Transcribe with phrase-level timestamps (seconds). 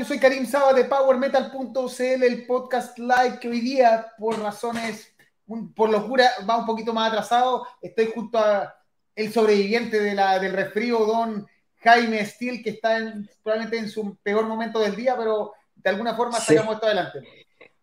[0.00, 5.14] Yo soy Karim Saba de PowerMetal.cl, el podcast live que hoy día, por razones,
[5.76, 7.66] por locura, va un poquito más atrasado.
[7.82, 8.74] Estoy junto a
[9.14, 11.46] el sobreviviente de la, del resfrío, don
[11.80, 12.96] Jaime Steele, que está
[13.42, 17.18] probablemente en su peor momento del día, pero de alguna forma sacamos esto adelante.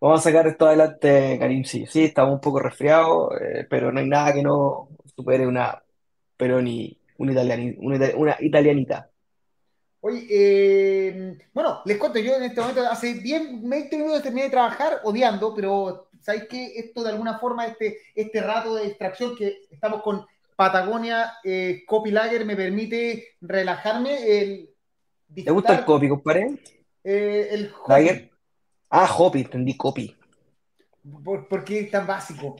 [0.00, 1.86] Vamos a sacar esto adelante, Karim, sí.
[1.86, 5.80] Sí, estamos un poco resfriados, eh, pero no hay nada que no supere una,
[6.36, 7.42] pero ni una,
[8.16, 9.07] una italianita.
[10.00, 14.50] Oye, eh, bueno, les cuento, yo en este momento, hace 10, 20 minutos terminé de
[14.50, 16.72] trabajar odiando, pero ¿sabéis qué?
[16.76, 20.24] Esto de alguna forma, este, este rato de distracción que estamos con
[20.58, 24.40] Patagonia eh, Copy Lager me permite relajarme.
[24.40, 24.70] El,
[25.32, 26.58] ¿Te gusta el copy, compadre?
[27.04, 28.30] Eh, el Lager.
[28.90, 30.16] Ah, Hopi, entendí copy.
[31.24, 32.56] ¿Por, qué es tan básico?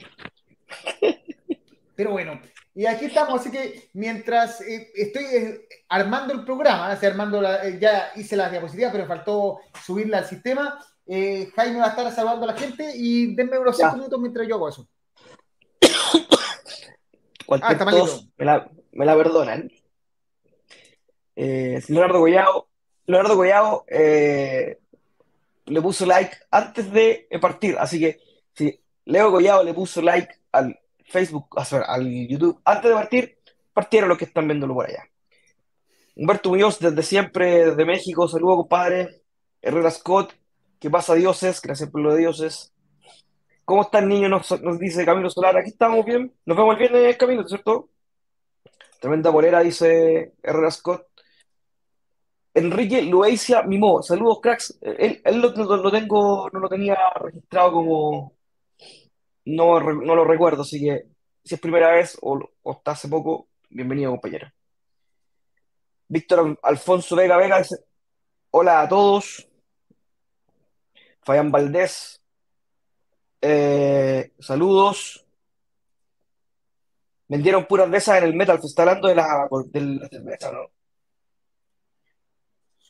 [1.97, 2.41] Pero bueno,
[2.79, 8.13] y aquí estamos, así que mientras eh, estoy eh, armando el programa, armando eh, ya
[8.15, 10.79] hice la diapositiva, pero faltó subirla al sistema.
[11.05, 14.55] Jaime va a estar saludando a la gente y denme unos 5 minutos mientras yo
[14.55, 14.89] hago eso.
[17.63, 19.73] Ah, tos, me la, me la perdonan.
[21.35, 22.69] Leonardo Goyao,
[23.07, 24.77] Leonardo Goyao le
[25.83, 28.21] puso like antes de partir, así que
[28.55, 31.49] si Leo Goyao le puso like al Facebook,
[31.87, 33.39] al YouTube, antes de partir,
[33.73, 35.05] partieron los que están viéndolo por allá.
[36.17, 39.23] Humberto Muñoz, desde siempre, desde México, saludo, compadre.
[39.63, 40.33] Herrera Scott,
[40.79, 41.61] ¿qué pasa, dioses?
[41.63, 42.73] Gracias por lo de dioses.
[43.65, 44.29] ¿Cómo está el niño?
[44.29, 45.57] Nos, dice Camilo Solar.
[45.57, 46.33] Aquí estamos bien.
[46.45, 47.91] Nos vemos el viernes, Camilo, ¿cierto?
[49.01, 51.07] Tremenda bolera, dice Herrera Scott.
[52.55, 54.79] Enrique Lueisia Mimó, saludos, cracks.
[54.81, 55.53] Él, lo,
[55.93, 58.38] tengo, no lo tenía registrado como,
[59.49, 61.07] no, lo recuerdo, así que
[61.45, 62.39] si es primera vez o,
[62.71, 64.53] está hace poco, bienvenido, compañero.
[66.09, 67.77] Víctor Alfonso Vega Vega dice:
[68.51, 69.49] Hola a todos.
[71.23, 72.23] Fabián Valdés,
[73.41, 75.27] eh, saludos.
[77.29, 80.53] Vendieron puras de esas en el Metal, se está hablando de la, de la cerveza,
[80.53, 80.71] ¿no?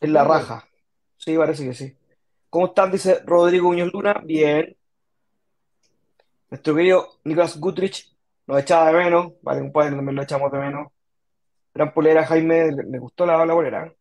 [0.00, 0.68] En la raja.
[1.16, 1.97] Sí, parece que sí.
[2.48, 2.92] ¿Cómo están?
[2.92, 4.22] Dice Rodrigo Muñoz Luna.
[4.24, 4.78] Bien.
[6.50, 8.10] Nuestro querido Nicolás Gutrich
[8.47, 10.88] nos echaba de menos, vale, un padre también lo echamos de menos.
[11.75, 13.92] Gran polera, Jaime, le, gustó la, la polera.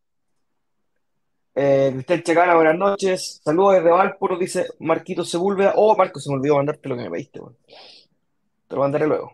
[1.54, 3.40] Eh, Chacana, buenas noches.
[3.44, 5.74] Saludos desde Valpuro, dice Marquito Sepúlveda.
[5.76, 7.40] Oh, Marco, se me olvidó mandarte lo que me pediste,
[8.66, 9.32] Te lo mandaré luego.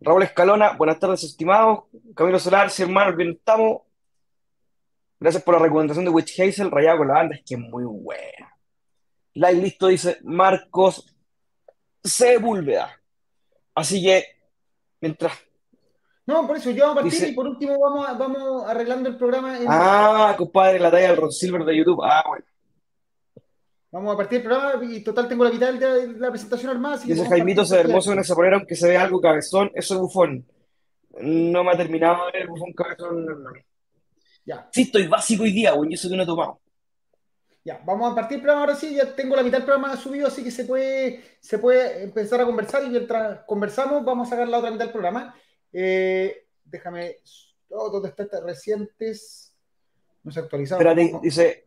[0.00, 1.84] Raúl Escalona, buenas tardes, estimados.
[2.16, 3.82] Camilo Solar, si hermanos, bien estamos.
[5.20, 7.84] Gracias por la recomendación de Witch Hazel, rayado con la banda, es que es muy
[7.84, 8.58] buena.
[9.34, 11.13] Like listo, dice Marcos
[12.04, 13.00] Sepúlveda.
[13.74, 14.24] Así que,
[15.00, 15.32] mientras.
[16.26, 19.58] No, por eso yo voy a partir y por último vamos, vamos arreglando el programa.
[19.66, 22.02] Ah, compadre, la talla del Ron Silver de YouTube.
[22.02, 22.44] Ah, bueno.
[23.90, 26.96] Vamos a partir el programa y total tengo la mitad de la presentación armada.
[26.98, 29.70] Dice Jaimito, se hermoso en esa polera, aunque se ve algo cabezón.
[29.74, 30.46] Eso es bufón.
[31.20, 33.26] No me ha terminado de ver el bufón cabezón.
[34.44, 34.68] Ya.
[34.72, 35.90] Sí, estoy básico hoy día, güey.
[35.90, 36.60] Yo eso que no he tomado.
[37.64, 40.26] Ya, vamos a partir el programa ahora sí, ya tengo la mitad del programa subido,
[40.28, 44.48] así que se puede, se puede empezar a conversar y mientras conversamos vamos a sacar
[44.48, 45.34] la otra mitad del programa.
[45.72, 47.20] Eh, déjame,
[47.70, 48.42] oh, ¿dónde está esta?
[48.42, 49.54] Recientes,
[50.22, 50.42] no se ha.
[50.44, 51.64] Espérate, dice,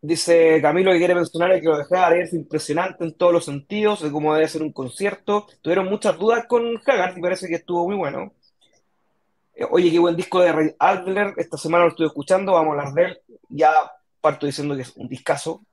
[0.00, 4.02] dice Camilo que quiere mencionar que lo de Hagar es impresionante en todos los sentidos,
[4.02, 5.46] de cómo debe ser un concierto.
[5.62, 8.32] Tuvieron muchas dudas con Hagar y parece que estuvo muy bueno.
[9.54, 12.88] Eh, oye, qué buen disco de Ray Adler, esta semana lo estoy escuchando, vamos a
[12.88, 13.22] hablar de.
[13.50, 13.70] Ya
[14.26, 15.64] parto diciendo que es un discazo.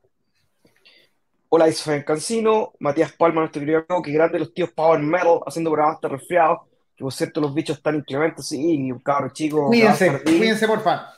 [1.48, 5.72] Hola, dice Cancino, Matías Palma, nuestro querido amigo, que grande los tíos Power Metal haciendo
[5.72, 6.60] programas tan resfriados,
[6.94, 9.66] que por cierto los bichos están inclementos, sí, un cabro chico.
[9.66, 11.14] Cuídense, cuídense, porfa.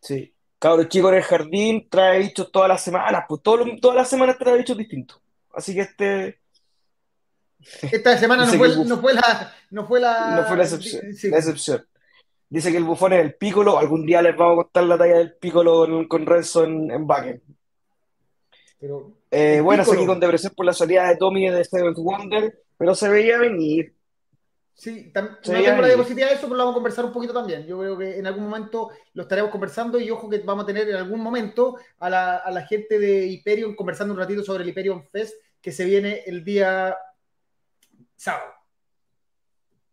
[0.00, 4.08] Sí, cabro chico en el jardín trae bichos todas las semanas, pues todo, todas las
[4.08, 5.20] semanas trae bichos distintos.
[5.54, 6.40] Así que este.
[7.92, 9.54] Esta semana no fue, no fue, la.
[9.70, 11.02] No fue la, no fue la excepción.
[11.30, 11.86] La excepción.
[12.52, 13.78] Dice que el bufón es el pícolo.
[13.78, 17.42] Algún día les vamos a contar la talla del pícolo con, Renzo en, en Backen.
[19.30, 23.08] Eh, bueno, seguí con depresión por la salida de Tommy de Seventh Wonder, pero se
[23.08, 23.94] veía venir.
[24.74, 27.64] Sí, no tengo la diapositiva de eso, pero lo vamos a conversar un poquito también.
[27.64, 30.86] Yo creo que en algún momento lo estaremos conversando y ojo que vamos a tener
[30.90, 34.68] en algún momento a la, a la gente de Hyperion conversando un ratito sobre el
[34.68, 36.98] Hyperion Fest que se viene el día
[38.14, 38.52] sábado.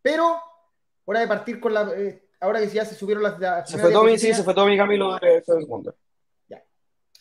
[0.01, 0.41] Pero,
[1.05, 1.89] hora de partir con la...
[1.95, 3.69] Eh, ahora que ya se subieron las.
[3.69, 5.95] se fue Tommy, sí, se fue Tommy Camilo de Wonder.
[6.47, 6.63] Ya.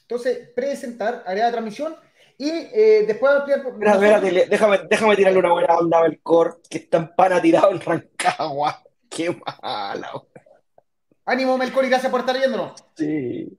[0.02, 1.96] Entonces, presentar, área de transmisión
[2.36, 3.64] y eh, después ampliar.
[3.66, 7.80] Espérate, déjame, déjame tirarle una buena onda al core que está en pana tirado en
[7.80, 8.82] Rancagua.
[9.10, 9.30] Qué
[9.60, 10.22] mala.
[11.24, 12.72] Ánimo, Melcor, y gracias por estar viéndonos.
[12.94, 13.58] Sí.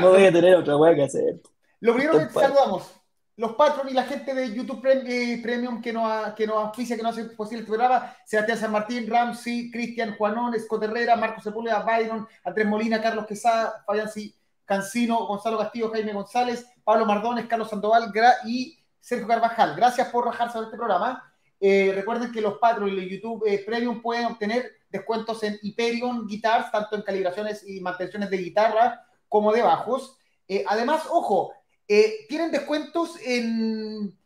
[0.00, 1.40] no voy a tener otra weá que hacer.
[1.80, 2.90] Lo primero que saludamos,
[3.36, 7.02] los patrons y la gente de YouTube eh, Premium que nos, que nos auspicia, que
[7.02, 11.80] nos hace posible el programa, Sebastián San Martín, Ramsey, Cristian, Juanón, Scott Herrera, Marcos Sepúlveda,
[11.80, 14.08] Byron, Andrés Molina, Carlos Quesada, Fabián
[14.64, 18.12] Cancino, Gonzalo Castillo, Jaime González, Pablo Mardones, Carlos Sandoval
[18.46, 19.74] y Sergio Carvajal.
[19.74, 21.32] Gracias por rajarse de este programa.
[21.60, 26.70] Eh, recuerden que los patrons y YouTube eh, Premium pueden obtener descuentos en Hyperion Guitars,
[26.70, 30.16] tanto en calibraciones y mantenciones de guitarra como de bajos.
[30.68, 31.52] además, ojo,
[31.88, 34.16] eh, tienen descuentos en,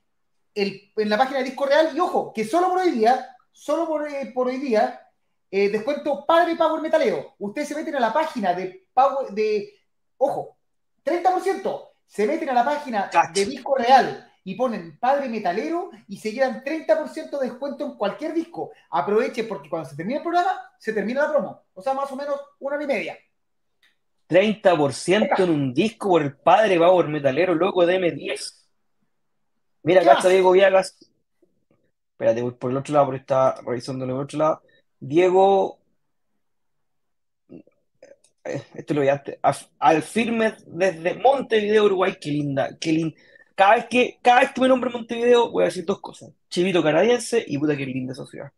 [0.54, 4.08] en la página de Disco Real y ojo, que solo por hoy día, solo por,
[4.08, 5.08] eh, por hoy día,
[5.50, 7.34] eh, descuento Padre Power Metalero.
[7.38, 9.74] Ustedes se meten a la página de Power, de,
[10.18, 10.56] ojo,
[11.04, 16.32] 30%, se meten a la página de Disco Real y ponen Padre Metalero y se
[16.32, 18.72] llevan 30% de descuento en cualquier disco.
[18.90, 21.62] Aprovechen porque cuando se termine el programa, se termina la promo.
[21.74, 23.18] O sea, más o menos una hora y media.
[24.28, 28.66] 30% en un disco por el padre Power Metalero, loco de M10.
[29.82, 30.98] Mira, acá está Diego Viagas.
[32.12, 34.62] Espérate, voy por el otro lado, porque está revisando el otro lado.
[35.00, 35.78] Diego.
[38.44, 39.22] Eh, esto lo voy a
[39.78, 42.16] Al firme desde Montevideo, Uruguay.
[42.20, 43.16] Qué linda, qué linda.
[43.54, 46.82] Cada vez que, cada vez que me nombre Montevideo, voy a decir dos cosas: chivito
[46.82, 48.52] canadiense y puta, qué linda esa ciudad.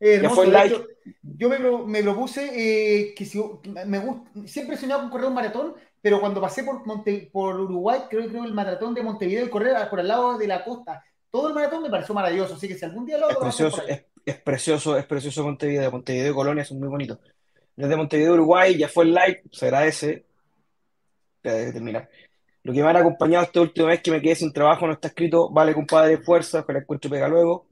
[0.00, 3.38] Yo me, propuse eh, que si
[3.86, 6.82] me gusta, siempre he soñado con correr un maratón, pero cuando pasé por,
[7.30, 10.64] por Uruguay, creo que el maratón de Montevideo y correr por el lado de la
[10.64, 12.54] costa, todo el maratón me pareció maravilloso.
[12.54, 13.82] Así que si algún día lo hago, es precioso,
[14.24, 15.90] es, precioso, es precioso Montevideo.
[15.90, 17.18] Montevideo y Colonia son muy bonitos.
[17.76, 20.24] Desde Montevideo, Uruguay, ya fue el like, se agradece.
[21.42, 22.08] de terminar.
[22.62, 25.08] Lo que me han acompañado esta última vez que me quedé sin trabajo no está
[25.08, 27.69] escrito, vale compadre, fuerza, la encuentro pega luego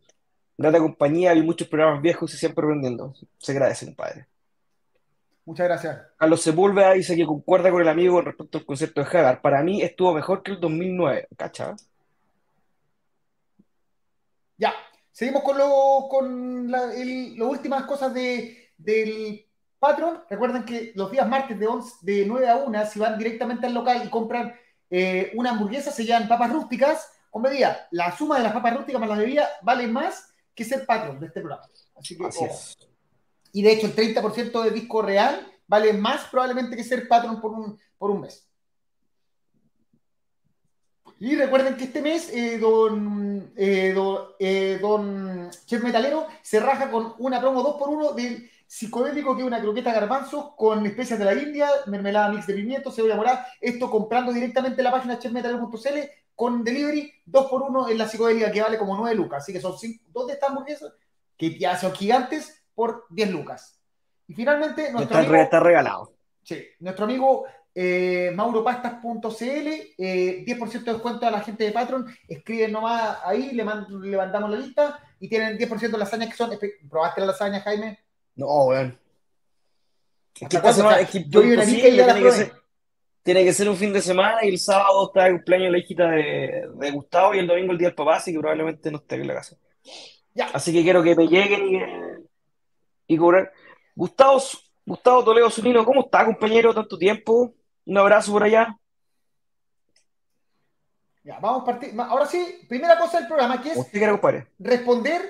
[0.59, 3.15] grata compañía, hay muchos programas viejos y siempre aprendiendo.
[3.39, 4.27] Se agradece, compadre.
[5.45, 6.01] Muchas gracias.
[6.19, 9.41] Carlos Sepúlveda dice que concuerda con el amigo respecto al concepto de Hagar.
[9.41, 11.75] Para mí estuvo mejor que el 2009, ¿cacha?
[14.59, 14.75] Ya,
[15.11, 16.95] seguimos con, lo, con las
[17.41, 19.47] últimas cosas de, del
[19.79, 20.25] Patreon.
[20.29, 21.67] Recuerden que los días martes de,
[22.03, 24.53] de 9 a 1, si van directamente al local y compran
[24.91, 27.87] eh, una hamburguesa, se llaman papas rústicas con.
[27.93, 30.28] La suma de las papas rústicas más la bebida vale más
[30.59, 31.65] que ser patrón de este programa.
[31.97, 32.29] Así que,
[33.53, 37.53] Y de hecho, el 30% de disco real vale más probablemente que ser patrón por
[37.53, 38.45] un, por un mes.
[41.21, 43.95] Y recuerden que este mes eh, don, eh,
[44.39, 49.61] eh, don, Chef Metalero se raja con una promo 2x1 del psicodélico que es una
[49.61, 53.47] croqueta garbanzos con especias de la India, mermelada mix de pimiento, cebolla morada.
[53.61, 55.99] Esto comprando directamente en la página chefmetalero.cl
[56.39, 59.43] con delivery, 2 por 1 en la psicodélica que vale como 9 lucas.
[59.43, 60.93] Así que son 5, dos de estas hamburguesas
[61.37, 63.81] que ya son gigantes por 10 lucas.
[64.29, 66.13] Y finalmente, nuestro está, amigo, está regalado.
[66.45, 67.45] Sí, nuestro amigo
[67.75, 69.69] eh, mauropastas.cl,
[69.99, 72.07] eh, 10% de descuento a la gente de Patreon.
[72.29, 76.57] Escriben nomás ahí, le, mandamos la lista y tienen 10% de lasañas que son.
[76.89, 77.99] ¿Probaste la lasaña, Jaime?
[78.37, 78.97] No, weón.
[80.41, 82.53] Es que, es que yo vivo en y la que
[83.29, 86.09] tiene que ser un fin de semana y el sábado está el cumpleaños la hijita
[86.09, 89.17] de, de, Gustavo y el domingo el día del papá, así que probablemente no esté
[89.17, 89.55] en la casa.
[90.33, 90.47] Ya.
[90.47, 93.53] Así que quiero que me lleguen y, y cobrar.
[93.95, 94.41] Gustavo,
[94.87, 96.73] Gustavo Toledo Zunino, ¿cómo está, compañero?
[96.73, 97.53] Tanto tiempo.
[97.85, 98.75] Un abrazo por allá.
[101.23, 101.93] Ya, vamos a partir.
[102.01, 103.93] Ahora sí, primera cosa del programa, que es
[104.59, 105.21] responder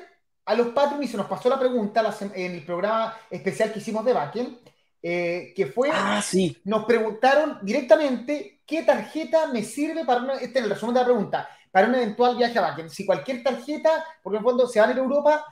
[0.45, 4.05] a los patrons, y se nos pasó la pregunta en el programa especial que hicimos
[4.05, 4.61] de Bakken
[5.03, 6.57] eh, que fue, ah, sí.
[6.65, 11.07] nos preguntaron directamente qué tarjeta me sirve para, una, este es el resumen de la
[11.07, 12.91] pregunta, para un eventual viaje a Bakken.
[12.91, 15.45] Si cualquier tarjeta, porque en el fondo se van a ir a Europa,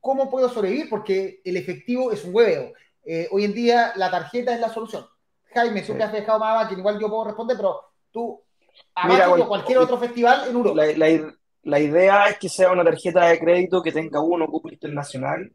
[0.00, 0.88] ¿cómo puedo sobrevivir?
[0.88, 2.72] Porque el efectivo es un hueveo.
[3.04, 5.04] Eh, hoy en día la tarjeta es la solución.
[5.52, 7.80] Jaime, tú que has dejado más Bakken, igual yo puedo responder, pero
[8.10, 8.40] tú,
[8.94, 10.82] a Mira, o cualquier otro festival en Europa.
[11.64, 15.52] La, idea es que sea una tarjeta de crédito que tenga uno, cupo internacional,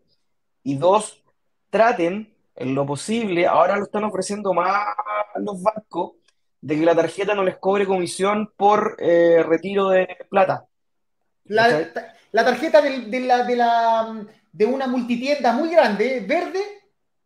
[0.64, 1.24] y dos,
[1.70, 4.88] traten en lo posible, ahora lo están ofreciendo más
[5.36, 6.14] los bancos,
[6.60, 10.66] de que la tarjeta no les cobre comisión por eh, retiro de plata.
[11.46, 11.94] La,
[12.34, 16.60] tarjeta de, la, de, la, de una multitienda muy grande, verde,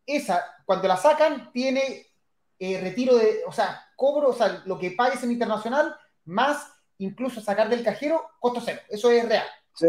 [0.05, 2.07] esa, cuando la sacan, tiene
[2.59, 5.95] eh, retiro de, o sea, cobro, o sea, lo que pagues en internacional,
[6.25, 8.81] más incluso sacar del cajero, costo cero.
[8.89, 9.45] Eso es real.
[9.73, 9.88] Sí.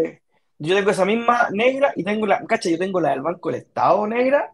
[0.58, 3.60] Yo tengo esa misma negra y tengo la, cacha, yo tengo la del Banco del
[3.60, 4.52] Estado negra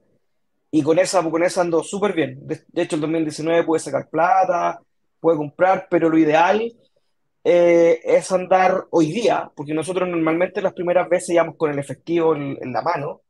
[0.71, 2.39] y con esa, con esa ando súper bien.
[2.43, 4.81] De, hecho, el 2019 pude sacar plata,
[5.21, 6.73] pude comprar, pero lo ideal
[7.45, 12.35] eh, es andar hoy día, porque nosotros normalmente las primeras veces íbamos con el efectivo
[12.35, 13.23] en, la mano,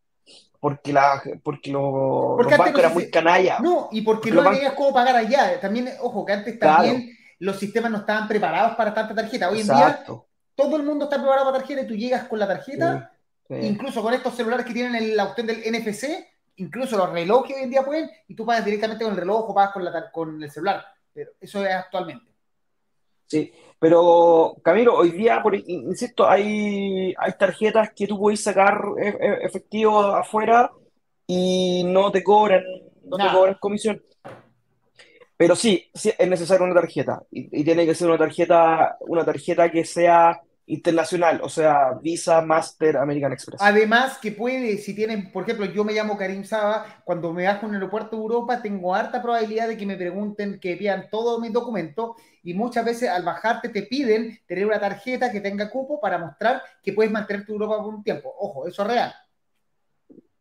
[0.59, 3.59] porque, la, porque, los bancos eran muy canalla.
[3.61, 5.61] No, y porque, no tenías cómo pagar allá.
[5.61, 9.49] También, ojo, que antes también los sistemas no estaban preparados para tanta tarjeta.
[9.49, 10.04] Hoy en día
[10.57, 13.12] todo el mundo está preparado para tarjeta y tú llegas con la tarjeta,
[13.49, 16.26] incluso con estos celulares que tienen la opción del NFC,
[16.58, 19.54] incluso los relojes hoy en día pueden, y tú pagas directamente con el reloj o
[19.54, 20.84] pagas con, la, con el celular.
[21.12, 22.26] Pero eso es actualmente.
[23.26, 29.08] Sí, pero Camilo, hoy día, por, insisto, hay, hay tarjetas que tú puedes sacar e,
[29.08, 30.70] e, efectivo afuera
[31.26, 32.62] y no te cobran,
[33.04, 34.02] no te cobran comisión.
[35.36, 39.24] Pero sí, sí, es necesaria una tarjeta y, y, tiene que ser una tarjeta, una
[39.24, 43.60] tarjeta que sea internacional, o sea, Visa, Master, American Express.
[43.60, 47.66] Además que puede, si tienen, por ejemplo, yo me llamo Karim Saba, cuando me bajo
[47.66, 51.40] en el aeropuerto de Europa tengo harta probabilidad de que me pregunten, que vean todos
[51.40, 56.00] mis documentos y muchas veces al bajarte te piden tener una tarjeta que tenga cupo
[56.00, 58.32] para mostrar que puedes mantener tu Europa por un tiempo.
[58.38, 59.14] Ojo, eso es real.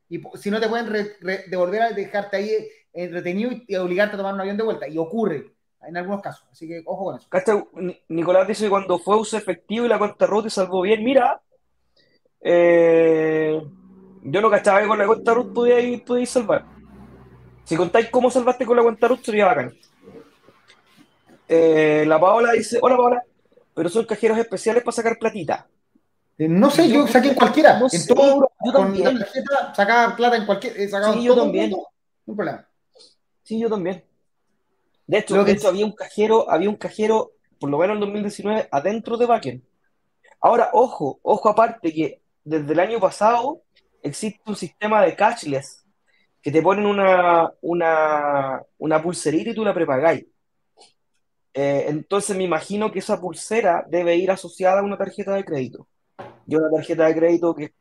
[0.09, 1.07] Y si no te pueden
[1.49, 2.51] devolver a dejarte ahí
[2.93, 4.87] retenido y obligarte a tomar un avión de vuelta.
[4.87, 6.47] Y ocurre en algunos casos.
[6.51, 7.69] Así que ojo con eso.
[8.09, 11.03] Nicolás dice que cuando fue uso efectivo y la cuenta root te salvó bien.
[11.03, 11.41] Mira,
[12.41, 13.61] eh,
[14.23, 16.65] yo no cachaba que con la cuenta root podíais, salvar.
[17.63, 19.73] Si contáis cómo salvaste con la cuenta root, sería bacán.
[21.47, 23.23] Eh, la Paola dice, hola Paola,
[23.73, 25.67] pero son cajeros especiales para sacar platita.
[26.37, 27.79] Eh, no sé, yo, saqué en cualquiera.
[27.79, 29.05] en todo, yo con también.
[29.05, 30.73] la tarjeta sacaba plata en cualquier.
[30.73, 31.73] sí, yo también.
[32.25, 32.67] un problema.
[33.43, 34.03] Sí, yo también.
[35.07, 39.25] De hecho, había un cajero, había un cajero, por lo menos en 2019, adentro de
[39.25, 39.63] Bakken.
[40.41, 43.61] Ahora, ojo, ojo aparte que desde el año pasado
[44.03, 45.85] existe un sistema de cashless
[46.41, 50.25] que te ponen una, una, una pulserita y tú la prepagáis.
[51.53, 55.87] Eh, entonces me imagino que esa pulsera debe ir asociada a una tarjeta de crédito.
[56.45, 57.73] Y una tarjeta de crédito que,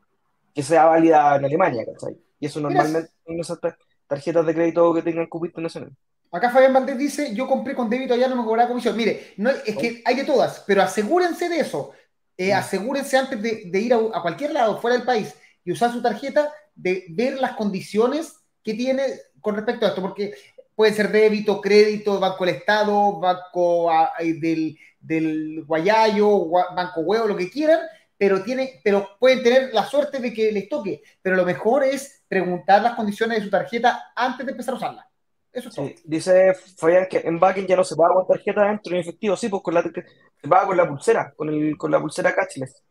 [0.54, 2.16] que sea válida en Alemania, ¿cachai?
[2.40, 3.58] Y eso normalmente son esas
[4.06, 5.92] tarjetas de crédito que tengan cupo internacional.
[6.32, 8.96] Acá Fabián Valdés dice, yo compré con débito allá, no me cobraba comisión.
[8.96, 11.92] Mire, no, es que hay de todas, pero asegúrense de eso.
[12.36, 15.34] Eh, asegúrense antes de, ir a, cualquier lado fuera del país
[15.64, 19.04] y usar su tarjeta, de ver las condiciones que tiene
[19.40, 20.34] con respecto a esto, porque
[20.74, 27.36] puede ser débito, crédito, Banco del Estado, Banco ah, del, del Guayayo, Banco Huevo, lo
[27.36, 27.80] que quieran,
[28.18, 31.02] pero, tiene, pero pueden tener la suerte de que les toque.
[31.22, 35.10] Pero lo mejor es preguntar las condiciones de su tarjeta antes de empezar a usarla.
[35.52, 35.70] Eso
[36.04, 39.48] Dice Fabián que en backend ya no se paga con tarjeta adentro en efectivo, sí,
[39.48, 42.82] pues con la, se paga con la pulsera, con, el, con la pulsera cashless.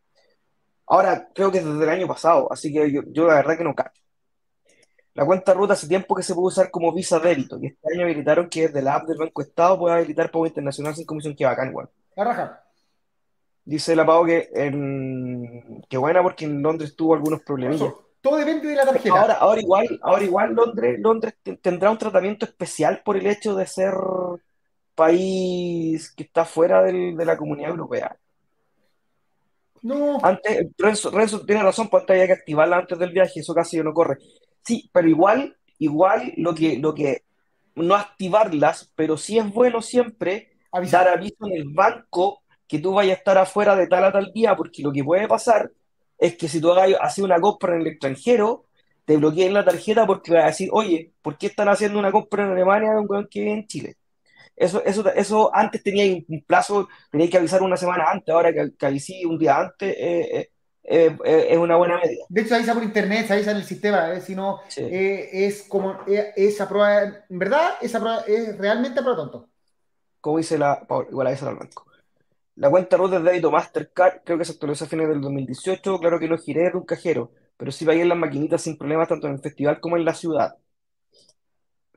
[0.87, 3.75] Ahora, creo que desde el año pasado, así que yo, yo la verdad que no
[3.75, 4.01] cacho.
[5.13, 8.03] La cuenta ruta hace tiempo que se puede usar como Visa débito y este año
[8.03, 11.45] habilitaron que desde la app del Banco Estado pueda habilitar pago internacional sin comisión, que
[11.45, 11.89] bacán igual.
[12.15, 12.64] La raja.
[13.65, 17.93] Dice la Pau que, en, que buena porque en Londres tuvo algunos problemillas.
[18.21, 19.19] Todo depende de la tarjeta.
[19.19, 23.65] Ahora, ahora igual, ahora igual Londres, Londres tendrá un tratamiento especial por el hecho de
[23.65, 23.93] ser
[24.93, 28.17] país que está fuera del, de la comunidad europea.
[29.81, 30.17] No.
[30.23, 34.17] Antes, Renzo, tiene razón, pues había que activarla antes del viaje, eso casi no corre.
[34.63, 37.23] Sí, pero igual, igual lo que, lo que,
[37.75, 40.53] no activarlas, pero sí es bueno siempre
[40.89, 44.31] dar aviso en el banco que tú vayas a estar afuera de tal a tal
[44.33, 45.71] día, porque lo que puede pasar
[46.17, 48.65] es que si tú hagas una compra en el extranjero,
[49.05, 52.43] te bloqueen la tarjeta porque vas a decir, oye, ¿por qué están haciendo una compra
[52.43, 53.97] en Alemania de un weón que vive en Chile?
[54.55, 58.73] Eso, eso, eso antes tenía un plazo, tenía que avisar una semana antes, ahora que,
[58.77, 60.49] que un día antes eh,
[60.83, 62.23] eh, eh, es una buena medida.
[62.29, 66.69] De hecho, avisa por internet, se avisa en el sistema, si no, es como esa
[66.69, 69.49] prueba, en verdad, esa prueba es realmente para tonto.
[70.21, 71.85] Como dice la, igual avisa al banco.
[72.55, 75.99] La cuenta root de débito Mastercard creo que se actualizó a fines del 2018.
[75.99, 79.07] Claro que no giré de un cajero, pero sí pagué en las maquinitas sin problemas
[79.07, 80.57] tanto en el festival como en la ciudad.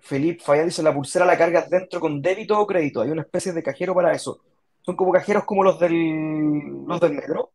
[0.00, 3.00] Felipe Fayán dice, la pulsera la cargas dentro con débito o crédito.
[3.02, 4.40] Hay una especie de cajero para eso.
[4.82, 7.52] Son como cajeros como los del, los del metro.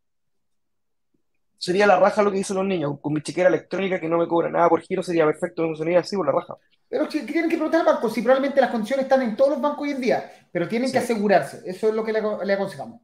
[1.63, 2.99] Sería la raja lo que dicen los niños.
[2.99, 5.65] Con mi chequera electrónica que no me cobra nada por giro, sería perfecto.
[5.65, 6.57] No sería así por la raja.
[6.89, 9.83] Pero tienen que preguntar al banco si probablemente las condiciones están en todos los bancos
[9.83, 11.61] hoy en día, pero tienen que asegurarse.
[11.65, 12.99] Eso es lo que le, aconsejamos.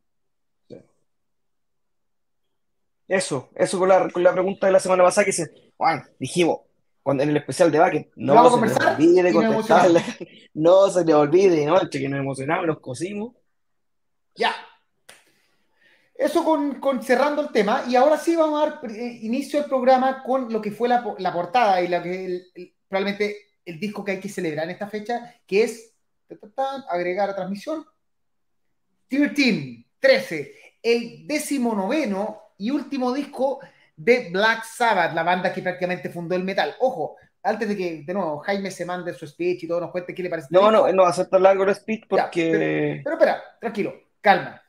[3.08, 6.60] Eso, eso con la, con la, pregunta de la semana pasada que dice, Juan, dijimos,
[7.02, 10.04] cuando, en el especial de Bakken, no se le olvide contestarle,
[10.54, 13.36] no se le olvide, no, que nos emocionamos, nos cosimos.
[14.36, 14.54] Ya.
[16.20, 20.22] Eso con, cerrando el tema, y ahora sí vamos a dar eh, inicio al programa
[20.22, 24.28] con lo que fue la, portada y la que probablemente el disco que hay que
[24.28, 25.94] celebrar en esta fecha, que es
[26.90, 27.86] agregar a transmisión.
[29.08, 33.62] 13, 13, el décimo noveno y último disco
[33.96, 36.76] de Black Sabbath, la banda que prácticamente fundó el metal.
[36.82, 40.14] Ojo, antes de que, de nuevo, Jaime se mande su speech y todo nos cuente
[40.14, 40.50] qué le parece.
[40.52, 43.00] No, no, no a ser tan largo el speech porque...
[43.06, 44.62] pero, espera, tranquilo, calma.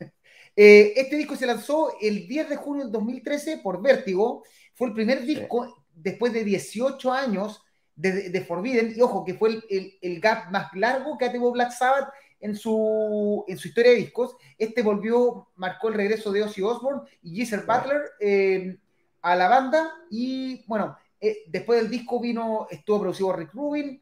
[0.62, 4.44] Eh, este disco se lanzó el 10 de junio del 2013 por Vértigo.
[4.74, 7.64] Fue el primer disco después de 18 años
[7.96, 8.92] de, Forbidden.
[8.94, 12.54] Y ojo, que fue el, el, gap más largo que ha tenido Black Sabbath en
[12.54, 14.36] su, en su historia de discos.
[14.58, 18.76] Este volvió, marcó el regreso de Ozzy Osbourne y Geezer Butler eh,
[19.22, 19.94] a la banda.
[20.10, 23.98] Y bueno, eh, después del disco vino, estuvo producido Rick Rubin.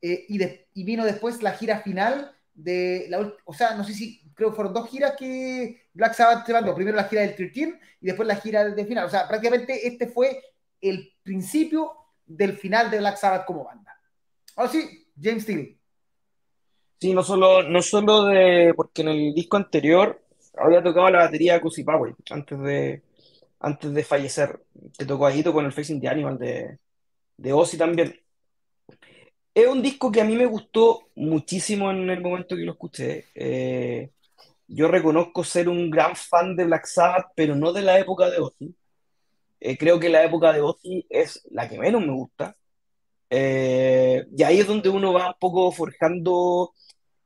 [0.00, 0.42] y,
[0.74, 4.56] y vino después la gira final de la, o sea, no sé si creo que
[4.56, 6.74] fueron dos giras que Black Sabbath se mandó.
[6.74, 9.06] Primero la gira del 13 y después la gira del final.
[9.06, 10.42] O sea, prácticamente este fue
[10.80, 11.92] el principio
[12.26, 13.96] del final de Black Sabbath como banda.
[14.56, 15.78] Ahora sí, James Steele.
[17.00, 18.72] Sí, no solo, no solo de.
[18.76, 20.22] porque en el disco anterior
[20.56, 23.02] había tocado la batería de Cozy Powell antes de,
[23.60, 24.60] antes de fallecer.
[24.98, 26.78] Que tocó ahí, en el Facing the Animal de,
[27.36, 28.20] de Ozzy también.
[29.54, 33.26] Es un disco que a mí me gustó muchísimo en el momento que lo escuché.
[33.34, 34.10] Eh,
[34.68, 38.38] yo reconozco ser un gran fan de Black Sabbath, pero no de la época de
[38.38, 38.74] Ozzy.
[39.60, 42.56] Eh, creo que la época de Ozzy es la que menos me gusta.
[43.30, 46.72] Eh, y ahí es donde uno va un poco forjando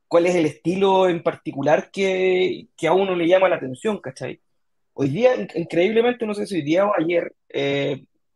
[0.07, 4.41] cuál es el estilo en particular que, que a uno le llama la atención, ¿cachai?
[4.93, 7.33] Hoy día, increíblemente, no sé si hoy día o ayer,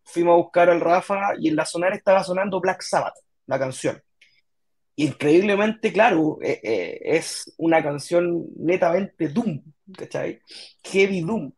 [0.04, 3.16] fuimos a buscar al Rafa y en la sonar estaba sonando Black Sabbath
[3.48, 4.02] la canción.
[4.96, 9.62] Increíblemente, claro, eh, eh, es una canción netamente Doom,
[9.98, 10.40] ¿cachai?
[10.84, 11.52] Heavy Doom.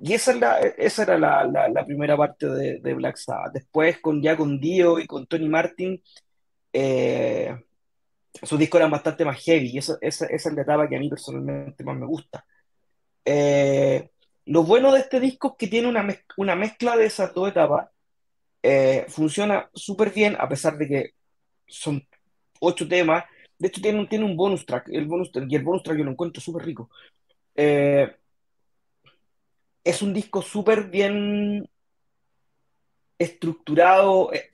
[0.00, 3.52] Y esa, es la, esa era la, la, primera parte de, de, Black Sabbath.
[3.52, 6.02] Después, con, ya con Dio y con Tony Martin,
[6.72, 7.56] eh,
[8.42, 9.70] sus discos eran bastante más heavy.
[9.70, 12.44] Y esa, esa, esa, es la etapa que a mí personalmente más me gusta.
[14.46, 17.88] lo bueno de este disco es que tiene una, una mezcla de esas dos etapas
[18.66, 21.10] eh, funciona súper bien, a pesar de que
[21.66, 22.02] son
[22.64, 23.24] ocho temas.
[23.58, 26.10] De hecho, tiene, tiene un bonus track, el bonus y el bonus track yo lo
[26.10, 26.90] encuentro súper rico.
[27.54, 28.10] Eh,
[29.84, 31.68] es un disco súper bien
[33.18, 34.32] estructurado.
[34.32, 34.50] Eh,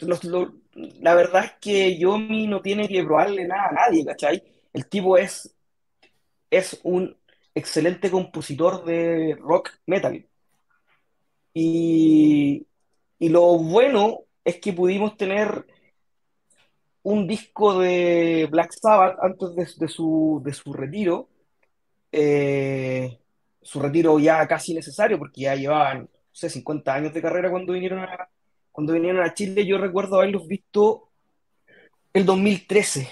[1.00, 4.42] la verdad es que Yomi no tiene que probarle nada a nadie, ¿cachai?
[4.72, 5.54] El tipo es,
[6.50, 7.16] es un
[7.54, 10.26] excelente compositor de rock metal.
[11.52, 12.66] Y,
[13.18, 15.66] y lo bueno es que pudimos tener
[17.02, 21.28] un disco de Black Sabbath antes de, su, de su retiro,
[22.12, 23.18] eh,
[23.62, 27.72] su retiro ya casi necesario, porque ya llevaban, no sé, 50 años de carrera cuando
[27.72, 28.28] vinieron a,
[28.72, 29.66] cuando vinieron a Chile.
[29.66, 31.08] Yo recuerdo haberlos visto
[32.12, 33.08] el 2013.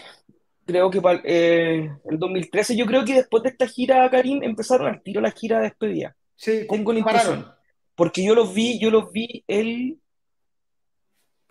[0.67, 5.03] Creo que eh, el 2013, yo creo que después de esta gira, Karim, empezaron al
[5.03, 6.15] tiro la gira de despedida.
[6.37, 7.47] Sí, Tengo la impresión.
[7.95, 9.99] Porque yo los vi, yo los vi el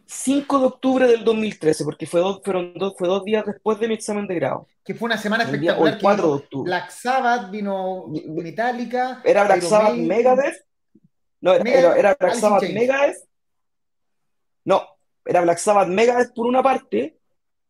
[0.08, 3.88] 5 de octubre del 2013, porque fue dos, fueron dos, fue dos días después de
[3.88, 4.68] mi examen de grado.
[4.84, 5.94] Que fue una semana espectacular.
[5.94, 6.70] el 4 de octubre.
[6.70, 9.22] Black Sabbath vino Metallica.
[9.26, 10.66] Era Black Sabbath Megadeth.
[11.42, 13.18] No, era, era Black Sabbath Megadeth.
[14.64, 14.88] No,
[15.26, 17.20] era Black Sabbath Megadeth por una parte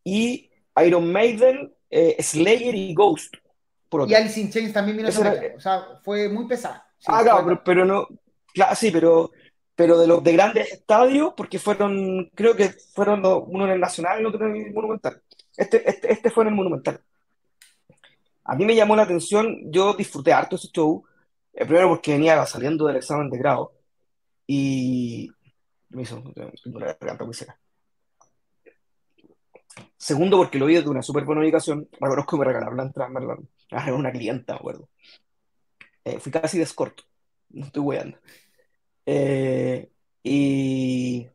[0.03, 0.49] y
[0.85, 3.35] Iron Maiden, eh, Slayer y Ghost
[3.89, 4.11] por otra.
[4.11, 5.09] Y Alice in Chains también vino.
[5.09, 6.87] o sea, fue muy pesada.
[7.07, 8.07] ah, claro, pero, pero no
[8.57, 9.29] Claro, sí, pero,
[9.77, 14.19] pero de los de grandes estadios, porque fueron, creo que fueron uno en el Nacional
[14.19, 15.21] y otro en el Monumental.
[15.55, 16.99] Este, este, este fue en el Monumental.
[18.43, 21.05] A mí me llamó la atención, yo disfruté harto ese show,
[21.53, 23.73] eh, primero porque venía saliendo del examen de grado
[24.47, 25.29] y
[25.89, 26.23] me hizo
[26.65, 27.59] una garganta muy seca.
[29.95, 31.87] Segundo, porque lo vi desde una súper buena ubicación.
[31.99, 33.11] Reconozco que me regalaron la entrada.
[33.71, 34.89] Ah, era una clienta, me acuerdo.
[36.03, 37.03] Eh, fui casi de escorto,
[37.49, 38.17] no estoy weando.
[39.07, 39.89] Eh,
[40.21, 41.29] y,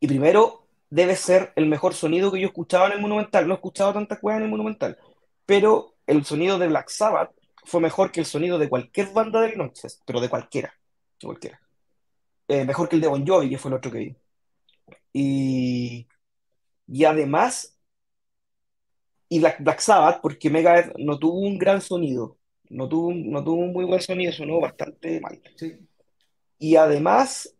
[0.00, 3.46] primero, debe ser el mejor sonido que yo escuchaba en el Monumental.
[3.46, 4.98] No he escuchado tantas cosas en el Monumental,
[5.46, 7.30] pero el sonido de Black Sabbath
[7.64, 10.74] fue mejor que el sonido de cualquier banda del noche, pero de cualquiera.
[11.22, 11.60] cualquiera.
[12.48, 14.16] Eh, mejor que el de Bon Jovi, que fue el otro que vi.
[15.12, 16.08] Y,
[16.86, 17.78] y además,
[19.28, 22.38] y Black, Black Sabbath, porque Megadeth no tuvo un gran sonido,
[22.70, 25.40] no tuvo, no tuvo un muy buen sonido, sonó bastante mal.
[25.56, 25.78] Sí.
[26.58, 27.54] Y además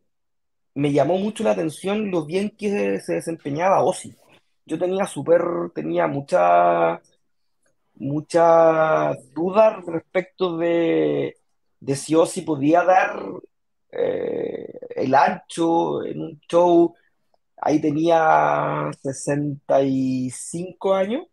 [0.74, 4.14] me llamó mucho la atención lo bien que se desempeñaba Ozzy.
[4.66, 5.42] Yo tenía súper,
[5.74, 7.00] tenía mucha,
[7.94, 11.36] muchas dudas respecto de,
[11.80, 13.20] de si Ozzy podía dar
[13.92, 16.94] eh, el ancho en un show.
[17.56, 21.26] Ahí tenía 65 años.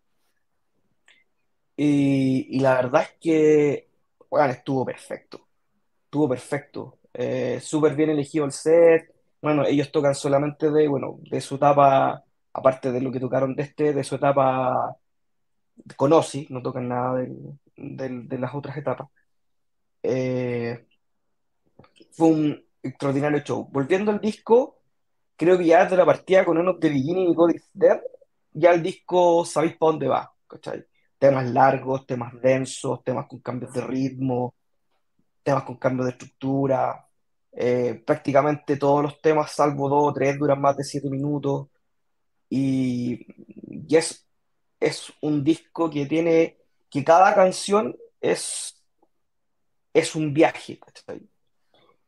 [1.76, 3.90] Y, la verdad es que,
[4.52, 5.48] estuvo perfecto.
[6.06, 6.98] Estuvo perfecto.
[7.14, 9.14] Eh, súper bien elegido el set.
[9.42, 13.64] Bueno, ellos tocan solamente de, bueno, de su etapa, aparte de lo que tocaron de
[13.64, 14.98] este, de su etapa
[15.98, 19.10] con Ozzy, no tocan nada del- del- de las otras etapas.
[20.04, 20.86] Eh,
[22.12, 23.68] fue un extraordinario show.
[23.72, 24.80] Volviendo al disco,
[25.36, 28.02] creo que ya desde la partida con Uno the Beginning y God Dead,
[28.54, 30.86] ya el disco sabéis para dónde va, ¿cachai?
[31.18, 34.56] Temas largos, temas densos, temas con cambios de ritmo,
[35.44, 37.08] temas con cambios de estructura.
[37.54, 41.68] Eh, prácticamente todos los temas, salvo dos o tres, duran más de siete minutos.
[42.50, 43.26] Y,
[43.90, 44.26] es,
[44.80, 46.58] es un disco que tiene,
[46.90, 48.82] que cada canción es,
[49.94, 50.80] es un viaje.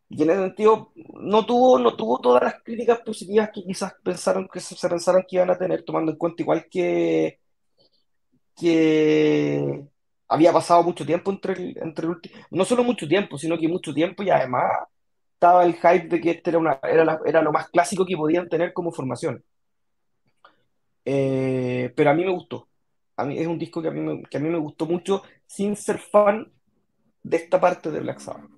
[0.10, 4.48] Y en ese sentido, no tuvo, no tuvo todas las críticas positivas que quizás pensaron
[4.48, 7.40] que se, se pensaron que iban a tener, tomando en cuenta igual que,
[8.56, 9.88] que
[10.34, 13.68] había pasado mucho tiempo entre el, entre el último, no solo mucho tiempo, sino que
[13.68, 14.72] mucho tiempo y además
[15.36, 18.18] estaba el hype de que este era, una, era, la- era lo más clásico que
[18.18, 19.44] podían tener como formación.
[21.06, 22.70] Eh, pero a mí me gustó.
[23.18, 25.24] A mí es un disco que a mí me, que a mí me gustó mucho
[25.46, 26.52] sin ser fan
[27.24, 28.52] de esta parte de Black Sabbath.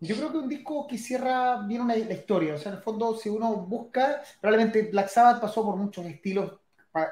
[0.00, 2.54] Yo creo que un disco que cierra bien una, la historia.
[2.54, 6.60] O sea, en el fondo, si uno busca, probablemente Black Sabbath pasó por muchos estilos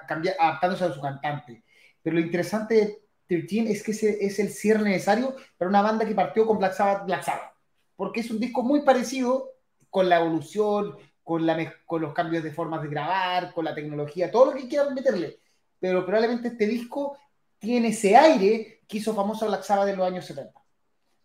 [0.08, 1.64] cambiar- adaptándose a su cantante.
[2.02, 6.14] Pero lo interesante 13 es que ese es el cierre necesario para una banda que
[6.14, 7.52] partió con Black Sabbath, Black Sabbath.
[7.96, 9.52] Porque es un disco muy parecido
[9.90, 14.30] con la evolución, con, la, con los cambios de formas de grabar, con la tecnología,
[14.30, 15.40] todo lo que quieran meterle.
[15.80, 17.18] Pero probablemente este disco
[17.58, 20.60] tiene ese aire que hizo famoso a Black Sabbath en los años 70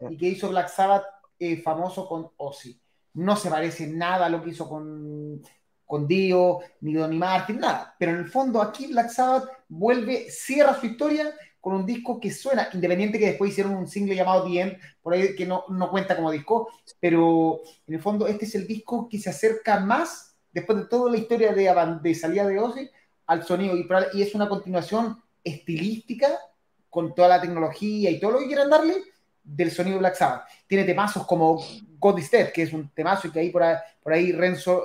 [0.10, 1.06] y que hizo Black Sabbath
[1.38, 2.80] eh, famoso con Ozzy.
[3.14, 5.42] No se parece nada a lo que hizo con,
[5.86, 7.96] con Dio, ni Donny Martin, nada.
[8.00, 12.32] Pero en el fondo aquí Black Sabbath vuelve, cierra su historia con un disco que
[12.32, 16.15] suena, independiente que después hicieron un single llamado The por ahí que no, no cuenta
[16.15, 16.69] como disco,
[17.00, 21.12] pero en el fondo este es el disco que se acerca más, después de toda
[21.12, 22.89] la historia de, de salida de Ozzy,
[23.28, 26.28] al sonido, y, es una continuación estilística
[26.89, 28.95] con toda la tecnología y todo lo que quieran darle
[29.43, 30.47] del sonido Black Sabbath.
[30.67, 31.63] Tiene temazos como
[31.97, 34.84] God is Dead, que es un temazo y que ahí por ahí, por ahí Renzo,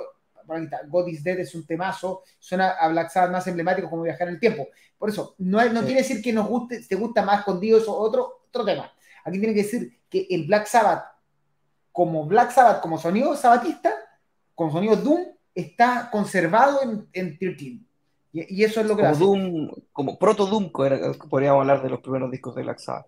[0.87, 4.35] God is Dead es un temazo, suena a Black Sabbath más emblemático como viajar en
[4.35, 4.67] el tiempo.
[4.97, 5.85] Por eso, no, es- no Sí.
[5.87, 8.91] quiere decir que nos guste, te gusta más con Dios o otro, otro tema.
[9.23, 11.03] Aquí tiene que decir que el Black Sabbath,
[11.91, 13.93] como Black Sabbath, como sonido sabatista,
[14.55, 15.21] con sonido Doom,
[15.53, 17.79] está conservado en, en 13.
[18.33, 19.23] Y, y eso es lo que Como hace.
[19.23, 23.07] Doom, como Proto Doom, que que podríamos hablar de los primeros discos de Black Sabbath.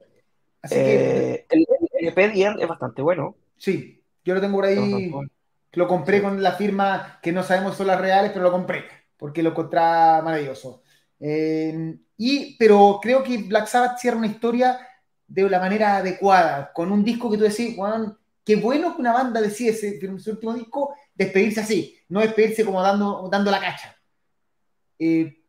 [0.62, 1.66] Así que, Eh, el,
[2.00, 2.18] el EP
[2.62, 3.36] es bastante bueno.
[3.58, 4.76] sí, yo lo tengo por ahí.
[4.78, 5.30] bastante bueno.
[5.74, 9.44] Lo compré con la firma que no sabemos son las reales, pero lo compré porque
[9.44, 10.82] lo encontré maravilloso.
[11.20, 14.80] Eh, y, pero creo que Black Sabbath cierra una historia
[15.28, 19.14] de la manera adecuada, con un disco que tú decís, Juan, qué bueno que una
[19.14, 23.96] banda decide en su último disco despedirse así, no despedirse como dando, dando la cacha.
[24.98, 25.44] Eh,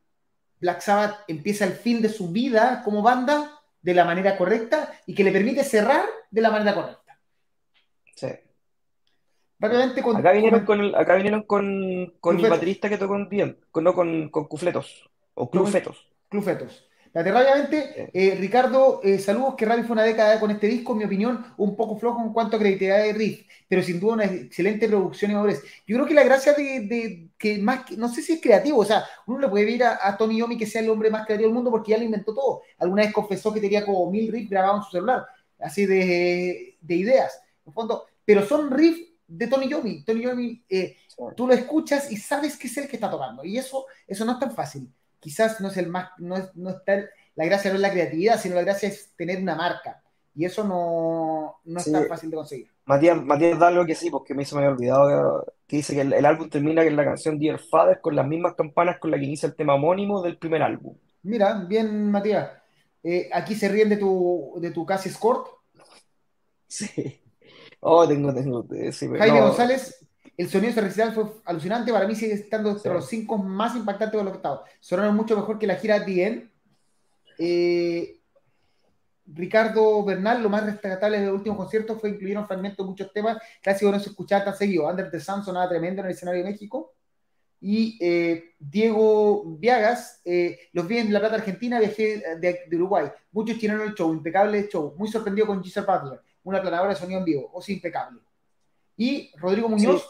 [0.58, 5.14] Black Sabbath empieza el fin de su vida como banda de la manera correcta y
[5.14, 7.18] que le permite cerrar de la manera correcta.
[8.16, 8.28] Sí.
[9.60, 13.56] Rápidamente con, Acá vinieron con- el, acá vinieron con, con el baterista que tocó en
[13.70, 16.06] con, no con, con Cufletos, o Clufetos.
[16.28, 16.86] Clufetos.
[17.12, 20.98] Date rápidamente, eh, Ricardo, eh, saludos, que Rally fue una década con este disco, en
[20.98, 24.24] mi opinión, un poco flojo en cuanto a creatividad de riff, pero sin duda una
[24.26, 25.60] excelente producción y madurez.
[25.88, 28.78] Yo creo que la gracia de, de- que más, que- no sé si es creativo,
[28.78, 31.26] o sea, uno le puede ver a, a Tony Yomi que sea el hombre más
[31.26, 32.62] creativo del mundo porque ya lo inventó todo.
[32.78, 35.26] Alguna vez confesó que tenía como mil riffs grabados en su celular,
[35.58, 40.04] así de, de ideas, en fondo, pero son riffs de Tony Yomi.
[40.04, 40.96] Tony Yomi, eh,
[41.36, 44.32] tú lo escuchas y sabes que es el que está tocando, y eso, eso no
[44.32, 47.70] es tan fácil quizás no es el más, no, es, no está el- la gracia
[47.70, 50.02] no es la creatividad, sino la gracia es tener una marca.
[50.34, 51.92] Y eso no, no es Sí.
[51.92, 52.70] tan fácil de conseguir.
[52.86, 55.94] Matías, Matías da algo que sí, porque me hizo me había olvidado, que, que dice
[55.94, 59.10] que el, el álbum termina en la canción Dear Father con las mismas campanas con
[59.10, 60.96] la que inicia el tema homónimo del primer álbum.
[61.22, 62.50] Mira, bien, Matías.
[63.02, 65.46] Eh, aquí se ríen de tu, de tu casi escort.
[66.68, 67.19] Sí.
[67.80, 71.92] Oh, tengo, tengo, sí, Jaime no, González, el sonido de ese recital fue alucinante.
[71.92, 72.94] Para mí sigue estando entre Sí.
[72.94, 74.64] los cinco más impactantes de los estado.
[74.80, 76.50] Sonaron mucho mejor que la gira The End.
[77.38, 78.20] Eh,
[79.32, 83.38] Ricardo Bernal, lo más rescatable del último concierto fue incluir un fragmento de muchos temas
[83.62, 84.88] clásicos no se escuchaba tan seguido.
[84.88, 86.94] Under the Sun sonaba tremendo en el escenario de México.
[87.62, 93.06] Y eh, Diego Viagas, eh, los vi en La Plata, Argentina, viajé de, de Uruguay.
[93.32, 94.94] Muchos chilenos el show, impecable show.
[94.96, 98.20] Muy sorprendido con Giselle Butler, una planadora de sonido en vivo, o sea, impecable.
[98.96, 100.08] Y Rodrigo Muñoz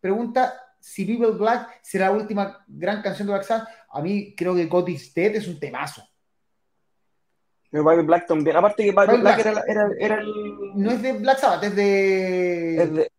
[0.00, 3.68] pregunta si People Black será la última gran canción de Black Sabbath.
[3.90, 6.06] A mí creo que God is Dead es un temazo.
[7.70, 8.56] Pero Baby Black también.
[8.56, 10.32] Aparte que Baby, Black, Era, era, era, el.
[10.74, 12.82] No es de Black Sabbath, es de.
[12.82, 13.12] Es de...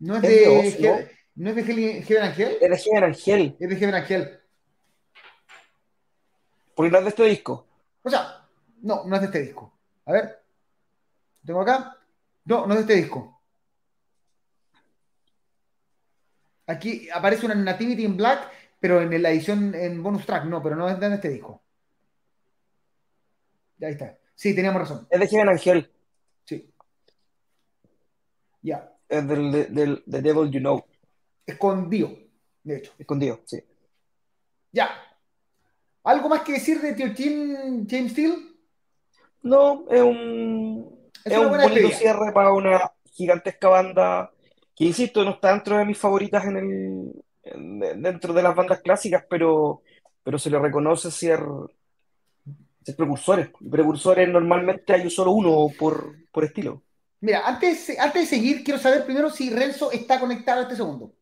[0.00, 1.10] No es, de.
[1.36, 1.50] ¿no?
[1.50, 2.58] es de Heaven Angel?
[2.60, 3.56] Es de Heaven Angel.
[3.60, 4.40] Es de Heaven Angel.
[6.74, 7.66] Porque no es de este disco.
[8.02, 8.48] O sea,
[8.82, 9.72] no, no es de este disco.
[10.06, 10.42] A ver.
[11.44, 11.96] Tengo acá.
[12.44, 13.40] No, no es de este disco.
[16.66, 20.76] Aquí aparece una Nativity in Black, pero en la edición en bonus track, no, pero
[20.76, 21.62] no es de este disco.
[23.80, 24.16] Ahí está.
[24.34, 25.06] Sí, teníamos razón.
[25.10, 25.90] Es de Heaven Angel.
[26.44, 26.72] Sí.
[28.62, 28.92] Ya.
[29.08, 30.84] Es del, del, The Devil You Know.
[31.44, 32.16] Escondido,
[32.62, 32.92] de hecho.
[32.98, 33.62] Escondido, sí.
[34.70, 34.90] Ya.
[36.04, 37.08] ¿Algo más que decir de Tío
[37.88, 38.51] James Steele?
[39.42, 44.30] No, es un, es, un bonito cierre para una gigantesca banda
[44.74, 49.24] que, insisto, no está dentro de mis favoritas en el, dentro de las bandas clásicas,
[49.28, 49.82] pero,
[50.22, 51.40] pero se le reconoce ser,
[52.82, 53.50] ser precursores.
[53.70, 56.82] Precursores normalmente hay solo uno por, por estilo.
[57.20, 61.14] Mira, antes, antes de seguir, quiero saber primero si Renzo está conectado a este segundo.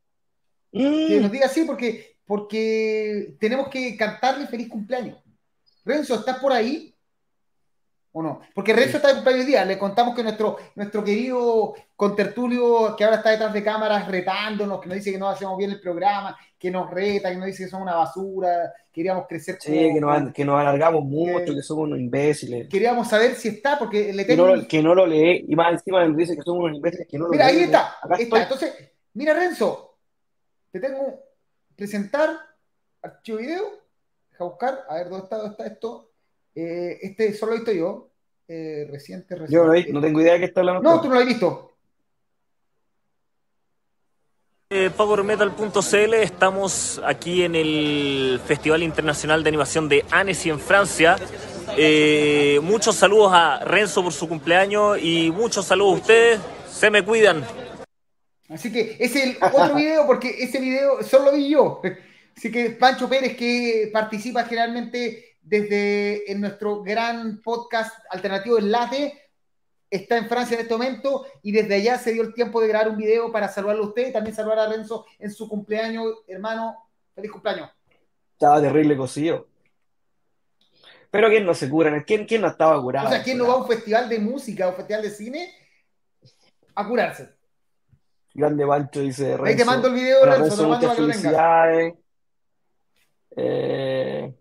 [0.72, 1.22] Que mm.
[1.22, 5.18] nos diga sí, porque, porque tenemos que cantarle feliz cumpleaños.
[5.85, 6.94] Renzo, ¿estás por ahí?
[8.12, 8.40] ¿O no?
[8.55, 9.64] Porque Renzo está de cumpleaños hoy día.
[9.64, 14.88] Le contamos que nuestro, nuestro querido contertulio, que ahora está detrás de cámaras retándonos, que
[14.88, 17.70] nos dice que no hacemos bien el programa, que nos reta, que nos dice que
[17.70, 19.59] somos una basura, queríamos crecer.
[19.61, 22.68] Sí, que, nos, que, nos, alargamos mucho, que somos unos imbéciles.
[22.68, 24.66] Queríamos saber si está, porque le tengo...
[24.66, 27.27] que, no, lo lee, y más encima nos dice que somos unos imbéciles que no
[27.27, 28.42] lo Mira, ahí está, está.
[28.42, 28.75] Entonces,
[29.14, 29.99] mira, Renzo,
[30.73, 31.31] te tengo
[31.81, 32.31] presentar
[33.01, 33.64] archivo video.
[34.31, 36.10] Deja buscar, a ver dónde está, dónde está esto.
[36.62, 38.11] Eh, este solo lo he visto yo.
[38.46, 39.55] Eh, reciente, reciente.
[39.55, 40.83] Yo no, no tengo idea de qué está hablando.
[40.83, 41.73] No, tú no lo has visto.
[44.68, 51.16] Eh, PowerMetal.cl estamos aquí en el Festival Internacional de Animación de Annecy en Francia.
[51.77, 56.40] Eh, muchos saludos a Renzo por su cumpleaños y muchos saludos a ustedes.
[56.70, 57.42] Se me cuidan.
[58.49, 61.81] Así que es el otro video porque ese video solo lo vi yo.
[62.37, 69.21] Así que Pancho Pérez que participa generalmente desde en nuestro gran podcast alternativo Enlace.
[69.91, 72.91] Está en Francia en este momento y desde allá se dio el tiempo de grabar
[72.91, 76.07] un video para saludarlo a usted y también saludar a Renzo en su cumpleaños.
[76.29, 76.77] Hermano,
[77.13, 77.69] feliz cumpleaños.
[78.35, 79.49] Estaba terrible cocido.
[81.11, 82.05] Pero ¿quién no se cura?
[82.05, 83.09] ¿Quién, quién no estaba curado?
[83.09, 85.53] O sea, ¿quién no va a un festival de música o un festival de cine
[86.77, 87.29] a curarse?
[88.33, 89.45] Grande Bancho dice Renzo.
[89.47, 91.95] Ahí te mando el video, Renzo, te mando felicidades.
[93.37, 94.33] Eh,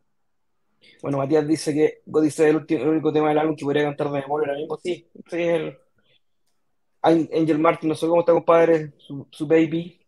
[1.01, 4.21] bueno, Matías dice que God es el, único tema del álbum que podría cantar de
[4.21, 4.77] memoria ahora mismo.
[4.77, 5.77] Sí, sí, el...
[7.01, 10.05] Angel Martin, no sé cómo está, compadre, su, su baby.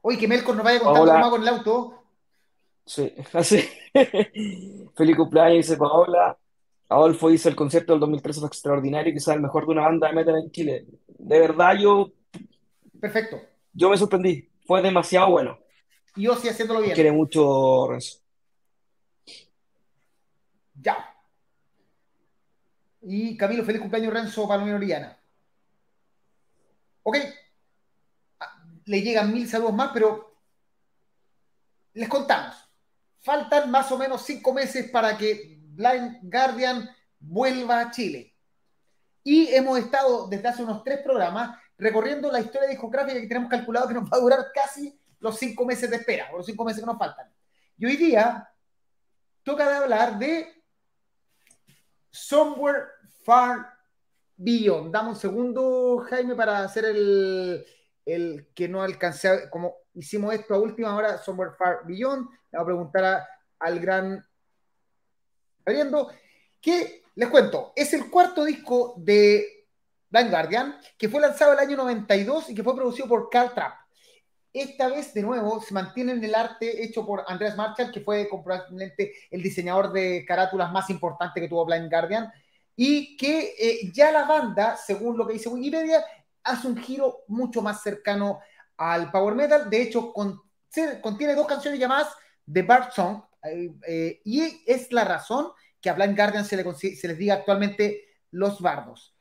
[0.00, 2.02] Oye, que Melkor nos vaya contando cómo con el auto.
[2.86, 3.68] Sí, así.
[4.94, 6.38] Feliz cumpleaños, dice Paola.
[6.88, 10.14] Adolfo dice el concierto del 2013 fue extraordinario, quizás el mejor de una banda de
[10.14, 10.86] metal en Chile.
[11.06, 12.10] De verdad, yo.
[12.98, 13.40] Perfecto.
[13.72, 14.48] Yo me sorprendí.
[14.66, 15.58] Fue demasiado bueno.
[16.16, 16.94] Y yo sí haciéndolo bien.
[16.94, 18.20] Quiere mucho Renzo.
[20.80, 21.14] Ya.
[23.02, 25.18] Y Camilo, feliz cumpleaños Renzo Palomino Oriana.
[27.02, 27.16] Ok.
[28.40, 30.36] Ah, le llegan mil saludos más, pero
[31.94, 32.54] les contamos.
[33.20, 36.88] Faltan más o menos cinco meses para que Blind Guardian
[37.18, 38.34] vuelva a Chile.
[39.22, 43.88] Y hemos estado desde hace unos tres programas recorriendo la historia discográfica que tenemos calculado
[43.88, 46.80] que nos va a durar casi los cinco meses de espera, o los cinco meses
[46.80, 47.32] que nos faltan.
[47.76, 48.48] Y hoy día
[49.42, 50.57] toca de hablar de
[52.18, 52.84] Somewhere
[53.24, 53.74] Far
[54.36, 54.92] Beyond.
[54.92, 57.64] Dame un segundo, Jaime, para hacer el,
[58.04, 62.28] el que no alcancé, como hicimos esto a última hora, Somewhere Far Beyond.
[62.52, 63.28] Le voy a preguntar
[63.58, 64.24] al gran
[65.68, 66.10] Abriendo,
[66.62, 69.66] que les cuento, es el cuarto disco de
[70.08, 73.74] Blind Guardian, que fue lanzado el año 92 y que fue producido por Carl Trapp.
[74.52, 78.28] Esta vez, de nuevo, se mantiene en el arte hecho por Andreas Marshall, que fue
[78.30, 82.32] probablemente el diseñador de carátulas más importante que tuvo Blind Guardian,
[82.74, 86.04] y que eh, ya la banda, según lo que dice Wikipedia,
[86.44, 88.40] hace un giro mucho más cercano
[88.76, 89.68] al power metal.
[89.68, 92.08] De hecho, contiene dos canciones llamadas
[92.50, 95.48] The Bard Song, eh, eh, y es la razón
[95.80, 99.14] que a Blind Guardian se, le, se les diga actualmente los bardos.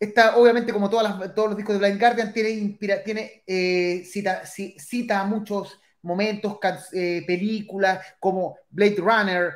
[0.00, 5.24] Esta, obviamente, como todas todos los discos de Blind Guardian, tiene, tiene eh, cita, cita
[5.24, 6.58] muchos momentos,
[6.94, 9.52] eh, películas como Blade Runner,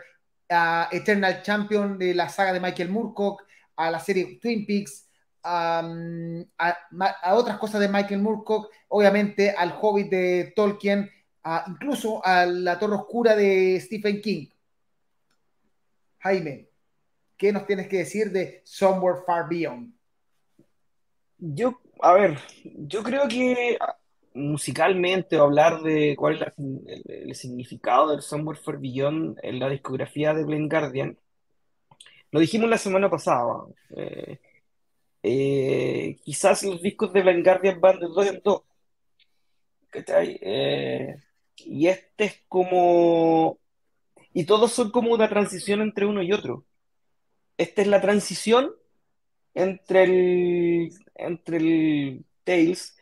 [0.93, 3.43] Eternal Champion de la saga de Michael Moorcock,
[3.77, 5.09] a la serie Twin Peaks,
[5.43, 5.83] a,
[7.33, 11.11] otras cosas de Michael Moorcock, obviamente al Hobbit de Tolkien,
[11.69, 14.47] incluso a la Torre Oscura de Stephen King.
[16.19, 16.69] Jaime,
[17.39, 20.04] ¿qué nos tienes que decir de Somewhere Far Beyond?
[21.53, 23.77] Yo, a ver, yo creo que
[24.33, 26.53] musicalmente o hablar de cuál es
[27.07, 31.19] el, significado del Somewhere Far Beyond en la discografía de Blind Guardian,
[32.31, 33.67] lo dijimos la semana pasada.
[33.97, 34.41] Eh,
[35.23, 38.63] eh, quizás los discos de Blind Guardian van de dos en dos.
[39.93, 41.17] Eh,
[41.59, 43.59] y este es como.
[44.33, 46.65] Y todos son como una transición entre uno y otro.
[47.59, 48.75] Esta es la transición
[49.55, 52.97] entre el, entre el Tales,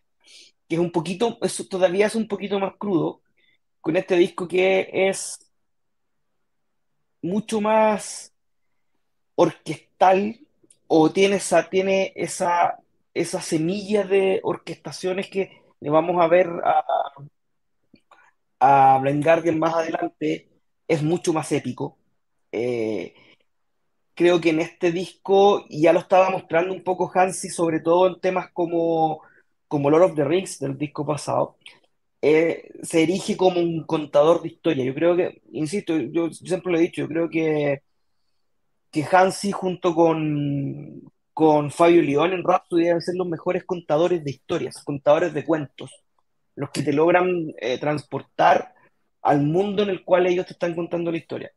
[0.69, 1.39] que es un poquito,
[1.71, 3.23] todavía es un poquito más crudo,
[3.81, 5.51] con este disco que es
[7.23, 8.33] mucho más
[9.35, 10.39] orquestal
[10.87, 12.79] o tiene esa, tiene esa,
[13.15, 16.85] esa semilla de orquestaciones que le vamos a ver a,
[18.61, 20.49] a Blind más adelante,
[20.87, 21.99] es mucho más épico.
[22.53, 23.15] Eh,
[24.15, 28.21] creo que en este disco ya lo estaba mostrando un poco Hansi, sobre todo en
[28.21, 29.23] temas como,
[29.69, 31.57] como Lord of the Rings del disco pasado.
[32.23, 34.85] Eh, se erige como un contador de historia.
[34.85, 37.83] Yo creo que, insisto, yo siempre lo he dicho, yo creo que
[38.93, 44.31] que Hansi junto con, con Fabio León en Rhapsody deben ser los mejores contadores de
[44.31, 45.91] historias, contadores de cuentos,
[46.55, 48.75] los que te logran eh, transportar
[49.23, 51.51] al mundo en el cual ellos te están contando la historia.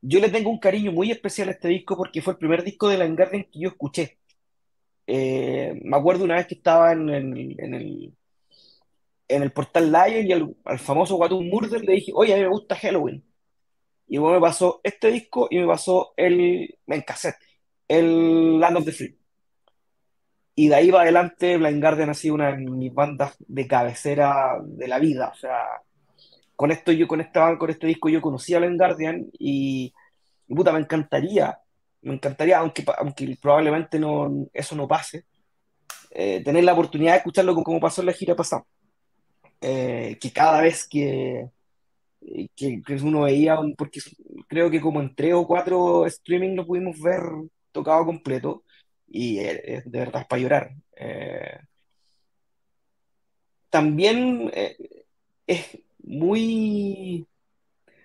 [0.00, 2.88] Yo le tengo un cariño muy especial a este disco porque fue el primer disco
[2.88, 4.18] de la Guardian que yo escuché.
[5.06, 8.14] Eh, me acuerdo una vez que estaba en, el, en el,
[9.28, 12.48] en el portal Lion y al, famoso Watum Murder le dije, oye, a mí me
[12.48, 13.24] gusta Halloween.
[14.08, 17.36] Y luego me pasó este disco y me pasó el, en cassette,
[17.88, 19.18] el Land of the Free.
[20.54, 24.58] Y de ahí va adelante, Blind Guardian ha sido una de mis bandas de cabecera
[24.64, 25.28] de la vida.
[25.34, 25.60] O sea,
[26.56, 29.92] con esto yo, con esta, con este disco yo conocí a Blind Guardian y,
[30.48, 31.58] puta, me encantaría,
[32.02, 35.24] me encantaría, aunque, aunque probablemente no, eso no pase,
[36.10, 38.64] eh, tener la oportunidad de escucharlo como, pasó en la gira pasada.
[39.60, 41.48] Eh, que cada vez que,
[42.54, 44.00] que, uno veía, porque
[44.48, 47.22] creo que como en tres o cuatro streaming lo pudimos ver
[47.72, 48.64] tocado completo
[49.08, 50.70] y de verdad para llorar.
[50.96, 51.58] Eh,
[53.70, 55.04] también eh,
[55.46, 57.26] es muy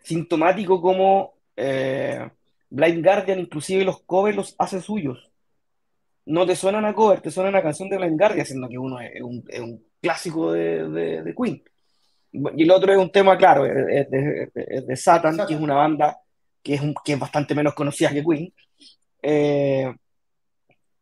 [0.04, 2.30] sintomático como eh,
[2.70, 5.32] Blind Guardian, inclusive los covers los hace suyos.
[6.26, 9.00] No te suenan a cover, te suenan a canción de Blind Guardian, siendo que uno
[9.00, 11.64] es un, es un clásico de, de, de Queen.
[12.32, 16.18] Y el otro es un tema, claro, es de, Satan, que es una banda
[16.64, 18.54] que es, que es bastante menos conocida que Queen,
[19.22, 19.94] eh,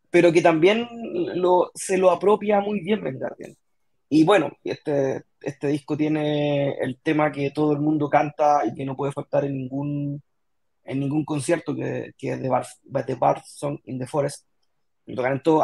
[0.09, 0.88] pero que también
[1.35, 3.55] lo, se lo apropia muy bien Ben Guardian.
[4.09, 8.86] Y bueno, este, este disco tiene el tema que todo el mundo canta y que
[8.86, 10.21] no puede faltar en ningún,
[10.84, 12.65] en ningún concierto, que, que es de Bar,
[13.06, 14.45] The Bar Song in the Forest.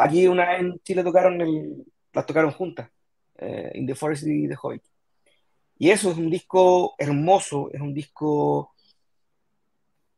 [0.00, 2.90] aquí una vez en Chile tocaron el, las tocaron juntas,
[3.36, 4.82] eh, In the Forest y The Hobbit.
[5.78, 8.72] Y eso es un disco hermoso, es un disco...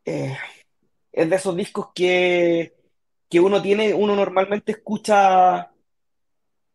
[0.05, 0.37] Eh,
[1.13, 2.75] es de esos discos que,
[3.29, 5.71] que uno tiene, uno normalmente escucha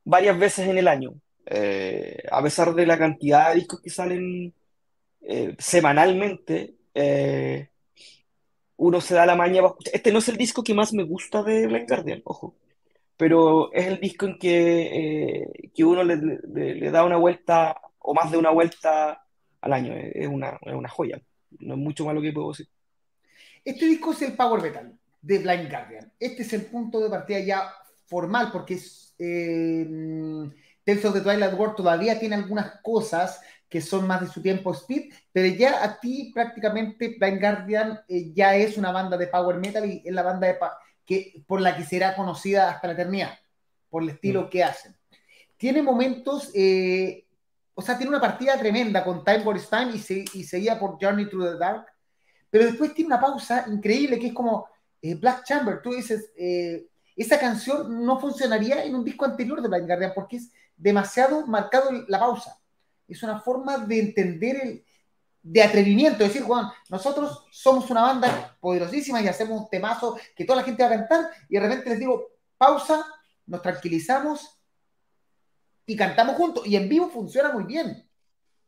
[0.03, 1.13] varias veces en el año.
[1.45, 4.53] Eh, a pesar de la cantidad de discos que salen
[5.21, 6.75] eh, semanalmente,
[8.77, 9.95] uno se da la maña para escuchar.
[9.95, 12.55] Este no es el disco que más me gusta de Blind Guardian, ojo,
[13.17, 18.37] pero es el disco en que, que uno le, da una vuelta o más de
[18.37, 19.25] una vuelta
[19.61, 19.93] al año.
[19.95, 21.21] Es una, es una joya.
[21.59, 22.67] No es mucho más lo que puedo decir.
[23.63, 26.11] Este disco es el Power Metal de Blind Guardian.
[26.19, 27.73] Este es el punto de partida ya
[28.05, 29.87] formal, porque es, eh,
[30.85, 34.71] Tales of the Twilight World todavía tiene algunas cosas que son más de su tiempo
[34.73, 39.57] speed, pero ya a ti prácticamente Blind Guardian eh, ya es una banda de power
[39.57, 40.57] metal y es la banda de
[41.05, 43.39] que, por la que será conocida hasta la eternidad,
[43.89, 44.49] por el estilo mm.
[44.49, 44.95] que hacen.
[45.57, 47.23] Tiene momentos eh,
[47.75, 51.53] o sea, tiene una partida tremenda con Time for Time y, seguía por Journey Through
[51.53, 51.85] the Dark,
[52.49, 54.67] pero después tiene una pausa increíble que es como
[55.01, 55.81] eh, Black Chamber.
[55.81, 60.37] Tú dices, eh, esa canción no funcionaría en un disco anterior de Blind Guardian porque
[60.37, 60.51] es
[60.83, 62.59] demasiado marcado la pausa.
[63.07, 64.85] Es una forma de entender el,
[65.41, 70.57] de atrevimiento, decir, Juan, nosotros somos una banda poderosísima y hacemos un temazo que toda
[70.57, 73.05] la gente va a cantar y de repente les digo, pausa,
[73.45, 74.59] nos tranquilizamos
[75.85, 76.67] y cantamos juntos.
[76.67, 78.05] Y en vivo funciona muy bien.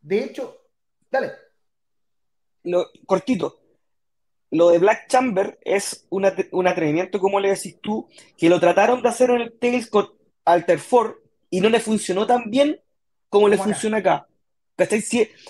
[0.01, 0.57] De hecho,
[1.11, 1.33] dale.
[2.63, 3.59] Lo, cortito.
[4.51, 8.07] Lo de Black Chamber es un atrevimiento, como le decís tú,
[8.37, 10.13] que lo trataron de hacer en el Tales con
[10.45, 11.24] Alter 4
[11.55, 12.81] y no le funcionó tan bien
[13.29, 14.27] como le funciona acá.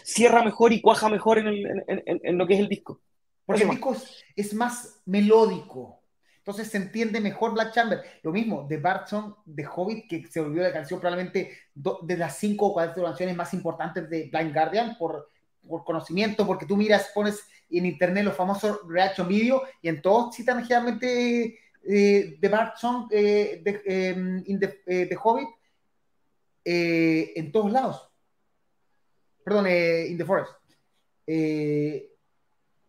[0.04, 1.48] Cierra mejor y cuaja mejor en,
[1.88, 3.02] en, lo que es el disco.
[3.44, 3.96] Porque el disco
[4.36, 6.04] es, más melódico.
[6.38, 8.04] Entonces se entiende mejor Black Chamber.
[8.22, 12.68] Lo mismo de Barton, de Hobbit, que se volvió la canción probablemente de las cinco
[12.68, 15.32] o cuatro canciones más importantes de Blind Guardian por,
[15.68, 20.36] por conocimiento, porque tú miras, pones en internet los famosos reaction video y en todos
[20.36, 25.50] citan generalmente eh, de Bart Song eh, de, em, eh, de, Hobbit
[26.66, 28.10] en todos lados.
[29.44, 30.52] Perdón, In the Forest.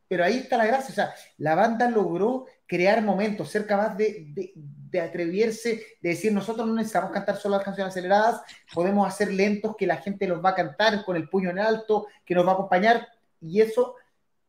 [0.09, 0.91] pero ahí está la gracia.
[0.91, 6.33] O sea, la banda logró crear momentos, ser capaz de, de, de, atreverse, de decir,
[6.33, 8.41] nosotros no necesitamos cantar solo las canciones aceleradas,
[8.73, 12.07] podemos hacer lentos que la gente los va a cantar con el puño en alto,
[12.25, 13.07] que nos va a acompañar.
[13.41, 13.95] Y eso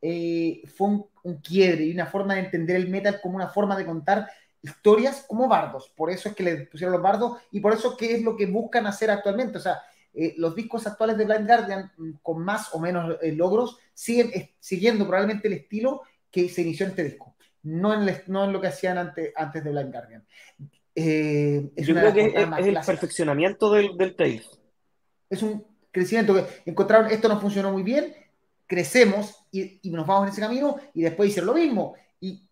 [0.02, 3.86] fue un, un quiebre y una forma de entender el metal como una forma de
[3.86, 4.30] contar
[4.62, 5.92] historias como bardos.
[5.96, 8.46] Por eso es que le pusieron los bardos y por eso que es lo que
[8.46, 9.58] buscan hacer actualmente.
[9.58, 9.82] O sea,
[10.14, 14.32] eh, los discos actuales de Blind Guardian, mm, con más o menos eh, logros, siguen
[14.60, 16.02] siguiendo probablemente el estilo
[16.32, 17.36] que se inició en este disco.
[17.64, 20.26] No en, no en lo que hacían antes, antes de Blind Guardian.
[20.96, 24.50] Eh, Yo creo que es, el perfeccionamiento del, del Tales.
[25.30, 28.16] Es un crecimiento que encontraron, esto nos funcionó muy bien,
[28.66, 31.96] crecemos y, nos vamos en ese camino y después hicieron lo mismo.
[32.20, 32.47] Y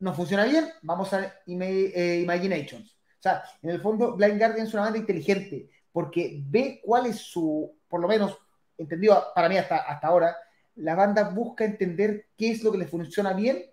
[0.00, 2.92] nos funciona bien, vamos a eh, Imaginations.
[2.92, 7.16] O sea, en el fondo, Blind Guardian es una banda inteligente porque ve cuál es
[7.16, 8.38] su, por lo menos,
[8.76, 10.36] entendido para mí hasta, hasta ahora,
[10.76, 13.64] la banda busca entender qué es lo que le funciona bien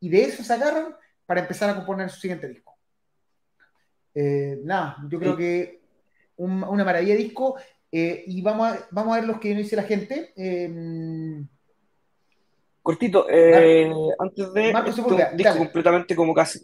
[0.00, 0.96] y de eso se agarran
[1.26, 2.76] para empezar a componer su siguiente disco.
[4.14, 5.82] Eh, nada, yo creo que
[6.36, 7.56] una maravilla de disco
[7.92, 10.32] eh, y vamos a, vamos a ver los que no dice la gente.
[12.86, 16.60] Cortito, eh, antes de un disco completamente como casi,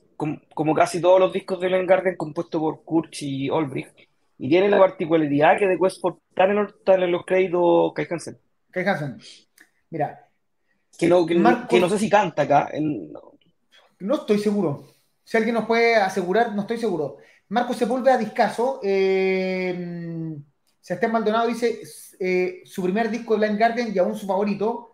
[0.54, 4.08] como, casi todos los discos de Len Garden compuesto por Kurch y Olbrich.
[4.38, 8.38] Y tiene la particularidad que de Quest for Tunnel están en los créditos Kai Hansen.
[8.70, 9.18] Kai Hansen.
[9.90, 10.28] Mira.
[10.96, 12.70] Que no, que, no sé si canta acá.
[13.98, 14.90] No estoy seguro.
[15.24, 17.16] Si alguien nos puede asegurar, no estoy seguro.
[17.48, 18.78] Marco Sepúlveda Discaso.
[18.84, 20.36] Eh,
[20.80, 21.80] Sebastián Maldonado dice
[22.20, 24.91] eh, su primer disco de Blind Guardian y aún su favorito.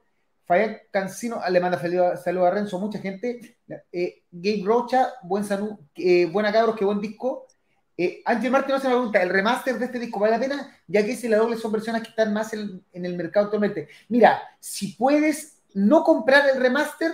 [0.49, 3.59] Fabián Cancino le manda saludos a Renzo, mucha gente.
[3.93, 7.47] Eh, Gabe Rocha, buen salud, eh, buena cabros, qué buen disco.
[7.95, 10.75] Eh, Ángel Martín hace una pregunta: ¿el remaster de este disco vale la pena?
[10.87, 13.89] Ya que si la doble son versiones que están más en, el mercado actualmente.
[14.09, 17.13] Mira, si puedes no comprar el remaster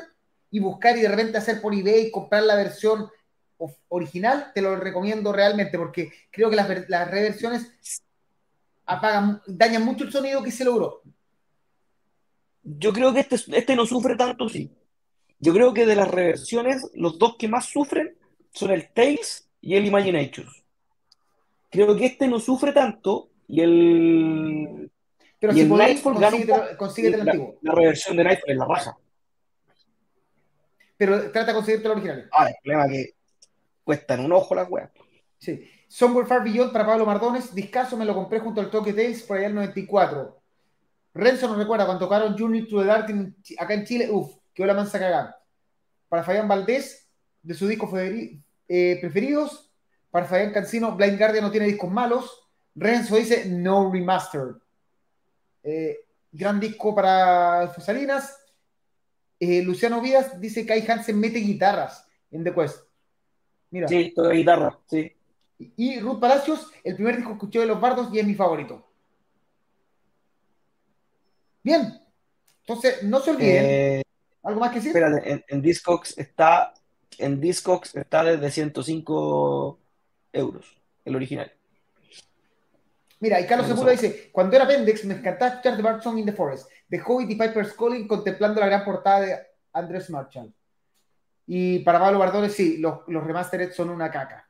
[0.53, 3.11] y buscar y de repente hacer por eBay y comprar la versión
[3.89, 7.67] original, te lo recomiendo realmente porque creo que las, las reversiones
[8.87, 11.03] apagan, dañan mucho el sonido que se logró.
[12.65, 14.73] Yo creo que este, este no sufre tanto, sí.
[15.39, 18.17] Yo creo que de las reversiones, los dos que más sufren
[18.51, 20.65] son el Tales y el Imaginations.
[21.71, 24.91] Creo que este no sufre tanto y el.
[25.39, 27.59] Pero si el consigue el antiguo.
[27.61, 28.97] La reversión de Nightfall es la raja.
[30.97, 32.29] Pero trata de conseguirte la original.
[32.33, 33.15] Ah, el problema es que
[33.83, 34.91] cuestan un ojo las weas.
[35.39, 35.69] Sí.
[35.89, 37.55] Somewhere Far Beyond para Pablo Mardones.
[37.55, 40.41] Discaso me lo compré junto al Toque Tales por allá el 94.
[41.15, 43.07] Renzo nos recuerda cuando tocaron Journey to the Dark
[43.59, 44.11] acá en Chile.
[44.11, 45.41] Uf, qué la mansa cagada.
[46.09, 47.09] Para Fabián Valdés,
[47.43, 49.71] de su disco eh, preferidos.
[50.11, 52.49] Para Fabián Cancino, Blind Guardian no tiene discos malos.
[52.75, 54.57] Renzo dice No Remaster.
[55.63, 56.01] Eh,
[56.33, 58.37] gran disco para Fosalinas.
[59.39, 62.87] Eh, Luciano Vías dice que Kai Hansen mete guitarras en The Quest.
[63.71, 63.89] Mira.
[63.89, 65.13] Sí, toda guitarra, sí.
[65.59, 68.87] Y Ruth Palacios, el primer disco que escuché de Los Bardos y es mi favorito.
[71.65, 72.01] Bien.
[72.61, 73.65] Entonces, no se olviden.
[73.65, 74.03] Eh,
[74.45, 74.91] ¿Algo más que decir?
[74.91, 76.75] Espérate, en, en, Discogs está
[77.19, 79.79] en Discogs está desde 105
[80.33, 81.53] euros, el original.
[83.21, 86.27] Mira, y Carlos Segura dice, cuando era Pendex me encantaba escuchar The Bard Song in
[86.27, 89.39] the Forest, The Hobbit y Piper's Calling contemplando la gran portada de
[89.73, 90.53] Andrés Marshall.
[91.47, 94.44] Y para Pablo Bardones, sí, los, los remastered son una caca.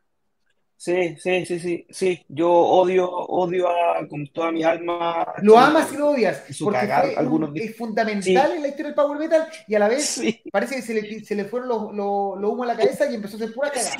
[0.77, 2.25] Sí, sí, sí, sí, sí.
[2.29, 5.33] Yo odio, odio a, con toda mi alma.
[5.43, 6.45] Lo amas y lo odias.
[6.61, 10.20] Porque es fundamental en la historia del Power Metal y a la vez
[10.51, 13.14] parece que se le, se le fueron los lo, lo humos a la cabeza y
[13.14, 13.95] empezó a ser pura cagada.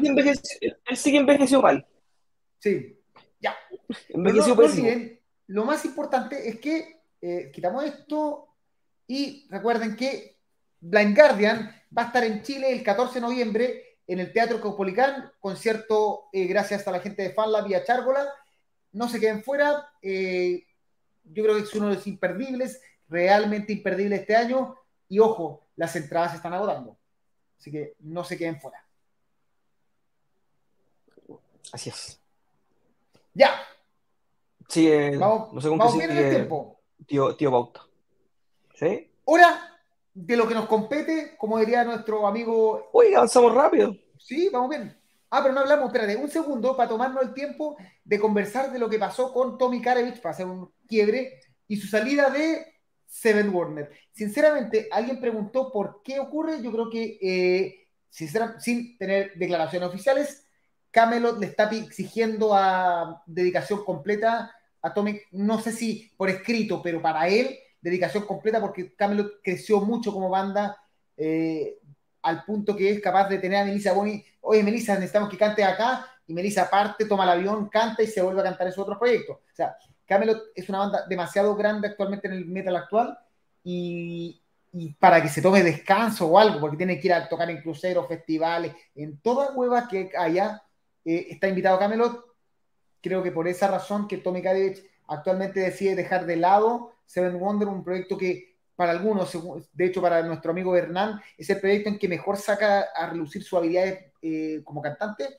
[0.87, 1.87] Él sigue envejeció mal.
[2.59, 2.99] Sí,
[3.41, 3.55] ya.
[4.09, 4.63] Envejeció no,
[5.47, 8.49] lo más importante es que eh, quitamos esto
[9.07, 10.39] y recuerden que
[10.81, 15.33] Blind Guardian va a estar en Chile el 14 de noviembre en el Teatro Caupolicán,
[15.41, 18.27] concierto eh, gracias a la gente de FanLab y a Chárgola.
[18.93, 19.91] No se queden fuera.
[20.03, 20.67] Eh,
[21.25, 24.77] yo creo que es uno de los imperdibles, realmente imperdible este año.
[25.09, 26.97] Y ojo, las entradas se están agotando.
[27.59, 28.85] Así que no se queden fuera.
[31.73, 32.21] Así es.
[33.33, 33.53] Ya.
[34.69, 36.81] Sí, eh, vamos, no sé cómo vamos bien en el tiempo.
[37.07, 37.83] Tío, tío Bauta.
[38.75, 39.11] ¿Sí?
[39.25, 39.74] Hora
[40.15, 42.89] de lo que nos compete, como diría nuestro amigo.
[42.93, 43.97] Uy, avanzamos rápido.
[44.19, 44.97] Sí, vamos bien.
[45.31, 48.89] Ah, pero no hablamos, espérate, un segundo para tomarnos el tiempo de conversar de lo
[48.89, 52.65] que pasó con Tommy Karevich para hacer un quiebre y su salida de
[53.05, 53.91] Seven Warner.
[54.13, 56.63] Sinceramente, alguien preguntó por qué ocurre.
[56.63, 60.47] Yo creo que, eh, sin tener declaraciones oficiales,
[60.93, 67.03] Camelot le está exigiendo a dedicación completa a Tommy, no sé si por escrito, pero
[67.03, 70.77] para él, dedicación completa porque Camelot creció mucho como banda.
[71.17, 71.79] Eh,
[72.23, 75.63] al punto que es capaz de tener a Melissa Boni, oye Melissa, necesitamos que cante
[75.63, 78.81] acá, y Melissa parte, toma el avión, canta y se vuelve a cantar en su
[78.81, 79.33] otro proyecto.
[79.35, 79.77] O sea,
[80.07, 83.19] Camelot es una banda demasiado grande actualmente en el metal actual
[83.63, 84.41] y,
[84.99, 88.09] para que se tome descanso o algo, porque tiene que ir a tocar en cruceros,
[88.09, 90.63] festivales, en toda hueva que haya,
[91.05, 92.25] eh, está invitado Camelot.
[93.03, 97.69] Creo que por esa razón que Tommy Kadevich actualmente decide dejar de lado Seven Wonder,
[97.69, 99.33] un proyecto que para algunos,
[99.73, 103.43] de hecho para nuestro amigo Hernán, es el proyecto en que mejor saca a relucir
[103.43, 105.39] su habilidad eh, como cantante,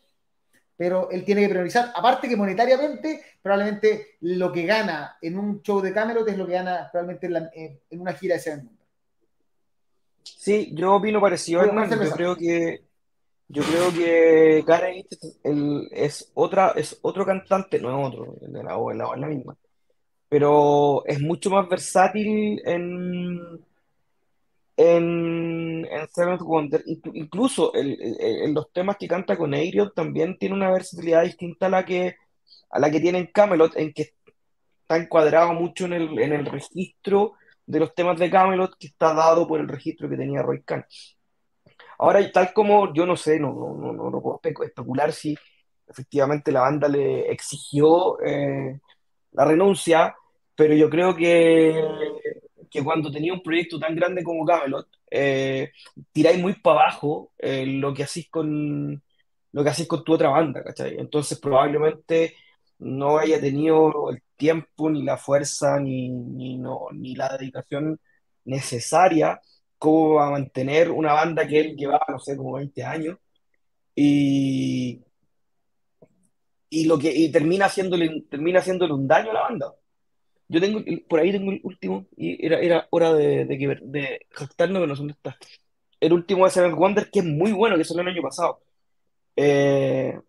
[0.77, 5.81] pero él tiene que priorizar, aparte que monetariamente, probablemente lo que gana en un show
[5.81, 8.85] de Camelot es lo que gana probablemente en, una gira de Seven Wonders.
[10.23, 12.83] Sí, yo opino parecido, Hernán, yo creo que
[13.47, 15.05] yo creo que Karen
[15.91, 19.55] es otra, es otro cantante, no es otro, de la, la, la misma
[20.29, 23.39] pero es mucho más versátil en,
[24.77, 26.83] en, en Seventh Wonder.
[27.13, 31.85] Incluso en los temas que canta con Aerial también tiene una versatilidad distinta a la
[31.85, 32.17] que,
[32.69, 34.13] a la que tiene en Camelot, en que
[34.81, 37.33] está encuadrado mucho en el, en el registro
[37.65, 40.85] de los temas de Camelot que está dado por el registro que tenía Roy Khan.
[41.99, 45.35] Ahora, tal como yo no sé, no, no, no, no puedo especular si
[45.87, 48.79] efectivamente la banda le exigió eh,
[49.31, 50.15] la renuncia,
[50.55, 51.83] pero yo creo que,
[52.69, 55.71] que cuando tenía un proyecto tan grande como Camelot, eh,
[56.11, 59.01] tiráis muy para abajo eh, lo que hacéis con
[59.51, 60.97] lo que hacéis con tu otra banda, ¿cachai?
[60.99, 62.35] Entonces probablemente
[62.79, 67.97] no haya tenido el tiempo, ni la fuerza, ni, ni, no, ni la dedicación
[68.43, 69.39] necesaria
[69.85, 73.17] como a mantener una banda que él llevaba, no sé, como 20 años,
[73.95, 75.03] y,
[76.69, 79.73] y lo que y termina haciéndole, termina haciéndole un daño a la banda.
[80.47, 84.81] Yo tengo, por ahí tengo el último, y era, era hora de, de, de jactarnos
[84.81, 85.37] que no sé dónde está.
[85.99, 88.61] El último de Seven Wonders, que es muy bueno, que salió el año pasado.
[89.35, 90.19] Eh,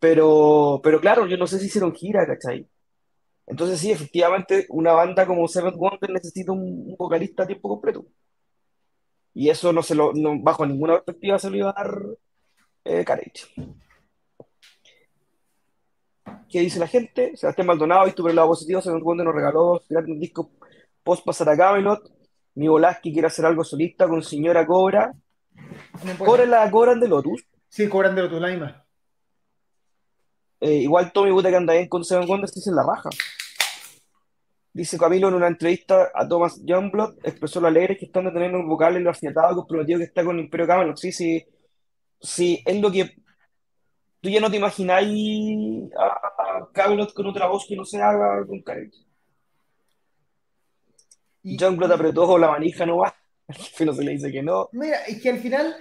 [0.00, 2.66] pero, pero claro, yo no sé si hicieron gira, ¿cachai?
[3.46, 8.06] Entonces sí, efectivamente, una banda como Seven Wonders necesita un, vocalista a tiempo completo.
[9.34, 11.98] Y eso no se lo, no, bajo ninguna perspectiva se lo iba a dar
[12.84, 13.04] eh,
[16.48, 17.36] ¿Qué dice la gente?
[17.36, 20.50] Sebastián Maldonado, visto por el lado positivo, se nos nos regaló un disco
[21.02, 22.10] post pasar a Camelot.
[22.54, 25.14] Mi Volaski quiere hacer algo solista con Señora Cobra.
[26.18, 27.44] ¿Cobra la cobran de Lotus?
[27.68, 28.84] Sí, cobran de Lotus, la misma.
[30.60, 33.08] Eh, igual Tommy Buta que anda bien con Seven Wonders dice la raja.
[34.72, 38.54] Dice Camilo en una entrevista a Thomas Youngblood, expresó lo alegre que están de tener
[38.54, 40.96] un vocal en lo afiatado comprometido que está con el Imperio Camelot.
[40.96, 41.44] Sí, sí,
[42.20, 43.16] sí, es lo que
[44.20, 48.62] tú ya no te imagináis a, Camelot con otra voz que no se haga con
[48.62, 48.92] Karen.
[51.58, 53.14] John Blood apretó la manija, no va.
[53.84, 54.68] no se le dice que no.
[54.72, 55.74] Mira, es que al final,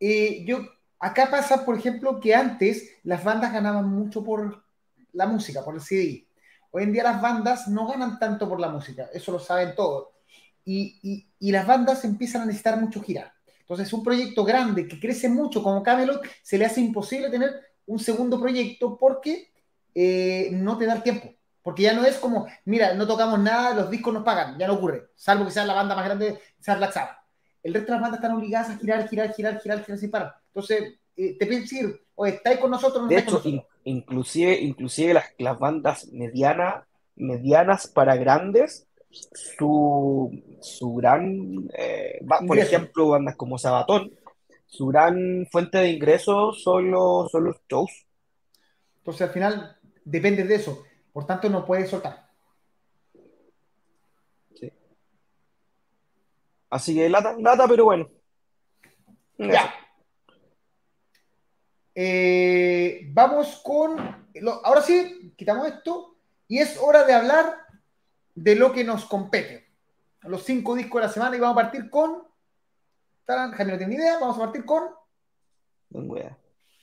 [0.00, 0.58] eh, yo,
[0.98, 4.64] acá pasa, por ejemplo, que antes las bandas ganaban mucho por
[5.12, 6.26] la música, por el CD.
[6.72, 10.08] Hoy en día las bandas no ganan tanto por la música, eso lo saben todos.
[10.64, 13.32] Y, y, y las bandas empiezan a necesitar mucho girar.
[13.60, 17.52] Entonces, un proyecto grande que crece mucho como Camelot, se le hace imposible tener
[17.86, 19.52] un segundo proyecto porque
[19.94, 21.32] eh, no te da el tiempo.
[21.62, 24.74] Porque ya no es como, mira, no tocamos nada, los discos nos pagan, ya no
[24.74, 27.18] ocurre, salvo que sea la banda más grande, sea Black Sabbath.
[27.62, 30.34] El resto de las bandas están obligadas a girar, girar, girar, girar, girar sin parar.
[30.48, 33.40] Entonces, eh, te piden decir, o estáis con nosotros, no De hecho,
[33.84, 36.84] inclusive, inclusive las, las bandas medianas,
[37.16, 40.30] medianas para grandes, su,
[40.60, 44.12] su gran, eh, por ejemplo, bandas como Sabatón,
[44.66, 48.06] su gran fuente de ingresos son los, son los shows.
[48.98, 50.82] Entonces al final depende de eso.
[51.12, 52.26] Por tanto, no puede soltar.
[54.54, 54.72] Sí.
[56.70, 58.08] Así que lata, lata, pero bueno.
[59.36, 59.74] Ya.
[61.94, 63.98] Eh, vamos con.
[64.64, 66.16] ahora sí, quitamos esto.
[66.48, 67.56] Y es hora de hablar
[68.34, 69.66] de lo que nos compete.
[70.22, 72.32] Los cinco discos de la semana y vamos a partir con
[73.26, 74.82] Jaime no tiene ni idea, vamos a partir con.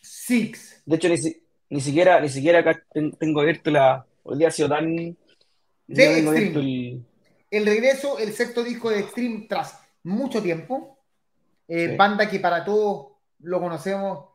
[0.01, 0.83] Six.
[0.85, 1.09] De hecho,
[1.69, 2.83] ni, siquiera, ni siquiera acá
[3.19, 4.05] tengo abierto la.
[4.23, 4.95] Hoy día ha sido tan.
[5.87, 7.03] De Extreme.
[7.49, 7.65] El...
[7.65, 10.97] regreso, el sexto disco de Extreme tras mucho tiempo.
[11.67, 14.29] Eh, banda que para todos lo conocemos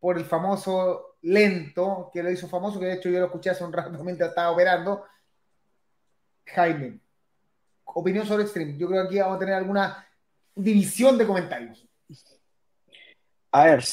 [0.00, 3.64] por el famoso lento, que lo hizo famoso, que de hecho yo lo escuché hace
[3.64, 5.04] un rato mientras estaba operando.
[6.46, 7.00] Jaime,
[7.84, 8.76] opinión sobre Extreme.
[8.78, 10.06] Yo creo que aquí vamos a tener alguna
[10.54, 11.84] división de comentarios.
[13.50, 13.84] A ver.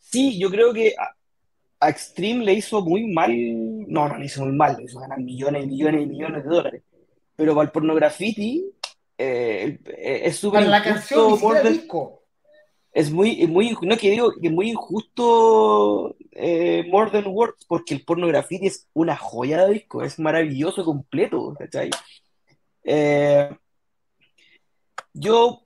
[0.00, 1.14] Sí, yo creo que a,
[1.88, 3.30] Extreme le hizo muy mal.
[3.88, 6.50] No, no le hizo muy mal, le hizo ganar millones y millones y millones de
[6.50, 6.82] dólares.
[7.36, 8.74] Pero para el pornografiti
[9.16, 10.64] eh, es súper.
[10.64, 12.17] Para la canción, disco
[12.92, 18.26] es muy, muy, no que digo muy injusto eh, More Than Words, porque el porno
[18.26, 21.90] graffiti es una joya de disco, es maravilloso completo, ¿cachai?
[22.84, 23.50] Eh,
[25.12, 25.62] yo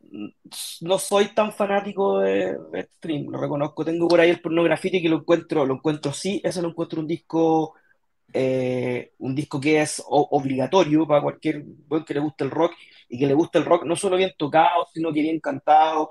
[0.81, 2.59] no soy tan fanático de,
[2.97, 6.41] stream, lo reconozco, tengo por ahí el porno graffiti que lo encuentro, lo encuentro sí,
[6.45, 7.75] eso lo encuentro un disco,
[8.33, 12.73] eh, un disco que es obligatorio para cualquier buen que le guste el rock
[13.09, 16.11] y que le guste el rock no solo bien tocado, sino que bien cantado,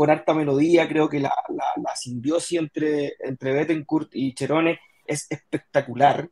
[0.00, 0.88] con harta melodía.
[0.88, 6.26] Creo que la, la, simbiosis entre, entre Bettencourt y Cherone es espectacular.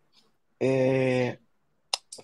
[0.58, 1.38] Eh,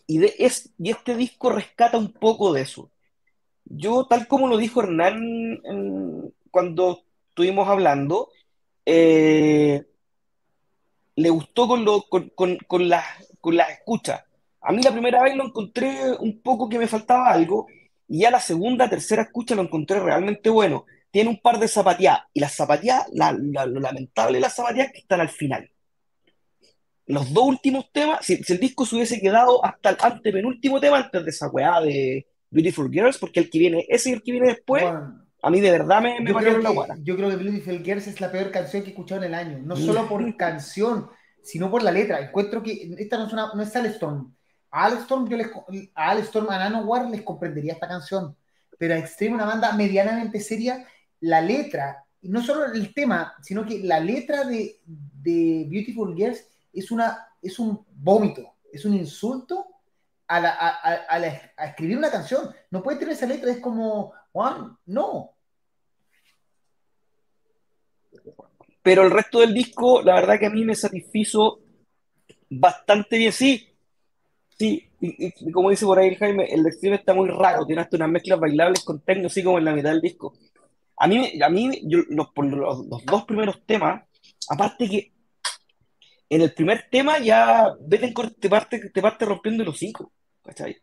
[0.07, 2.91] y, de, es, y este disco rescata un poco de eso.
[3.67, 8.31] Yo, tal como lo dijo Hernán cuando estuvimos hablando,
[8.87, 9.85] eh,
[11.15, 12.31] le gustó con, lo, con,
[12.67, 13.05] con, las
[13.39, 14.25] con la escuchas.
[14.63, 17.67] A mí la primera vez lo encontré un poco que me faltaba algo,
[18.09, 22.19] y ya la segunda, tercera escucha lo encontré realmente bueno tiene un par de zapatillas,
[22.33, 25.71] y las zapatillas, lo lamentable de las zapatillas que están al final.
[27.07, 31.25] Los dos últimos temas, si, el disco se hubiese quedado hasta el antepenúltimo tema, antes
[31.25, 34.49] de esa weá de Beautiful Girls, porque el que viene, ese y el que viene
[34.49, 34.83] después,
[35.41, 36.97] a mí de verdad me, me la guata.
[37.01, 39.61] Yo creo que Beautiful Girls es la peor canción que he escuchado en el año,
[39.63, 41.09] no solo por canción,
[41.45, 42.19] sino por la letra.
[42.19, 44.35] Encuentro que esta no es, una, no es Alstorm.
[44.73, 45.47] A Alstorm, yo les,
[45.95, 48.37] a Alstorm, a Nanowar les comprendería esta canción,
[48.77, 50.85] pero a Extreme, una banda medianamente seria,
[51.25, 57.29] la letra, no solo el tema, sino que la letra de, Beautiful Girls es, una,
[57.41, 59.67] es un vómito, es un insulto
[60.29, 61.19] a,
[61.67, 62.55] escribir una canción.
[62.71, 65.31] No puede tener esa letra, es como, Juan, no.
[68.83, 71.61] Pero el resto del disco, la verdad que a mí me satisfizo
[72.51, 73.33] bastante bien.
[73.33, 73.67] Sí,
[74.59, 77.97] sí, y, como dice por ahí el Jaime, el destino está muy raro, tiene hasta
[77.97, 80.35] unas mezclas bailables con techno, así como en la mitad del disco.
[80.97, 84.03] A mí, a mí los, los, dos primeros temas,
[84.49, 85.13] aparte que
[86.29, 87.75] en el primer tema ya
[88.39, 90.77] te parte, te parte rompiendo el hocico, ¿cachai?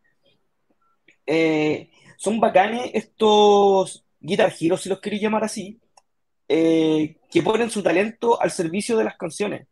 [1.26, 5.82] Eh, son bacanes estos Guitar si los queréis llamar así,
[6.48, 9.68] eh, que ponen su talento al servicio de las canciones.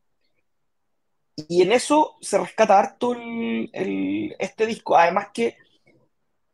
[1.47, 4.97] Y en eso se rescata harto el, este disco.
[4.97, 5.55] Además que,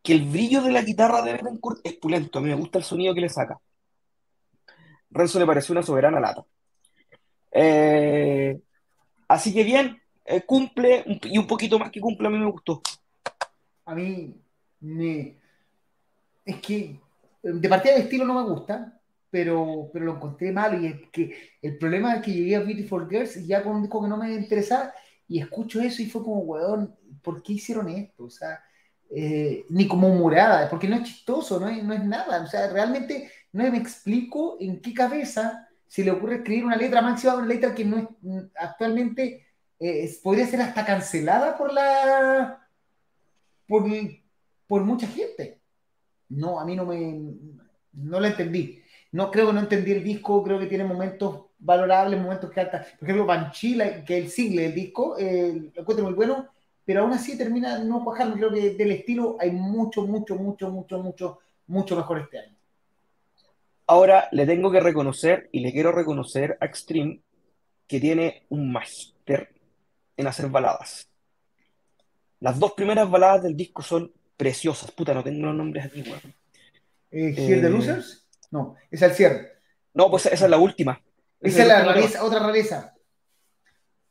[0.04, 2.40] que el brillo de la guitarra de Betancourt es pulento.
[2.40, 3.60] A mí me gusta el sonido que le saca.
[5.12, 6.46] Renzo le pareció una soberana lata.
[7.52, 8.60] Eh,
[9.28, 12.82] así que bien, eh, cumple y un poquito más que cumple, a mí me gustó.
[13.86, 14.36] A mí
[14.82, 15.38] me...
[16.44, 17.00] Es que
[17.42, 19.00] de partida de estilo no me gusta,
[19.30, 23.08] pero, pero lo encontré malo y es que el problema es que llegué a Beautiful
[23.10, 24.94] Girls y ya con un disco que no me interesaba
[25.28, 28.26] y escucho eso y fue como, weón, ¿por qué hicieron esto?
[28.26, 28.64] O sea,
[29.10, 32.70] eh, ni como humorada, porque no es chistoso, no es, no es nada, o sea,
[32.70, 37.46] realmente no me explico en qué cabeza se le ocurre escribir una letra máxima, una
[37.46, 39.48] letra que no es mm, actualmente
[39.80, 42.68] eh, podría ser hasta cancelada por la
[43.66, 43.86] por,
[44.68, 45.62] por mucha gente.
[46.28, 47.34] No, a mí no me
[47.94, 48.82] no lo entendí.
[49.14, 52.86] No creo que no entendí el disco, creo que tiene momentos valorables, momentos que alta.
[53.00, 56.50] Por ejemplo, Banchila, que es el single del disco, eh, lo encuentro muy bueno,
[56.84, 58.36] pero aún así termina no cuajando.
[58.36, 62.55] Creo que del estilo hay mucho, mucho, mucho, mucho, mucho, mucho mejor este año.
[63.88, 67.22] Ahora le tengo que reconocer y le quiero reconocer a Extreme
[67.88, 69.54] que tiene un máster
[70.18, 71.10] en hacer baladas.
[72.40, 74.92] Las dos primeras baladas del disco son preciosas.
[74.92, 76.36] Puta, no tengo los nombres aquí, weón.
[77.12, 78.26] ¿Eh, ¿Here the eh, Losers?
[78.52, 79.54] No, es el cierre.
[79.94, 81.02] No, pues esa es la última.
[81.40, 82.94] Esa, es la otra rareza.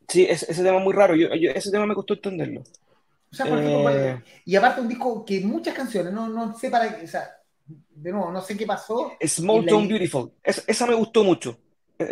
[0.08, 1.14] Sí, ese, tema es muy raro.
[1.16, 2.60] Yo, ese tema me costó entenderlo.
[2.60, 6.70] O sea, por ejemplo, eh, y aparte un disco que muchas canciones, no, no sé
[6.70, 7.36] para qué, o sea,
[7.66, 9.12] de nuevo, no sé qué pasó.
[9.26, 10.32] Small Town Beautiful.
[10.42, 11.58] esa me gustó mucho.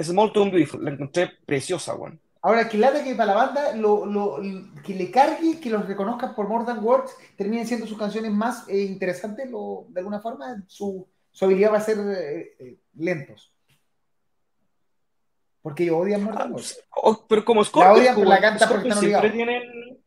[0.03, 0.85] Small Town Beautiful.
[0.85, 2.19] La encontré preciosa, Juan.
[2.45, 4.41] Ahora, que lata que para la banda lo, lo,
[4.85, 8.69] que le cargue, que los reconozcan por More Than Words, terminen siendo sus canciones más
[8.69, 13.55] eh, interesantes, lo, de alguna forma, su, su, habilidad va a ser eh, eh, lentos.
[15.63, 16.83] Porque ellos odian More Than ah, Words.
[17.29, 20.02] pero como Scott, la odian, la canta porque siempre tienen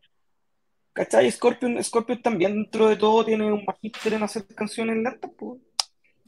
[0.96, 1.30] ¿Cachai?
[1.30, 5.60] Scorpion, Scorpion también dentro de todo tiene un magíster en hacer canciones lentas, pues.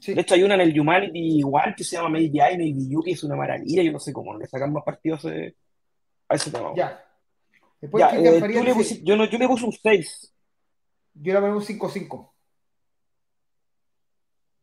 [0.06, 3.02] De hecho, hay una en el Humanity igual que se llama Maybe I, Maybe You,
[3.02, 3.82] que es una maravilla.
[3.82, 6.72] Yo no sé cómo le sacan más partidos a ese tema.
[6.76, 7.02] Ya.
[7.80, 10.34] Después, ya, eh, tú le puse, yo, no, yo le puse un 6.
[11.14, 12.32] Yo le puse un 5-5.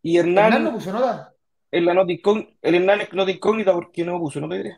[0.04, 0.46] Y Hernán.
[0.46, 1.36] Hernán no puso la nota
[1.72, 1.88] el
[2.76, 4.76] Hernán es nota incógnita porque no puso, no te diré.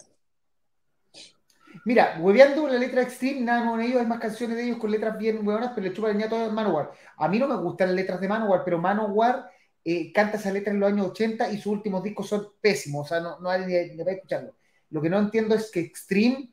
[1.87, 5.17] Mira, hueveando la letra Extreme, nada con ellos, hay más canciones de ellos con letras
[5.17, 6.91] bien huevonas, pero le chupa el todo Manowar.
[7.15, 9.49] A mí no me gustan las letras de Manowar, pero Manowar
[9.85, 13.07] eh, canta esa letra en los años 80 y sus últimos discos son pésimos, o
[13.07, 14.53] sea, no, no hay ni, ni escucharlo.
[14.89, 16.49] Lo que no entiendo es que Extreme,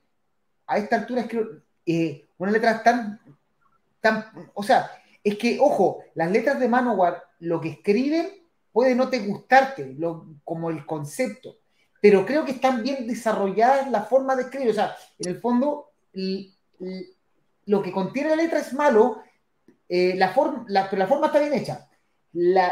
[0.68, 1.44] a esta altura, es que
[1.84, 3.20] eh, una letra tan,
[4.00, 4.88] tan, o sea,
[5.24, 8.28] es que, ojo, las letras de Manowar, lo que escriben
[8.70, 9.96] puede no te gustarte,
[10.44, 11.56] como el concepto,
[12.04, 15.92] pero creo que están bien desarrolladas la forma de escribir, o sea, en el fondo,
[17.64, 19.22] lo que contiene la letra es malo,
[19.88, 21.88] eh, la, forma, pero la forma está bien hecha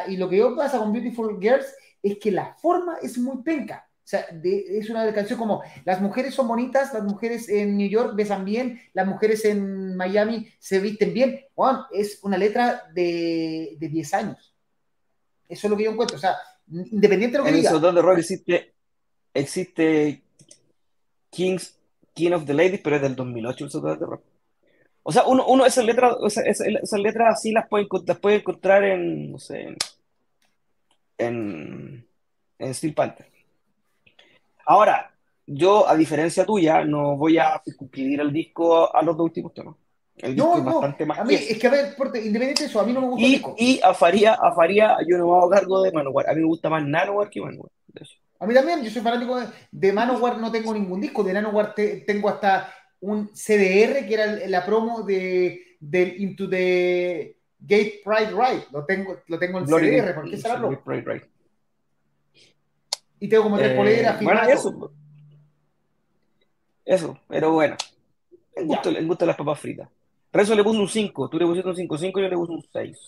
[0.07, 1.65] y lo que yo pasa con Beautiful Girls
[2.03, 3.89] es que la forma es muy penca.
[4.05, 8.15] O sea, es una canción como las mujeres son bonitas, las mujeres en New York
[8.15, 11.41] besan bien, las mujeres en Miami se visten bien.
[11.55, 14.55] Juan, es una letra de, de 10 años.
[15.49, 16.19] Eso es lo que yo encuentro.
[16.19, 16.37] O sea,
[16.71, 17.71] independiente de lo que en diga.
[17.71, 18.75] En el de rock existe,
[19.35, 20.23] existe
[21.31, 21.79] Kings,
[22.15, 24.23] King of the Ladies, pero es del 2008 el de rock.
[25.03, 29.33] O sea, uno, uno esas letras, esas, letras así las puede, las puede encontrar en,
[29.33, 29.77] no sé,
[31.19, 32.07] en,
[32.59, 33.27] en Steel Panther.
[34.65, 35.13] Ahora,
[35.47, 39.75] yo, a diferencia tuya, no voy a suscribir el disco a los dos últimos temas.
[40.17, 42.85] El disco es bastante más a mí, es que a ver, independiente de eso, a
[42.85, 43.55] mí no me gusta y, el disco.
[43.59, 46.29] Y a Faría, a Faría yo no me hago cargo de Manowar.
[46.29, 47.71] A mí me gusta más Nanowar que Manowar.
[48.43, 51.23] A mí también, yo soy fanático de, de Manowar, no tengo ningún disco.
[51.23, 58.01] De Nanowar tengo hasta un CDR, que era la promo de, del Into the Gate
[58.05, 58.67] Pride Ride.
[58.73, 60.77] Lo tengo, lo tengo en CDR, porque es la promo.
[63.21, 64.93] Y tengo como tres eh, poleras Bueno, eso.
[66.85, 67.77] Eso, pero bueno.
[68.57, 69.89] Me gusta, me gustan las papas fritas.
[70.33, 72.99] Rezo le puso un 5, tú le pusiste un 5-5, yo le puse un 6.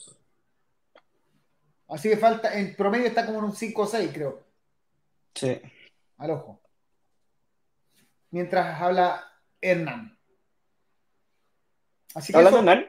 [1.89, 4.54] Así que falta, en promedio está como en un 5 o 6, creo.
[5.35, 5.61] Sí.
[6.19, 6.61] Al ojo.
[8.31, 9.25] Mientras habla
[9.61, 10.19] Hernán.
[12.15, 12.87] Así que Hernán?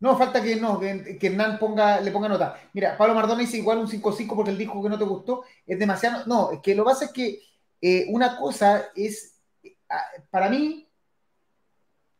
[0.00, 2.60] No, falta que no, que, Hernán ponga, le ponga nota.
[2.74, 5.44] Mira, Pablo Mardona dice igual un 5-5 porque él dijo que no te gustó.
[5.66, 6.26] Es demasiado.
[6.26, 7.40] No, es que lo que pasa es que
[7.80, 9.40] eh, una cosa es,
[9.88, 10.86] ah, para mí,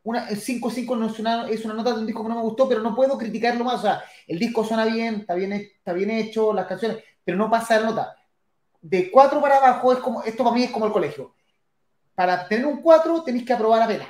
[0.05, 2.43] una, el 5-5 no es una, es una nota de un disco que no me
[2.43, 3.81] gustó, pero no puedo criticarlo más.
[3.81, 7.51] O sea, el disco suena bien, está bien, está bien hecho, las canciones, pero no
[7.51, 8.17] pasa la nota.
[8.87, 11.35] De 4 para abajo es como, esto para mí es como el colegio
[12.15, 14.09] para tener un 4 tenéis que aprobar apenas.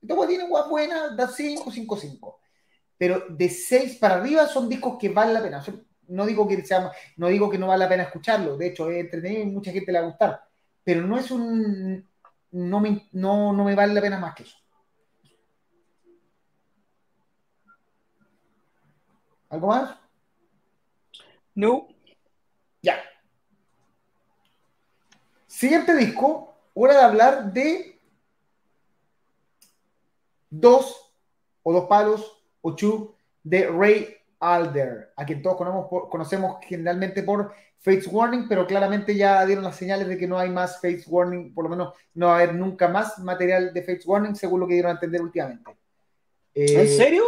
[0.00, 2.40] Entonces, tiene guas buenas, da 5, 5, 5.
[2.98, 5.62] Pero de 6 para arriba son discos que valen la pena.
[6.08, 8.98] No digo que, sea, no digo que no vale la pena escucharlo, de hecho es
[9.04, 10.44] entretenido y mucha gente le va a gustar.
[10.82, 12.08] Pero no es un.
[12.50, 14.56] No me, no, no me vale la pena más que eso.
[19.48, 19.96] ¿Algo más?
[21.54, 21.88] No.
[22.82, 23.11] Ya.
[25.62, 27.96] Siguiente disco, hora de hablar de
[30.50, 31.14] dos
[31.62, 34.08] o dos palos o chu de Ray
[34.40, 39.76] Alder, a quien todos conocemos, conocemos generalmente por Fates Warning, pero claramente ya dieron las
[39.76, 42.56] señales de que no hay más Fates Warning, por lo menos no va a haber
[42.56, 45.70] nunca más material de Fates Warning, según lo que dieron a entender últimamente.
[46.56, 47.22] ¿En eh, serio?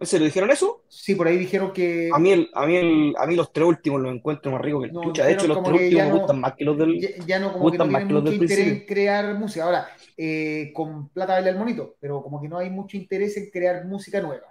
[0.00, 0.82] ¿Se lo dijeron eso?
[0.88, 2.10] Sí, por ahí dijeron que.
[2.12, 4.82] A mí, el, a mí, el, a mí los tres últimos los encuentro más ricos
[4.82, 7.00] que el De hecho, los tres últimos me gustan más que los del.
[7.26, 9.64] Ya, no, como que no tienen mucho interés en crear música.
[9.64, 13.50] Ahora, eh, con plata baila el monito, pero como que no hay mucho interés en
[13.50, 14.46] crear música nueva.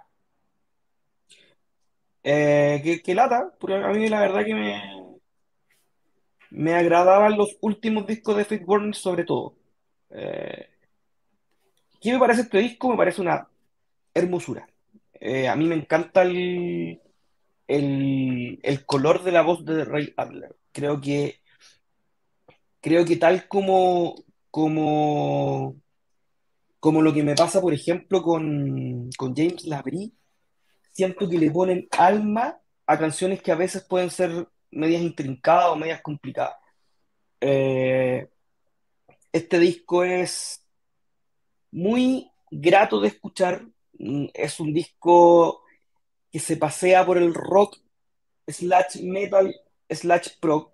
[2.22, 4.82] Eh, que, lata, porque a mí la verdad que me.
[6.50, 9.56] Me agradaban los últimos discos de Warning, sobre todo.
[10.10, 10.68] Eh,
[12.00, 12.88] ¿Qué me parece este disco?
[12.88, 13.48] Me parece una
[14.14, 14.66] hermosura
[15.20, 17.00] eh, a mí me encanta el,
[17.66, 20.56] el, color de la voz de Ray Adler.
[20.72, 21.40] Creo que,
[22.80, 24.14] creo que tal como,
[24.50, 25.76] como,
[26.80, 30.12] como lo que me pasa, por ejemplo, con, James Labrie,
[30.92, 35.76] siento que le ponen alma a canciones que a veces pueden ser medias intrincadas o
[35.76, 36.56] medias complicadas.
[37.40, 38.28] Eh,
[39.32, 40.64] este disco es
[41.70, 43.66] muy grato de escuchar,
[43.98, 45.62] es un disco
[46.30, 47.78] que se pasea por el rock
[48.46, 49.54] slash metal
[49.88, 50.72] slash pro.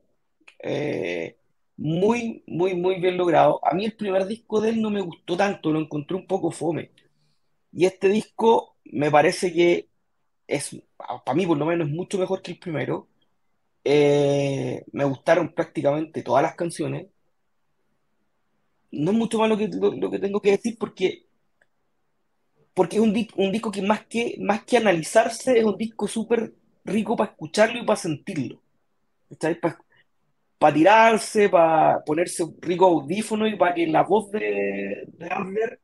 [0.62, 1.36] Eh,
[1.76, 3.60] muy, muy, muy bien logrado.
[3.66, 6.50] A mí el primer disco de él no me gustó tanto, lo encontré un poco
[6.50, 6.90] fome.
[7.72, 9.88] Y este disco me parece que
[10.46, 13.08] es, para mí por lo menos, es mucho mejor que el primero.
[13.84, 17.08] Eh, me gustaron prácticamente todas las canciones.
[18.92, 21.26] No es mucho más lo que, lo, que tengo que decir porque,
[22.80, 26.54] porque es un, un disco que más, que más que analizarse es un disco súper
[26.82, 28.62] rico para escucharlo y para sentirlo.
[30.58, 35.78] Para tirarse, para ponerse un rico audífono y para que la voz de, de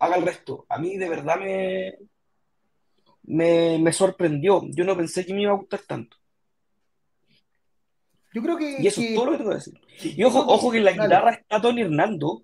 [0.00, 0.66] haga el resto.
[0.68, 1.38] A mí de verdad
[3.22, 4.60] me, me, sorprendió.
[4.70, 6.16] Yo no pensé que me iba a gustar tanto.
[8.34, 8.74] Yo creo que.
[8.80, 9.80] Y eso es todo lo que tengo que decir.
[10.18, 12.42] Y ojo, ojo que en la guitarra está Tony Hernando.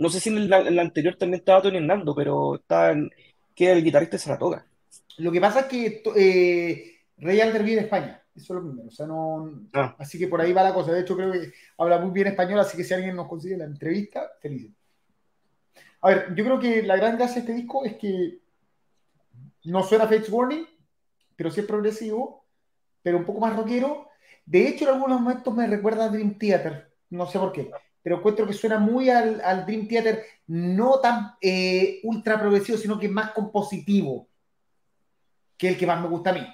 [0.00, 3.10] No sé si en la, anterior también estaba Tony Hernando, pero está en,
[3.54, 4.64] que el guitarrista se la toca.
[5.18, 8.22] Lo que pasa es que eh, Rey Alder vive en España.
[8.34, 8.88] Eso es lo primero.
[8.88, 9.94] O sea, no, ah.
[9.98, 10.92] Así que por ahí va la cosa.
[10.92, 13.66] De hecho, creo que habla muy bien español, así que si alguien nos consigue la
[13.66, 14.72] entrevista, feliz.
[16.00, 18.38] A ver, yo creo que la gran gracia de este disco es que
[19.64, 20.66] no suena Fates Warning,
[21.36, 22.46] pero sí es progresivo,
[23.02, 24.08] pero un poco más rockero.
[24.46, 27.70] De hecho, en algunos momentos me recuerda a Dream Theater, no sé por qué,
[28.02, 33.08] pero encuentro que suena muy al, Dream Theater, no tan eh, ultra progresivo, sino que
[33.08, 34.28] más compositivo,
[35.56, 36.46] que el que más me gusta a mí.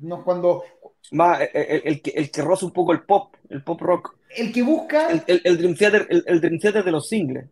[0.00, 0.64] No cuando.
[1.12, 4.16] Más, eh, eh, el, que, el que roza un poco el pop, el pop rock.
[4.36, 5.08] El que busca.
[5.10, 7.46] El, Dream, Theater, el, Dream Theater de los singles.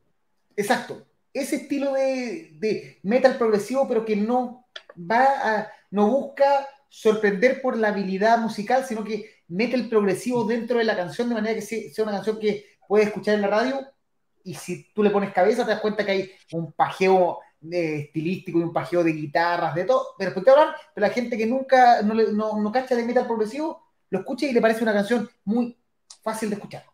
[0.57, 1.07] Exacto.
[1.33, 4.67] Ese estilo de, metal progresivo, pero que no
[4.99, 10.79] va a, no busca sorprender por la habilidad musical, sino que mete el progresivo dentro
[10.79, 13.81] de la canción de manera que sea una canción que puedes escuchar en la radio
[14.45, 17.41] y si tú le pones cabeza te das cuenta que hay un pajeo
[17.73, 21.47] eh, estilístico y un pajeo de guitarras, de todo, pero hablar, pero la gente que
[21.47, 25.29] nunca no, no, no, cacha de metal progresivo lo escucha y le parece una canción
[25.45, 25.77] muy
[26.23, 26.85] fácil de escuchar.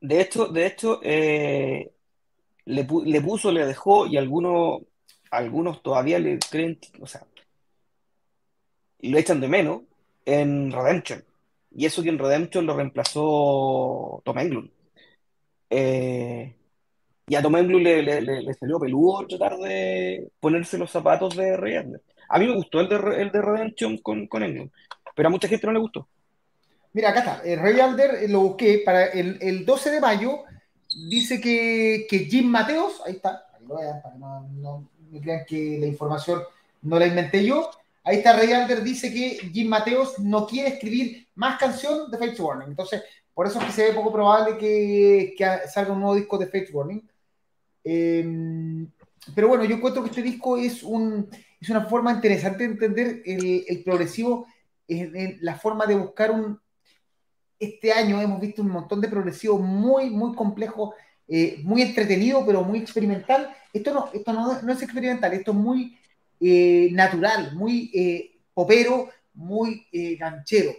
[0.00, 1.92] De hecho, de hecho eh,
[2.66, 2.84] le,
[3.22, 4.82] puso, le dejó y algunos,
[5.30, 7.24] algunos todavía le creen, o sea,
[9.00, 9.82] lo echan de menos
[10.24, 11.24] en Redemption.
[11.76, 14.70] Y eso que en Redemption lo reemplazó Tom Englund.
[15.68, 16.56] Eh,
[17.26, 21.76] y a Tom Englund le, salió peludo tratar de ponerse los zapatos de Ray
[22.28, 24.70] A mí me gustó el de, el de Redemption con, con Englund,
[25.14, 26.08] pero a mucha gente no le gustó.
[26.94, 27.42] Mira, acá está.
[27.44, 30.44] El Ray Alder eh, lo busqué para el, el 12 de mayo
[31.10, 35.44] dice que, que, Jim Mateos, ahí está, ahí lo vean, para que no, no, crean
[35.46, 36.40] que la información
[36.82, 37.70] no la inventé yo.
[38.06, 42.40] Ahí está Ray Alder, dice que Jim Mateos no quiere escribir más canción de Fates
[42.40, 42.68] Warning.
[42.68, 43.02] Entonces,
[43.34, 46.46] por eso es que se ve poco probable que, que salga un nuevo disco de
[46.46, 47.10] Fates Warning.
[47.84, 48.90] Em,
[49.34, 51.28] pero bueno, yo encuentro que este disco es, un,
[51.60, 54.46] es una forma interesante de entender el, el progresivo,
[54.88, 56.60] en la forma de buscar un,
[57.58, 60.94] este año hemos visto un montón de progresivos muy, muy complejos,
[61.28, 63.54] eh, muy entretenido, pero muy experimental.
[63.72, 65.98] Esto no, esto no, es experimental, esto es muy
[66.40, 69.86] eh, natural, muy eh, popero, muy
[70.18, 70.72] ganchero,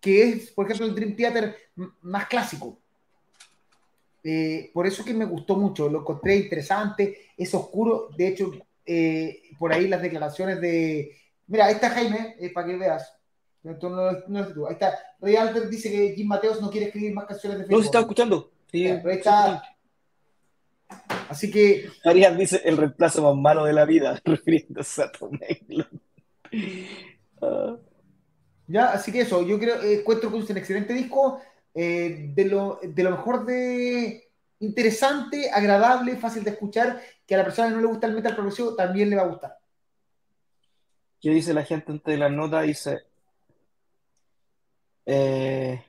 [0.00, 1.56] que es, por ejemplo, el Dream Theater
[2.02, 2.78] más clásico.
[4.72, 8.50] por eso que me gustó mucho, lo encontré interesante, es oscuro, de hecho,
[9.56, 11.16] por ahí las declaraciones de...
[11.46, 13.14] Mira, ahí está Jaime, para que veas,
[13.64, 14.66] entonces, no, es tú.
[14.66, 14.98] Ahí está.
[15.20, 17.78] Ray Alter dice que Jim Mateos no quiere escribir más canciones de Facebook.
[17.78, 18.50] No se está escuchando.
[18.70, 19.62] Sí, ahí está.
[21.28, 21.88] Así que.
[22.04, 25.38] Arias dice el reemplazo más malo de la vida, refiriéndose a Tom
[28.66, 31.40] Ya, así que eso, yo creo, eh, encuentro que es un excelente disco,
[31.74, 34.28] eh, de, lo, de lo mejor de
[34.60, 38.34] interesante, agradable, fácil de escuchar, que a la persona que no le gusta el metal
[38.34, 39.58] progresivo también le va a gustar.
[41.20, 42.62] ¿Qué dice la gente antes de la nota?
[42.62, 43.04] Dice,
[45.06, 45.82] eh,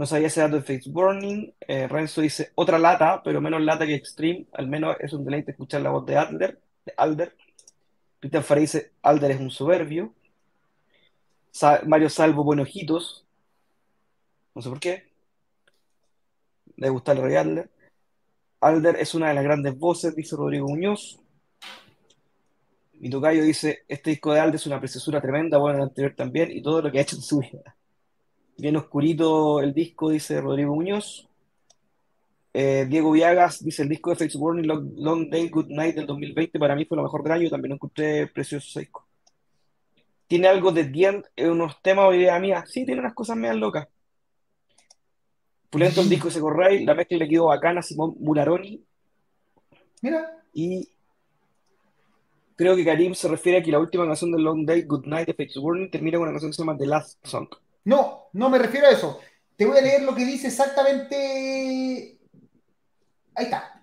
[0.00, 1.52] no sabía ese dato de Face Burning.
[1.60, 4.46] Eh, Renzo dice otra lata, pero menos lata que Extreme.
[4.54, 6.58] Al menos es un deleite escuchar la voz de Alder.
[6.86, 7.36] De Alder.
[8.18, 10.14] Peter Farey dice Alder es un soberbio.
[11.86, 13.26] Mario Salvo, buenos ojitos.
[14.54, 15.04] No sé por qué.
[16.76, 17.68] Le gusta el rey Alder.
[18.62, 21.20] Alder es una de las grandes voces, dice Rodrigo Muñoz.
[22.94, 26.50] Mi tocayo dice, este disco de Alde es una preciosura tremenda, bueno, el anterior también,
[26.50, 27.76] y todo lo que ha hecho en su vida.
[28.60, 31.26] Bien oscurito el disco, dice Rodrigo Muñoz.
[32.52, 36.58] Eh, Diego Viagas dice, el disco de Face Warning Long, Day, Good Night del 2020
[36.58, 39.06] para mí fue lo mejor del año, también lo encontré precioso disco.
[40.26, 42.64] ¿Tiene algo de The en unos temas o idea mía?
[42.66, 43.88] Sí, tiene unas cosas medio locas.
[45.70, 48.84] Pulento el disco de Secorray, la mezcla le quedó bacana a Simón Mularoni.
[50.02, 50.44] Mira.
[50.52, 50.86] Y
[52.60, 55.26] Creo que Karim se refiere a que la última canción de Long Day, Good Night
[55.28, 57.48] de Fates Warning termina con una canción que se llama The Last Song.
[57.84, 59.20] No, no me refiero a eso.
[59.56, 62.18] Te voy a leer lo que dice exactamente.
[63.34, 63.80] Ahí está.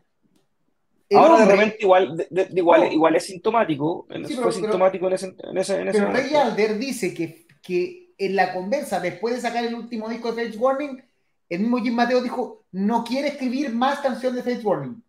[1.15, 4.07] Ahora de repente igual, igual, igual es sintomático,
[4.41, 8.53] fue sintomático en ese, en ese, en Pero Ray Alder dice que, que en la
[8.53, 11.01] conversa, después de sacar el último disco de Fates Warning,
[11.49, 15.01] el mismo Jim Mateo dijo, no quiere escribir más canciones de Fates Warning.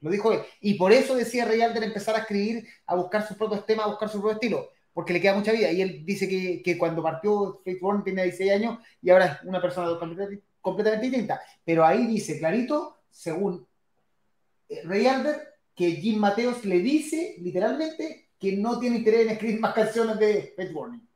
[0.00, 0.42] Lo dijo él.
[0.60, 3.88] Y por eso decía Ray Alder empezar a escribir, a buscar sus propios temas, a
[3.88, 5.70] buscar su propio estilo, porque le queda mucha vida.
[5.70, 9.48] Y él dice que, que cuando partió Fates Warning tenía 16 años y ahora es
[9.48, 9.96] una persona
[10.60, 11.40] completamente distinta.
[11.64, 13.64] Pero ahí dice clarito, según
[14.68, 19.60] eh, Ray Albert que Jim Mateos le dice literalmente que no tiene interés en escribir
[19.60, 21.08] más canciones de Pet Warning.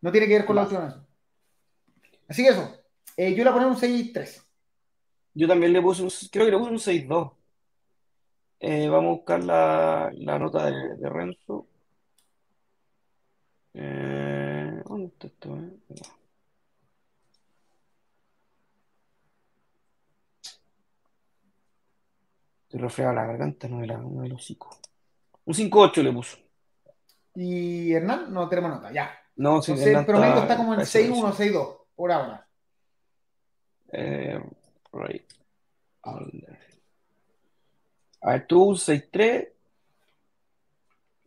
[0.00, 1.06] No tiene que ver con la última
[2.26, 2.78] Así que eso.
[3.14, 4.42] Eh, yo le pongo un 6-3.
[5.34, 7.32] Yo también le puse un, creo que le puse un 6-2.
[8.60, 11.66] Eh, vamos a buscar la, la nota de, de Renzo.
[13.74, 15.58] Eh, ¿Dónde está esto?
[22.62, 24.78] Estoy resfriado la garganta, no de la, no del hocico.
[25.44, 26.38] Un 5-8 le puso.
[27.34, 29.10] Y Hernán, no tenemos nota, ya.
[29.36, 32.46] No, sí, Entonces, el promedio está, como en 6-1, 6-2, por ahora.
[33.92, 34.40] Eh,
[34.92, 35.24] right.
[36.02, 36.20] A
[38.30, 39.53] ver, tú un 6-3.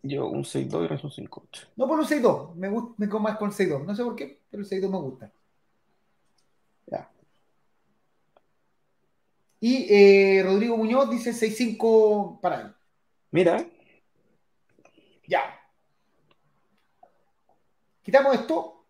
[0.04, 1.68] Yo un 6-2 y eres un 5-8.
[1.76, 2.56] No, por un 6-2.
[2.56, 3.86] Me gusta, me más con 6-2.
[3.86, 5.32] No sé por qué, pero el 6-2 me gusta.
[6.86, 7.10] Ya.
[9.60, 12.76] Y eh, Rodrigo Muñoz dice 6-5 para él.
[13.32, 13.66] Mira.
[15.28, 15.42] Ya.
[18.04, 18.86] Quitamos esto.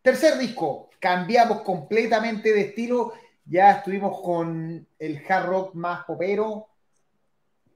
[0.00, 0.90] Tercer disco.
[0.98, 3.12] Cambiamos completamente de estilo.
[3.44, 6.68] Ya estuvimos con el hard rock más popero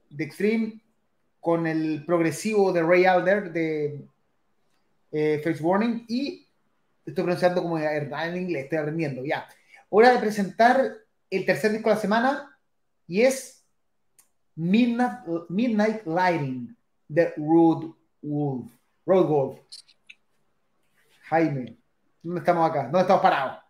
[0.09, 0.81] de Extreme,
[1.47, 4.05] con el progresivo de Ray Alder de
[5.13, 6.45] eh, Face Warning y
[7.05, 9.47] estoy pronunciando como en inglés, estoy aprendiendo ya.
[9.87, 10.97] Hora de presentar
[11.29, 12.59] el tercer disco de la semana
[13.07, 13.63] y es
[14.55, 16.75] Midnight, Lighting
[17.07, 18.69] de Road Wolf.
[19.05, 19.59] Road Wolf.
[21.29, 21.77] Jaime,
[22.23, 22.83] ¿dónde estamos acá?
[22.83, 23.63] ¿Dónde estamos parados?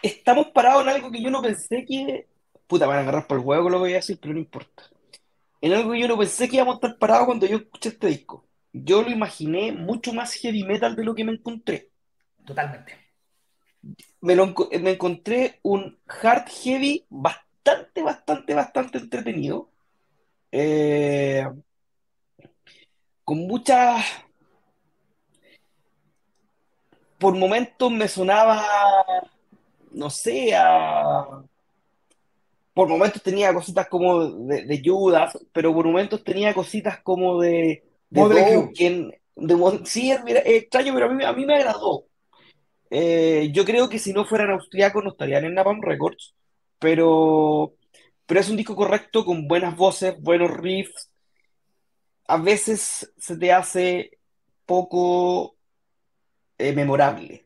[0.00, 2.28] Estamos parados en algo que yo no pensé que.
[2.68, 4.84] Puta, van a agarrar por el huevo lo que voy a decir, pero no importa.
[5.60, 8.06] En algo que yo no pensé que íbamos a estar parados cuando yo escuché este
[8.06, 8.46] disco.
[8.72, 11.90] Yo lo imaginé mucho más heavy metal de lo que me encontré.
[12.44, 13.08] Totalmente
[14.20, 19.70] me, lo, me encontré un hard heavy bastante, bastante, bastante entretenido.
[20.52, 21.46] Eh,
[23.24, 24.04] con muchas...
[27.18, 28.64] Por momentos me sonaba,
[29.90, 30.54] no sé,
[32.78, 37.82] por momentos tenía cositas como de, de, Judas, pero por momentos tenía cositas como de...
[38.08, 38.70] de,
[39.34, 42.04] de, sí, es extraño, pero a mí, a mí me agradó.
[42.88, 46.36] Eh, yo creo que si no fueran austriacos no estarían en Napalm Records,
[46.78, 47.74] pero,
[48.26, 51.10] pero es un disco correcto con buenas voces, buenos riffs.
[52.28, 54.20] A veces se te hace
[54.66, 55.56] poco
[56.58, 57.44] eh, memorable.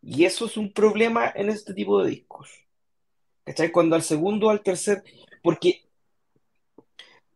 [0.00, 2.65] Y eso es un problema en este tipo de discos.
[3.46, 3.70] ¿Cachai?
[3.70, 5.02] Cuando al segundo al tercer,
[5.42, 5.84] porque,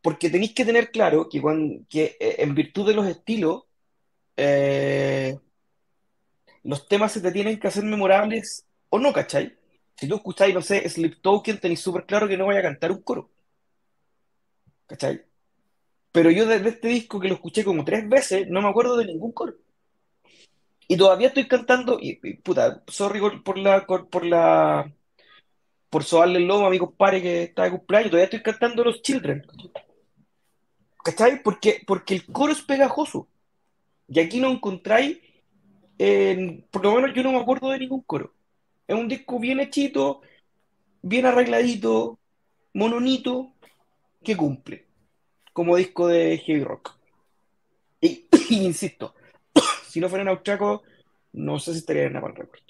[0.02, 3.64] porque tenéis que tener claro que, eh, en virtud de los estilos,
[6.64, 9.56] los temas se te tienen que hacer memorables o no, ¿cachai?
[9.96, 12.90] Si tú escucháis, no sé, Sleep Token, tenéis súper claro que no vaya a cantar
[12.90, 13.30] un coro.
[14.86, 15.22] ¿Cachai?
[16.12, 19.06] Pero yo desde este disco que lo escuché como tres veces, no me acuerdo de
[19.06, 19.54] ningún coro.
[20.88, 24.92] Y todavía estoy cantando, y, puta, sorry por la, por la,
[25.90, 29.02] por sobarle el lomo a mi compadre que está de cumpleaños, todavía estoy cantando los
[29.02, 29.44] Children.
[31.04, 31.42] ¿Cachai?
[31.42, 33.28] Porque, porque el coro es pegajoso.
[34.08, 35.18] Y aquí no encontráis
[36.70, 38.32] por lo menos yo no me acuerdo de ningún coro.
[38.86, 40.22] Es un disco bien hechito,
[41.02, 42.18] bien arregladito,
[42.72, 43.52] mononito,
[44.22, 44.86] que cumple
[45.52, 46.96] como disco de heavy rock.
[48.00, 49.14] Y, insisto,
[49.86, 50.82] si no fuera en austriaco,
[51.32, 52.64] no sé si estaría en Napalm Records.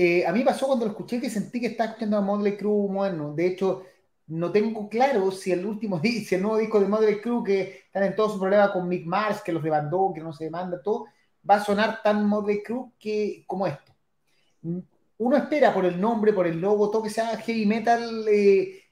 [0.00, 2.88] Eh, a mí pasó cuando lo escuché que sentí que estaba escuchando a Model Crew
[2.88, 3.34] moderno.
[3.34, 3.82] De hecho,
[4.28, 8.04] no tengo claro si el último si el nuevo disco de Model Crew que están
[8.04, 11.06] en todo su problema con Mick Mars, que los demandó, que no se demanda, todo,
[11.48, 13.92] va a sonar tan Motley Crue que, como esto.
[15.18, 18.84] Uno espera por el nombre, por el logo, todo que sea heavy metal eh,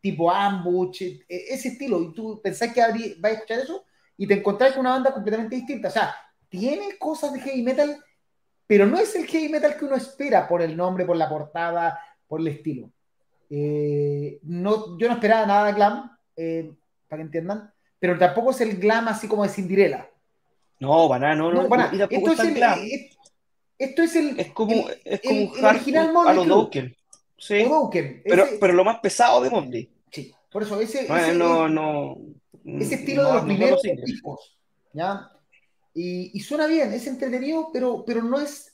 [0.00, 3.84] tipo ambush, eh, ese estilo, y tú pensás que vas a escuchar eso
[4.16, 5.86] y te encontrás con una banda completamente distinta.
[5.86, 6.16] O sea,
[6.48, 7.96] tiene cosas de heavy metal,
[8.68, 11.98] pero no es el heavy metal que uno espera por el nombre, por la portada,
[12.28, 12.90] por el estilo.
[13.50, 16.16] Eh, no, yo no esperaba nada de glam,
[17.08, 20.08] para que entiendan, pero tampoco es el glam así como de Cinderella.
[20.80, 21.68] No, para no, no, no,
[22.10, 22.38] Esto es,
[23.78, 24.38] Esto es el.
[24.38, 26.96] Es como, el, es como el- un el original a Motley.
[27.38, 27.64] Sí,
[28.24, 29.90] pero, Ese- pero lo más pesado de Motley.
[30.12, 32.16] sí, por eso, ese, No, ese- no, no,
[32.64, 34.56] ese estilo de los primeros discos,
[34.92, 35.30] ¿ya?
[35.94, 38.72] Y, suena bien, es entretenido, pero, pero no es,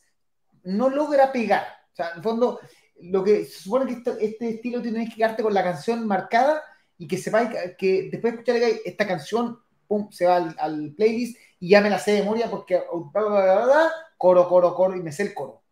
[0.62, 1.64] no logra pegar.
[1.92, 2.60] O sea, en el fondo,
[3.00, 6.62] lo que se supone que esto- este estilo tienes que quedarte con la canción marcada
[6.98, 11.38] y que sepáis que, que después de escuchar esta canción, pum, se va al, playlist
[11.60, 14.96] y ya me la sé de memoria porque bla, bla, bla, bla, coro, coro, coro,
[14.96, 15.62] y me sé el coro.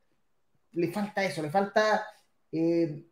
[0.72, 2.07] Le falta eso, le falta
[2.51, 3.05] eh,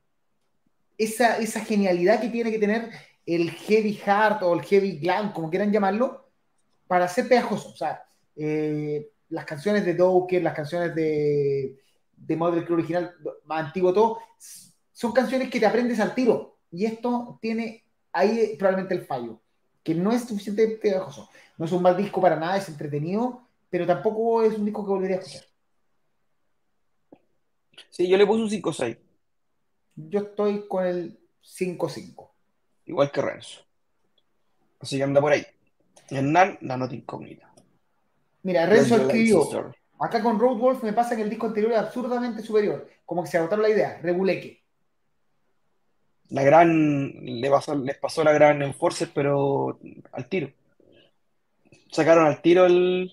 [0.97, 2.91] esa, esa genialidad que tiene que tener
[3.27, 6.31] el heavy heart o el heavy glam, como quieran llamarlo,
[6.87, 7.71] para ser pegajoso.
[7.71, 8.05] O sea,
[8.43, 11.79] eh, las canciones de Doker, las canciones de,
[12.17, 13.15] de Mother Crew original,
[13.45, 14.19] más antiguo todo,
[14.93, 16.57] son canciones que te aprendes al tiro.
[16.71, 19.43] Y esto tiene ahí probablemente el fallo,
[19.83, 21.29] que no es suficientemente pegajoso.
[21.59, 24.91] No es un mal disco para nada, es entretenido, pero tampoco es un disco que
[24.91, 25.45] volvería a escuchar.
[27.91, 28.99] Sí, yo le puse un 5-6,
[29.97, 32.31] Yo estoy con el 5-5.
[32.87, 33.61] igual que Renzo.
[34.79, 35.45] Así que anda por ahí.
[36.09, 37.50] Hernán, la nota incógnita.
[38.43, 42.43] Mira, Renzo escribió, acá con Road Wolf me pasa que el disco anterior es absurdamente
[42.43, 44.63] superior, como que se agotaron la idea, reguleque.
[46.31, 49.79] La gran, le pasó, les pasó la gran Enforcer, pero
[50.13, 50.51] al tiro.
[51.91, 53.11] Sacaron al tiro el,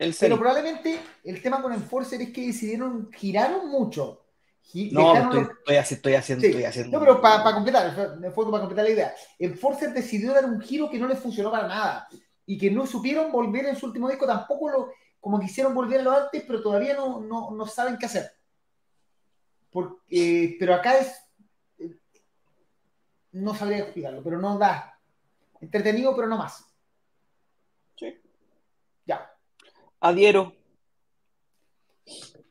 [0.00, 4.22] el Pero probablemente el tema con Enforcer es que decidieron, giraron mucho.
[4.64, 6.46] Gi- No, estoy, los- estoy haci- estoy haciendo, Sí.
[6.48, 6.98] estoy haciendo.
[6.98, 7.94] No, pero para completar,
[8.34, 9.14] fondo para completar la idea.
[9.38, 12.08] Enforcer decidió dar un giro que no les funcionó para nada
[12.46, 16.04] y que no supieron volver en su último disco, tampoco lo, como quisieron volver a
[16.04, 18.30] lo antes, pero todavía no, no, no saben qué hacer.
[19.70, 21.12] Porque, pero acá es,
[21.78, 21.90] eh,
[23.32, 24.98] no sabría explicarlo, pero no da.
[25.60, 26.64] Entretenido, pero no más.
[27.96, 28.14] Sí.
[29.04, 29.30] Ya.
[30.00, 30.54] Adhiero.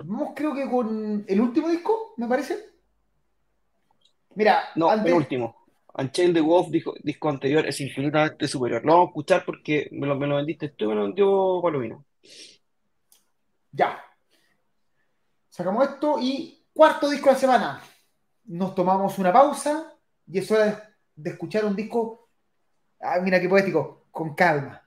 [0.03, 2.69] Vamos, creo que con el último disco, me parece.
[4.35, 5.64] Mira, No, antes- el último.
[5.97, 8.83] Unchained the Wolf, dijo, disco anterior, es infinitamente superior.
[8.83, 11.61] Lo vamos a escuchar porque me lo, me lo vendiste tú y me lo vendió
[11.63, 12.05] Palomino.
[13.71, 14.01] Ya.
[15.49, 17.81] Sacamos esto y cuarto disco de la semana.
[18.45, 19.93] Nos tomamos una pausa
[20.27, 20.77] y es hora de,
[21.15, 22.29] de escuchar un disco.
[22.99, 24.81] Ah, mira qué poético, con calma.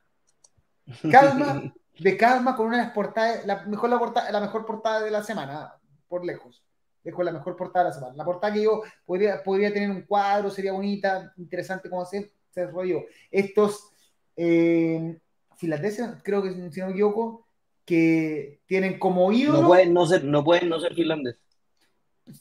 [1.11, 5.01] Calma, de calma, con una de las portadas, la mejor, la, portada, la mejor portada
[5.01, 5.75] de la semana,
[6.09, 6.63] por lejos.
[7.09, 8.15] Lejos la mejor portada de la semana.
[8.17, 12.61] La portada que yo podría, podría tener un cuadro, sería bonita, interesante como se, se
[12.61, 13.01] desarrolló.
[13.31, 13.89] Estos
[14.37, 15.19] eh,
[15.57, 17.47] finlandeses, creo que si no me equivoco,
[17.87, 21.37] que tienen como ídolo, No pueden no ser, no pueden no ser finlandés.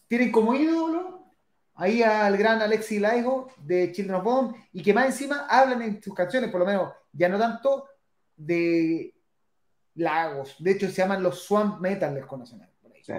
[0.09, 1.31] tienen como ídolo
[1.75, 6.03] ahí al gran Alexi Laiho de Children of Bodom y que más encima hablan en
[6.03, 7.87] sus canciones, por lo menos ya no tanto
[8.35, 9.15] de
[9.95, 10.57] lagos.
[10.59, 13.01] De hecho, se llaman los Swamp Metal, les conocen por ahí.
[13.01, 13.13] Sí.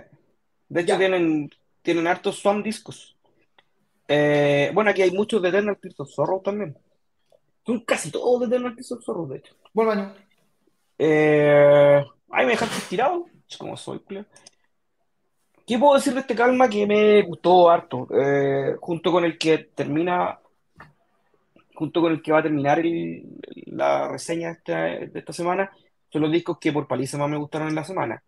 [0.69, 0.99] De hecho, Ya.
[0.99, 1.51] tienen,
[1.83, 3.17] tienen hartos swamp discos.
[4.07, 6.77] Eh, bueno, aquí hay muchos de Eternal Tears of Sorrow también.
[7.65, 9.55] Son casi todos de Eternal Tears of Sorrow, de hecho.
[9.91, 10.15] Año.
[10.99, 13.27] Eh, ahí me dejaste tirado,
[13.59, 14.27] como soy, plebe.
[15.67, 18.09] ¿Qué puedo decir de este calma que me gustó harto?
[18.11, 20.39] Eh, junto con el que termina,
[21.75, 23.23] junto con el que va a terminar el-
[23.67, 25.71] la reseña esta, de esta semana,
[26.11, 28.23] son los discos que por paliza más me gustaron en la semana.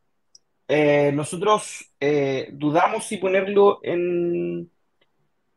[0.73, 4.71] Eh, nosotros eh, dudamos si ponerlo en,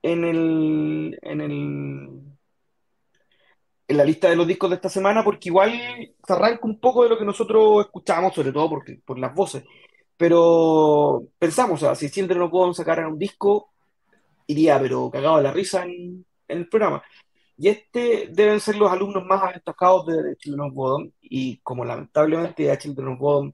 [0.02, 2.10] en el, en el,
[3.88, 5.72] en la lista de los discos de esta semana, porque igual
[6.26, 9.64] se arranca un poco de lo que nosotros escuchamos, sobre todo porque, por las voces.
[10.18, 13.72] Pero pensamos, o sea, si siempre no puedo sacar un disco,
[14.48, 17.04] iría, pero cagado la risa en, en el programa.
[17.56, 21.86] Y este deben ser los alumnos más destacados de, de Children of Bodom, y como
[21.86, 23.54] lamentablemente ya Children of Bodom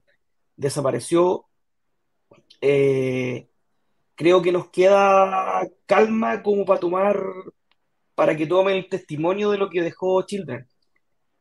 [0.56, 1.49] desapareció,
[2.60, 3.48] eh,
[4.14, 7.20] creo que nos queda calma como para tomar,
[8.14, 10.66] para que tomen el testimonio de lo que dejó Children.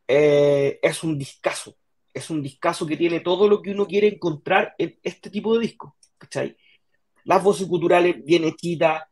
[0.07, 1.75] Eh, es un discazo,
[2.13, 5.61] es un discazo que tiene todo lo que uno quiere encontrar en este tipo de
[5.61, 6.57] disco, ¿cachai?
[7.25, 9.03] Las voces culturales bien hechitas,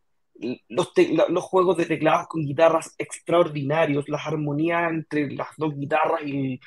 [0.70, 0.92] los,
[1.30, 6.60] los juegos de teclados con guitarras extraordinarios, las armonías entre las dos guitarras y,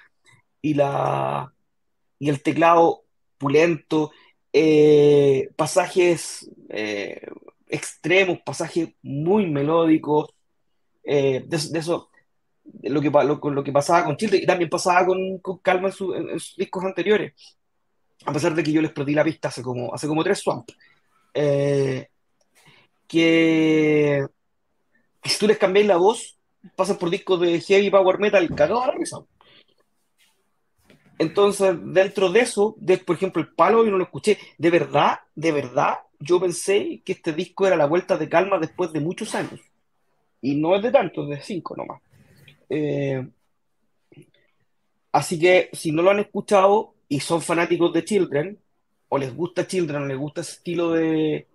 [0.62, 1.52] y, la,
[2.18, 3.04] y el teclado
[3.38, 4.12] pulento,
[4.52, 7.20] eh, pasajes eh,
[7.68, 10.30] extremos, pasajes muy melódicos,
[11.04, 12.10] eh, de, eso,
[12.82, 16.56] lo que, pasaba con Chile y también pasaba con, Calma en, su- en- en sus
[16.56, 17.32] discos anteriores,
[18.26, 20.68] a pesar de que yo les perdí la pista hace como, hace como tres Swamp.
[23.06, 24.24] Que,
[25.24, 26.38] si tú les cambias la voz,
[26.76, 29.18] pasan por discos de heavy power metal cagados a la risa.
[31.20, 34.38] Entonces, dentro de eso, de, por ejemplo, el palo yo no lo escuché.
[34.56, 38.90] De verdad, de verdad, yo pensé que este disco era la vuelta de calma después
[38.90, 39.60] de muchos años.
[40.40, 42.00] Y no es de tanto, es de cinco nomás.
[42.70, 43.22] Eh,
[45.12, 48.58] así que si no lo han escuchado y son fanáticos de Children,
[49.10, 51.46] o les gusta Children, les gusta ese estilo de,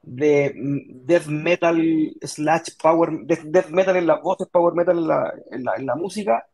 [0.00, 1.76] de death metal
[2.22, 6.46] slash power, death, metal en las voces, power metal en la, en la música,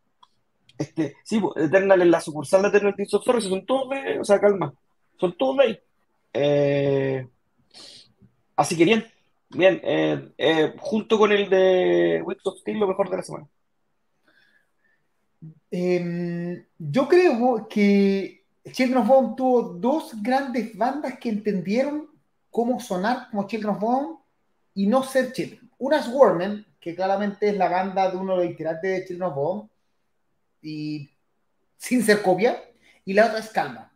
[0.78, 4.40] este, sí, pues, Eternal la sucursal de Eternal Tears of son todos de, o sea,
[4.40, 4.74] calma,
[5.18, 5.78] son todos de ahí.
[6.32, 7.28] Eh,
[8.56, 9.04] así que bien,
[9.50, 13.48] bien, eh, eh, junto con el de Wix of Steel, lo mejor de la semana.
[15.70, 22.08] Em, yo creo que Children of Bone tuvo dos grandes bandas que entendieron
[22.50, 24.16] cómo sonar como Children of Bone
[24.74, 25.70] y no ser Children.
[25.78, 29.30] Una es Warman, que claramente es la banda de uno de los integrantes de Children
[29.30, 29.68] of Bone,
[30.64, 31.10] y
[31.76, 32.62] sin ser copia,
[33.04, 33.92] y la otra es Calma.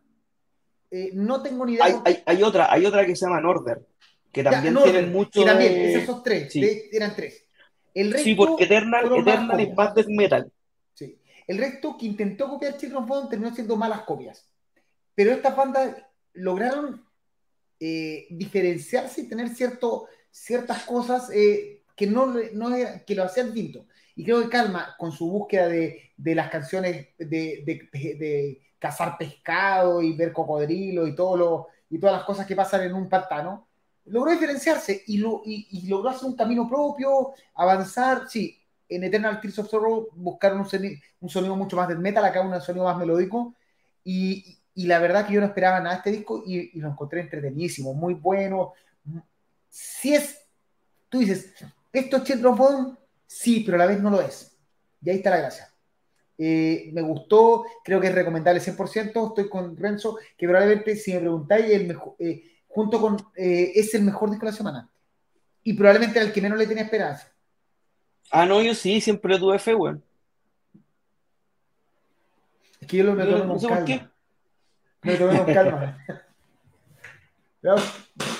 [0.91, 1.85] Eh, no tengo ni idea.
[2.25, 3.85] Hay, otra, hay otra que se llama Norder,
[4.31, 5.43] que también tienen mucho.
[5.43, 6.55] también, esos tres,
[6.91, 7.45] eran tres.
[7.93, 10.51] El resto sí, porque Eternal, Eternal es más death metal.
[10.93, 11.17] Sí.
[11.47, 14.47] El resto que intentó copiar Children of terminó siendo malas copias.
[15.15, 15.95] Pero estas bandas
[16.33, 17.03] lograron
[17.79, 22.69] eh, diferenciarse y tener cierto, ciertas cosas eh, que, no, no
[23.05, 23.85] que lo hacían distinto.
[24.19, 30.33] Y creo que Calma, con su búsqueda de, las canciones de, cazar pescado y ver
[30.33, 33.69] cocodrilo y, todo lo, y todas las cosas que pasan en un pantano,
[34.03, 38.27] logró diferenciarse y, lo, y, logró hacer un camino propio, avanzar.
[38.27, 42.59] Sí, en Eternal Tears of Sorrow buscaron un sonido, mucho más del metal, acá un
[42.59, 43.55] sonido más melódico.
[44.03, 47.93] Y, la verdad que yo no esperaba nada de este disco y, lo encontré entretenidísimo,
[47.93, 48.73] muy bueno.
[49.69, 50.45] Si es,
[51.07, 51.53] tú dices,
[51.93, 52.97] esto es Children
[53.29, 54.57] Sí, pero a la vez no lo es.
[55.03, 55.71] Y ahí está la gracia.
[56.35, 59.27] Eh, me gustó, creo que es recomendable 100%.
[59.27, 63.17] Estoy con Renzo, que probablemente, si me preguntáis, el mejor, eh, junto con.
[63.35, 64.89] Eh, es el mejor disco de la semana.
[65.61, 67.31] Y probablemente era el que menos le tenía esperanza.
[68.31, 70.03] Ah, no, yo sí, siempre tuve fe, weón.
[72.81, 74.11] Es que yo lo me tomo no, con calma.
[75.03, 76.05] Me tomo con calma.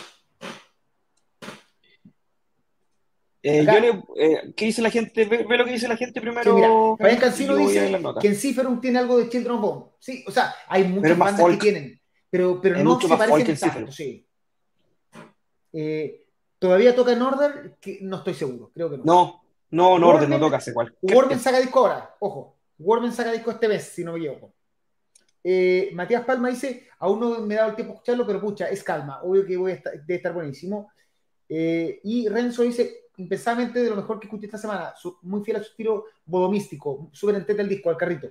[3.50, 5.26] Eh, eh, ¿Qué dice la gente?
[5.26, 6.96] Ve, lo que dice la gente primero.
[6.98, 9.86] Sí, mira, Cancino dice que en Ciferum tiene algo de Children Bone.
[10.00, 13.92] Sí, o sea, hay muchas bandas que tienen, pero, pero no se parecen tanto.
[13.92, 14.26] Sí.
[15.74, 16.26] Eh,
[16.60, 17.78] ¿Todavía toca en Order?
[17.80, 19.04] Que no estoy seguro, creo que no.
[19.04, 20.96] No, no, en Order no toca hace cual.
[21.02, 22.56] Warmen saca disco ahora, ojo.
[22.78, 24.54] Warmen saca disco este mes, si no me equivoco.
[25.44, 28.70] Eh, Matías Palma dice, aún no me he dado el tiempo de escucharlo, pero pucha,
[28.70, 29.22] es calma.
[29.24, 30.92] Obvio que voy a estar, debe estar buenísimo.
[31.48, 34.94] y Renzo dice, impensadamente de lo mejor que escuché esta semana.
[35.22, 38.30] muy fiel a su estilo bodomístico, súper el disco, al carrito.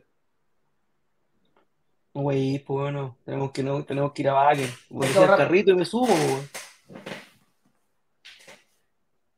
[2.14, 4.70] Güey, pues bueno, tenemos que, no, tenemos que ir a Wagen.
[4.88, 6.08] Voy a al carrito y me subo,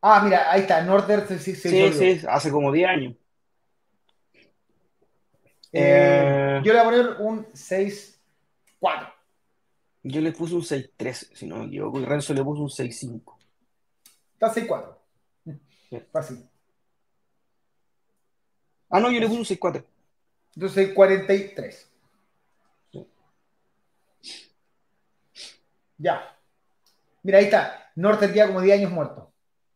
[0.03, 3.15] Ah, mira, ahí está, Northern sí, sí, sí, hace como 10 años.
[5.73, 8.19] Eh, eh, yo le voy a poner un 6-4.
[10.03, 13.37] Yo le puse un 6-3, si no me equivoco, y Renzo le puso un 6-5.
[14.33, 15.00] Está 6-4.
[16.13, 16.49] Fácil.
[18.89, 19.85] Ah, no, yo le puse un 6-4.
[20.55, 21.91] Entonces 43.
[25.99, 26.37] Ya.
[27.23, 27.91] Mira, ahí está.
[27.97, 29.33] Norte ya como 10 años muerto.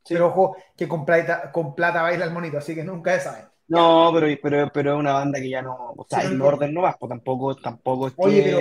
[0.08, 3.44] Pero ojo, que con plata, con plata baila el monito, así que nunca se sabe.
[3.68, 5.94] No, pero, pero, pero es una banda que ya no.
[5.96, 8.60] O sea, el orden no va, pues tampoco, tampoco es Oye, pero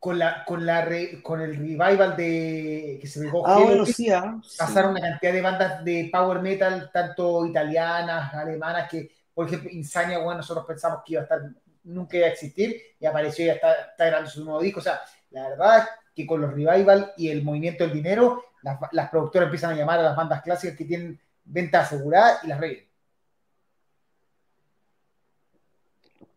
[0.00, 0.88] con, la, con, la
[1.22, 5.42] con el revival de que se pegó ah, bueno, sí, ah, pasaron una cantidad de
[5.42, 11.12] bandas de power metal, tanto italianas, alemanas, que, por ejemplo, Insania, bueno, nosotros pensamos que
[11.12, 11.42] iba a estar,
[11.84, 14.80] nunca iba a existir, y apareció y ya está, está grabando su nuevo disco.
[14.80, 15.02] O sea,
[15.32, 19.48] la verdad es que con los revival y el movimiento del dinero, las, las productoras
[19.48, 22.88] empiezan a llamar a las bandas clásicas que tienen venta asegurada y las reviven.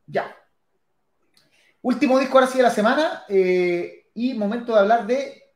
[0.07, 0.35] Ya,
[1.84, 5.51] Último disco ahora sí de la semana eh, y momento de hablar de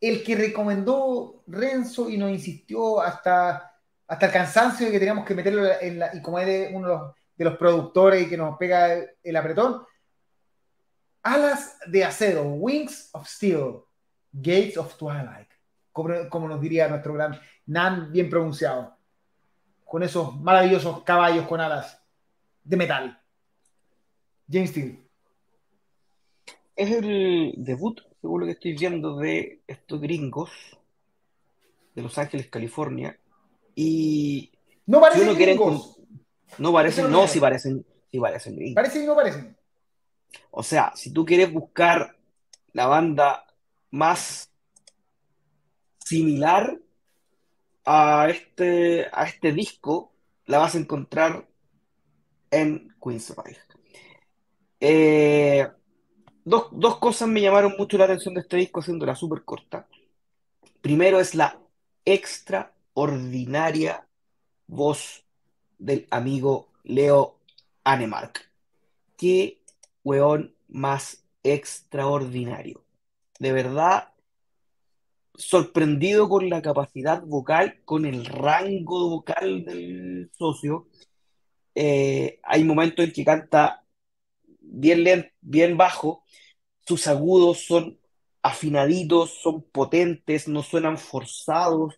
[0.00, 3.74] el que recomendó Renzo y nos insistió hasta,
[4.06, 7.44] hasta el cansancio de que teníamos que meterlo en la, y como es uno de
[7.44, 9.82] los, productores y que nos pega el, apretón,
[11.24, 13.80] Alas de acero, Wings of Steel,
[14.30, 15.48] Gates of Twilight,
[15.90, 18.96] como, como nos diría nuestro gran Nan bien pronunciado,
[19.84, 22.00] con esos maravillosos caballos con alas
[22.62, 23.20] de metal.
[24.48, 25.01] James Steele
[26.76, 30.50] es el debut, según lo que estoy viendo, de estos gringos
[31.94, 33.18] de Los Ángeles, California.
[33.74, 34.52] Y.
[34.86, 35.98] No parecen gringos.
[36.58, 38.74] No parecen, no, si parecen, sí parecen gringos.
[38.74, 39.56] Parecen y no parecen.
[40.50, 42.16] O sea, si tú quieres buscar
[42.72, 43.46] la banda
[43.90, 44.50] más
[46.04, 46.78] similar
[47.84, 50.12] a este, a este disco,
[50.46, 51.48] la vas a encontrar
[52.50, 53.60] en Queensryche.
[54.80, 55.68] Eh,
[56.44, 59.86] dos, dos cosas me llamaron mucho la atención de este disco, haciéndola súper corta.
[60.80, 61.58] Primero es la
[62.04, 64.06] extraordinaria
[64.66, 65.24] voz
[65.78, 67.38] del amigo Leo
[67.84, 68.50] Anemark.
[69.16, 69.60] Qué
[70.04, 72.84] weón más extraordinario.
[73.38, 74.12] De verdad,
[75.34, 80.88] sorprendido con la capacidad vocal, con el rango vocal del socio.
[81.74, 83.81] Eh, hay momentos en que canta
[84.72, 86.24] bien, bien bajo,
[86.86, 87.98] sus agudos son
[88.42, 91.94] afinaditos, son potentes, no suenan forzados.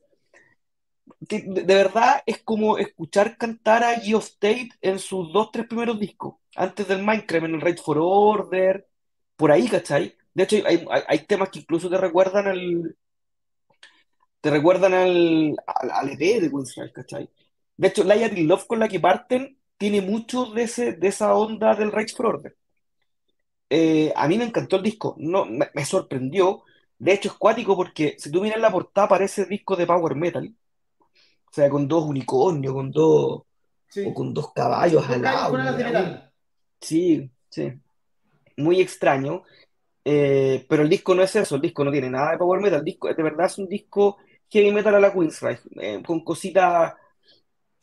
[1.21, 6.37] de, verdad es como escuchar cantar a Geoff Tate en sus dos, tres primeros discos,
[6.57, 8.87] antes del Minecraft, en el Rage for Order,
[9.37, 10.17] por ahí, ¿cachai?
[10.35, 12.97] De hecho, hay, temas que incluso te recuerdan al.
[14.41, 17.31] Te recuerdan al, al, EP de Queensrÿche, ¿cachai?
[17.77, 21.75] De hecho, la Love con la que parten tiene mucho de, ese, de esa onda
[21.75, 22.57] del Rage for Order.
[23.77, 26.63] Eh, a mí me encantó el disco, no, me, sorprendió.
[26.97, 30.55] De hecho, es cuático porque si tú miras la portada, parece disco de power metal.
[31.01, 33.43] O sea, con dos unicornios, con dos,
[34.07, 36.31] o con dos caballos al lado.
[36.81, 37.73] Sí, sí.
[38.59, 39.43] Muy extraño.
[40.05, 42.79] Eh, pero el disco no es eso, el disco no tiene nada de power metal.
[42.79, 44.19] El disco de verdad es un disco
[44.51, 46.95] heavy metal a la Queensryche, eh, con cositas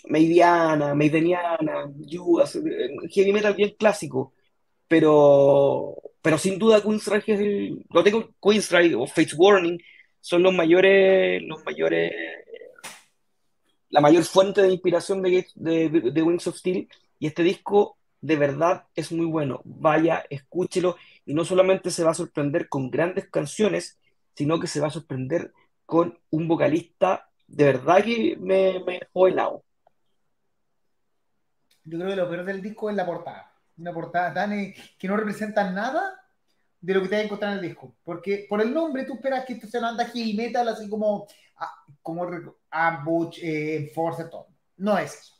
[0.06, 1.92] mediana, maideniana,
[3.10, 4.32] heavy metal bien clásico
[4.92, 9.80] pero, pero sin duda Queensrÿche es el, lo tengo o Face Warning
[10.20, 12.12] son los mayores, los mayores,
[13.88, 16.90] la mayor fuente de inspiración de, de, Wings of Steel
[17.20, 19.62] y este disco de verdad es muy bueno.
[19.64, 23.98] Vaya, escúchelo y no solamente se va a sorprender con grandes canciones,
[24.36, 25.54] sino que se va a sorprender
[25.86, 29.64] con un vocalista de verdad que me, me dejó helado.
[31.86, 35.08] Yo creo que lo peor del disco es la portada una portada tan eh, que
[35.08, 36.18] no representa nada
[36.80, 37.96] de lo que te vas a encontrar en el disco.
[38.04, 41.28] Porque por el nombre tú esperas que esto sea una banda heavy metal, así como,
[41.58, 42.28] ah, como
[42.72, 44.48] a Butch, eh, Force, todo.
[44.78, 45.36] No es eso.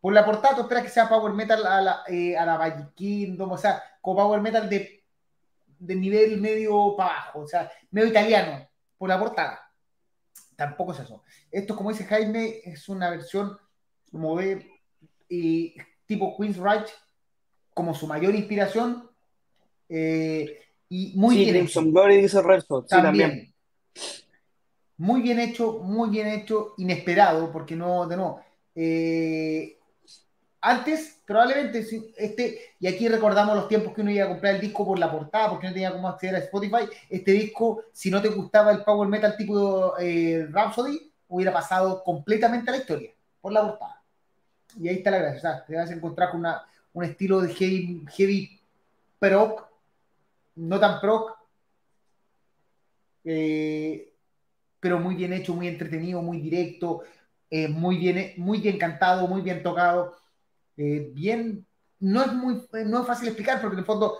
[0.00, 3.52] Por la portada tú esperas que sea power metal a la, eh, a la Kingdom,
[3.52, 5.04] o sea, como power metal de,
[5.78, 8.66] de nivel medio para abajo, o sea, medio italiano,
[8.96, 9.60] por la portada.
[10.56, 11.22] Tampoco es eso.
[11.50, 13.58] Esto, como dice Jaime, es una versión
[14.10, 14.66] como de
[16.06, 16.88] tipo Queen's Right
[17.80, 19.08] como su mayor inspiración.
[19.88, 21.82] Eh, y muy bien hecho.
[21.82, 22.42] Glory dice
[22.86, 23.54] también.
[24.98, 28.38] Muy bien hecho, muy bien hecho, inesperado, porque no, de no.
[28.74, 29.78] Eh,
[30.60, 31.86] antes, probablemente,
[32.18, 35.10] este, y aquí recordamos los tiempos que uno iba a comprar el disco por la
[35.10, 36.84] portada, porque no tenía cómo acceder a Spotify.
[37.08, 42.68] Este disco, si no te gustaba el power metal tipo eh, Rhapsody, hubiera pasado completamente
[42.70, 44.02] a la historia, por la portada.
[44.78, 45.38] Y ahí está la gracia.
[45.38, 46.62] O sea, te vas a encontrar con una,
[46.92, 48.60] un estilo de heavy, heavy
[49.18, 49.68] proc,
[50.56, 51.36] no tan proc,
[53.24, 54.12] eh,
[54.80, 57.02] pero muy bien hecho, muy entretenido, muy directo,
[57.50, 60.16] eh, muy, bien, muy bien cantado, muy bien tocado,
[60.76, 61.66] eh, bien,
[61.98, 64.18] no es muy no es fácil explicar porque en el fondo,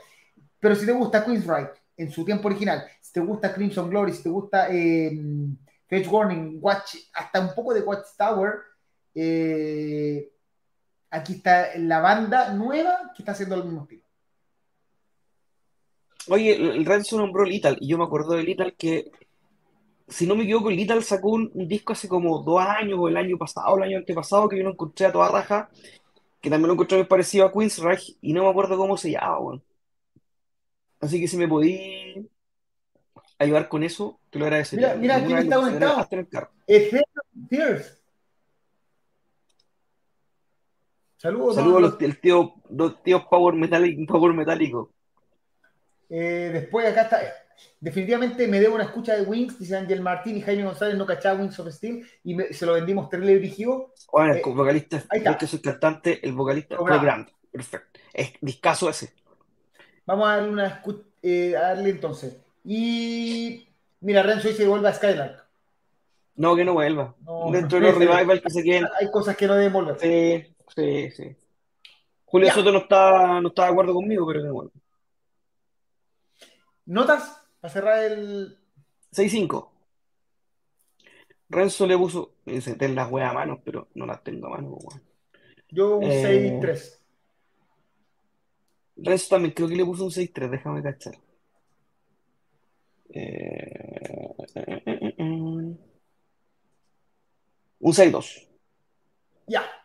[0.59, 4.13] pero si te gusta Queen's Right en su tiempo original, si te gusta Crimson Glory,
[4.13, 4.69] si te gusta
[5.91, 8.61] Fetch Warning, Watch, hasta un poco de Watchtower,
[9.15, 10.31] eh,
[11.11, 14.03] aquí está la banda nueva que está haciendo el mismo estilo.
[16.29, 19.11] Oye, el Renzo nombró Little y yo me acuerdo de Little que,
[20.07, 23.37] si no me equivoco, Little sacó un, disco hace como dos años, o el año
[23.37, 25.71] pasado, o el año antepasado, que yo lo encontré a toda raja,
[26.41, 29.11] que también lo encontré muy parecido a Queen's Reich, y no me acuerdo cómo se
[29.11, 29.61] llama,
[31.01, 32.29] Así que si me podí
[33.39, 34.95] ayudar con eso, te lo agradecería.
[34.95, 36.51] Mira, mira, aquí está conectado.
[37.49, 38.00] Tears.
[41.21, 41.57] Saludos.
[41.57, 42.55] Saludos a los, tío,
[43.05, 44.91] tíos Power, metálico, power Metálico.
[46.09, 47.21] Eh, después acá está.
[47.79, 51.39] Definitivamente me debo una escucha de Wings, dice Ángel Martín y Jaime González no cachaba
[51.39, 53.93] Wings of Steel y se lo vendimos terrible dirigido.
[54.11, 57.31] Bueno, el eh, vocalista, el que soy cantante, el vocalista fue grande.
[57.53, 58.01] Perfecto.
[58.15, 59.13] Es discaso ese.
[60.07, 62.39] Vamos a darle una escucha, eh, a darle entonces.
[62.65, 63.69] Y
[64.01, 65.47] mira, Renzo dice que vuelva a Skylark.
[66.37, 67.15] No, que no vuelva.
[67.53, 68.87] Dentro de los revival que se queden.
[68.99, 69.99] Hay cosas que no deben volver.
[70.01, 71.37] Sí, Sí, sí.
[72.25, 74.71] Julio Soto no está, no está de acuerdo conmigo, pero es bueno.
[76.87, 77.43] ¿Notas?
[77.61, 78.57] Para cerrar el.
[79.13, 79.69] 6-5.
[81.49, 82.35] Renzo le puso.
[82.47, 84.79] Dice, ten las weas a mano, pero no las tengo a mano,
[85.69, 86.99] Yo un 6-3.
[88.97, 91.15] Renzo también creo que le puso un 6-3, déjame cachar.
[93.13, 95.79] Eh, eh, eh, un
[97.93, 98.47] 6-2.
[99.49, 99.80] Ya.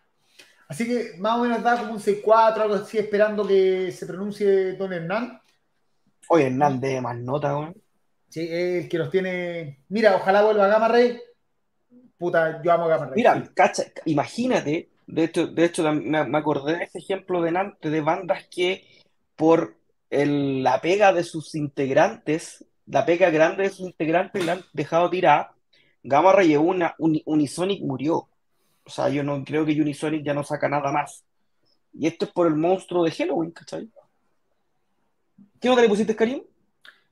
[0.67, 4.73] Así que más o menos da como un 6-4, algo así, esperando que se pronuncie
[4.73, 5.39] Don Hernán.
[6.29, 7.75] Oye, Hernán de más nota, weón.
[8.29, 9.79] Sí, el que nos tiene.
[9.89, 11.19] Mira, ojalá vuelva a Gama Rey.
[12.17, 13.15] Puta, yo amo a Gama Rey.
[13.15, 18.01] Mira, cacha, imagínate, de hecho, de hecho me, acordé de ese ejemplo de Nantes, de
[18.01, 18.85] bandas que
[19.35, 19.77] por
[20.09, 25.51] la pega de sus integrantes, la pega grande de sus integrantes la han dejado tirar.
[26.03, 28.29] Gamma Ray una, Unisonic murió.
[28.85, 31.25] O sea, yo no creo que Unisonic ya no saca nada más.
[31.93, 33.89] Y esto es por el monstruo de Halloween, ¿cachai?
[35.59, 36.43] ¿Qué nota le pusiste, Karim?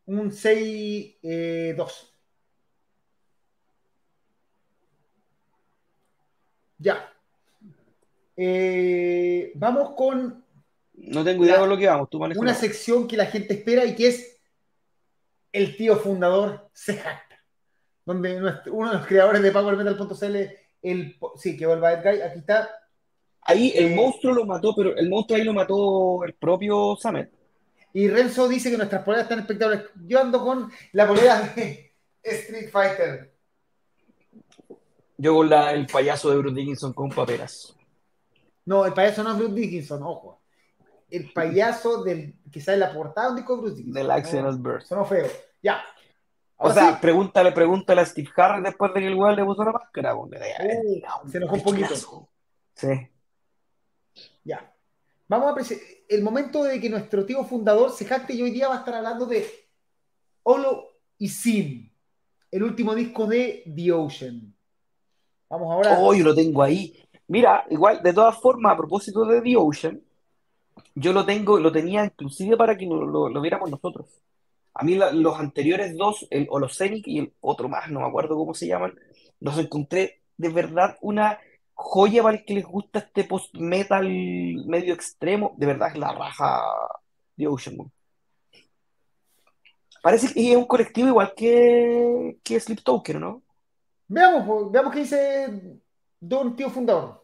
[0.05, 1.17] Un 6-2.
[1.23, 1.75] Eh,
[6.77, 7.13] ya.
[8.35, 10.43] Eh, vamos con.
[10.93, 12.41] No tengo idea de lo que vamos, tú manejas.
[12.41, 14.41] Una sección que la gente espera y que es
[15.51, 17.01] el tío fundador se
[18.05, 18.37] Donde
[18.67, 20.37] uno de los creadores de PowerMetal.cl,
[20.83, 21.17] el.
[21.37, 22.69] Sí, que vuelva Edgar, aquí está.
[23.41, 27.31] Ahí el eh, monstruo lo mató, pero el monstruo ahí lo mató el propio Samet.
[27.93, 29.89] Y Renzo dice que nuestras poleras están espectaculares.
[30.07, 31.93] Yo ando con la polera de
[32.23, 33.33] Street Fighter.
[35.17, 37.75] Yo con la, el payaso de Bruce Dickinson con paperas.
[38.65, 40.41] No, el payaso no es Bruce Dickinson, ojo.
[41.09, 44.45] El payaso del que sale la portada un disco de Bruce Dickinson.
[44.45, 44.87] Del Burst.
[44.87, 45.27] Sonó feo.
[45.61, 45.83] Ya.
[46.57, 49.71] O sea, pregúntale, pregúntale a Steve Harris después de que el weón le puso la
[49.71, 50.15] máscara.
[50.15, 50.29] Uh,
[51.29, 51.95] se enojó un poquito.
[52.75, 52.87] Sí.
[54.43, 54.73] Ya.
[55.27, 58.67] Vamos a apreciar el momento de que nuestro tío fundador se jacte y hoy día
[58.67, 59.45] va a estar hablando de
[60.43, 61.91] Olo y Sin,
[62.51, 64.53] el último disco de The Ocean.
[65.49, 65.97] Vamos ahora.
[65.99, 66.93] Oh, yo lo tengo ahí.
[67.27, 70.01] Mira, igual, de todas formas, a propósito de The Ocean,
[70.95, 74.07] yo lo tengo, lo tenía inclusive para que lo, viéramos nosotros.
[74.73, 78.53] A mí los anteriores dos, el Holocenic y el otro más, no me acuerdo cómo
[78.53, 78.95] se llaman,
[79.39, 81.39] los encontré de verdad una
[81.73, 84.07] joya para el que les gusta este post-metal
[84.65, 86.61] medio extremo, de verdad es la raja
[87.35, 87.91] de Ocean.
[90.01, 93.43] Parece que es un colectivo igual que, que Sleep Token, ¿no?
[94.07, 95.79] Veamos, veamos qué dice
[96.19, 97.22] Don Tío Fundador.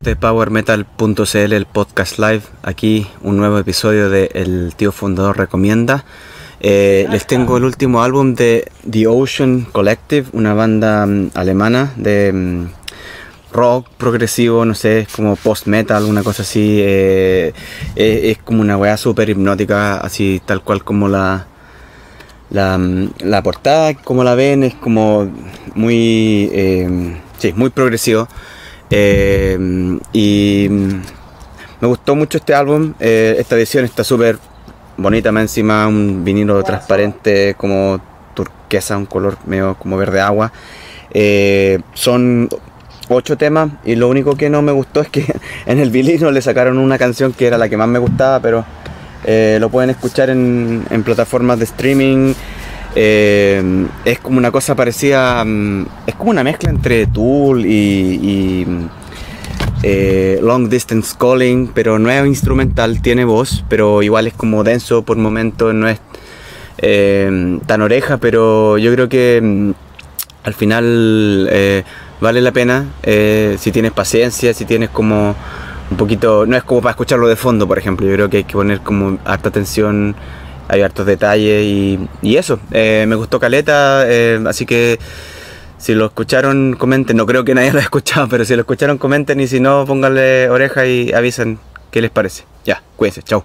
[0.00, 6.04] De PowerMetal.cl, el podcast live, aquí un nuevo episodio de El Tío Fundador Recomienda.
[6.60, 12.32] Eh, les tengo el último álbum de The Ocean Collective, una banda mm, alemana de
[12.32, 12.66] mm,
[13.52, 16.78] rock progresivo, no sé, es como post-metal, una cosa así.
[16.80, 17.52] Eh,
[17.96, 21.48] eh, es, como una weá súper hipnótica, así tal cual como la,
[22.50, 22.78] la,
[23.18, 25.28] la, portada, como la ven, es como
[25.74, 28.28] muy, eh, sí, muy progresivo.
[28.90, 34.38] Y me gustó mucho este álbum, esta edición está súper
[34.96, 38.00] bonita, más encima un vinilo transparente como
[38.34, 40.52] turquesa, un color medio como verde agua.
[41.94, 42.48] son
[43.08, 45.24] ocho temas y lo único que no me gustó es que
[45.66, 48.64] en el vinilo le sacaron una canción que era la que más me gustaba, pero
[49.24, 52.34] eh, lo pueden escuchar en, plataformas de streaming.
[52.94, 58.66] Eh, es como una cosa parecida, mm, es como una mezcla entre Tool y,
[59.82, 65.02] eh, Long Distance Calling, pero no es instrumental, tiene voz, pero igual es como denso
[65.02, 66.00] por momentos, no es
[66.80, 69.70] tan oreja, pero yo creo que mm,
[70.44, 71.50] al final
[72.20, 75.36] vale la pena eh, si tienes paciencia, si tienes como
[75.90, 78.44] un poquito, no es como para escucharlo de fondo, por ejemplo, yo creo que hay
[78.44, 80.14] que poner como harta atención,
[80.68, 81.64] hay hartos detalles
[82.22, 84.98] y, eso, eh, me gustó Caleta, eh, así que
[85.78, 88.98] si lo escucharon, comenten, no creo que nadie lo haya escuchado, pero si lo escucharon,
[88.98, 91.58] comenten y si no, pónganle oreja y avisen
[91.90, 92.44] qué les parece.
[92.64, 93.44] Ya, cuídense, chao.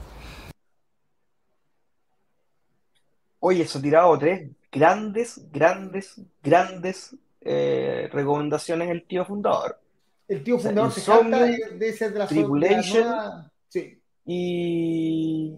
[3.39, 9.79] Oye, eso tirado tres grandes, grandes, grandes eh, recomendaciones el tío fundador.
[10.27, 13.99] El tío fundador se de, ser de la Tribulation sí.
[14.25, 15.57] y,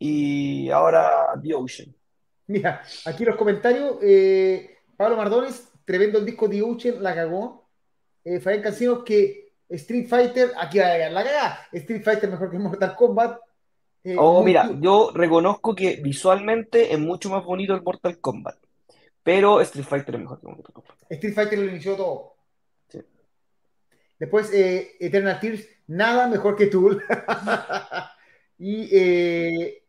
[0.00, 1.94] y ahora The Ocean.
[2.46, 7.68] Mira, aquí los comentarios, eh, Pablo Mardones, tremendo el disco The Ocean, la cagó.
[8.24, 11.68] Eh, Fabián Cancinos que Street Fighter, aquí va a llegar la cagada.
[11.72, 13.40] Street Fighter mejor que Mortal Kombat.
[14.02, 18.56] Eh, oh, mira, yo reconozco que visualmente es mucho más bonito el Mortal Kombat.
[19.22, 20.96] Pero Street Fighter es mejor que Mortal Kombat.
[21.10, 22.34] Street Fighter lo inició todo.
[22.88, 23.00] Sí.
[24.18, 27.04] Después, eh, Eternal Tears, nada mejor que Tool.
[28.58, 29.79] y eh,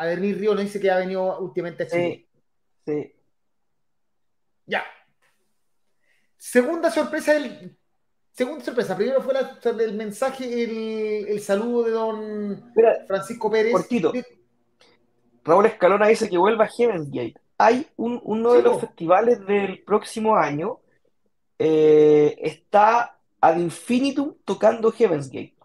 [0.00, 2.26] Ademir Río nos dice que ha venido últimamente a Chile.
[2.86, 3.14] Sí, sí.
[4.64, 4.82] Ya.
[6.38, 7.76] Segunda sorpresa del
[8.32, 8.96] segunda sorpresa.
[8.96, 9.34] Primero fue
[9.84, 12.72] el mensaje, el, saludo de don
[13.06, 13.72] Francisco Pérez.
[13.72, 14.10] Cortito.
[15.44, 17.34] Raúl Escalona dice que vuelva a Heaven's Gate.
[17.58, 20.80] Hay uno de los festivales del próximo año,
[21.58, 25.59] eh, está Ad Infinitum tocando Heaven's Gate.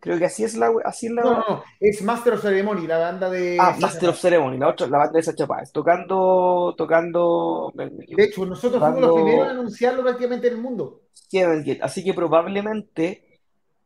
[0.00, 0.72] Creo que así es la.
[0.84, 1.22] Así es la...
[1.22, 3.58] No, no, es Master of Ceremony, la banda de.
[3.60, 6.74] Ah, Master of Ceremony, la, otra, la banda de Sacha Páez, tocando.
[6.76, 11.02] tocando de hecho, nosotros fuimos los primeros en anunciarlo prácticamente en el mundo.
[11.82, 13.38] Así que probablemente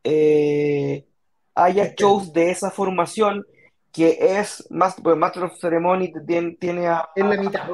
[0.05, 1.07] eh,
[1.55, 3.45] haya shows de esa formación
[3.93, 7.69] que es más, pues Master of Ceremony tiene, tiene a, en la mitad.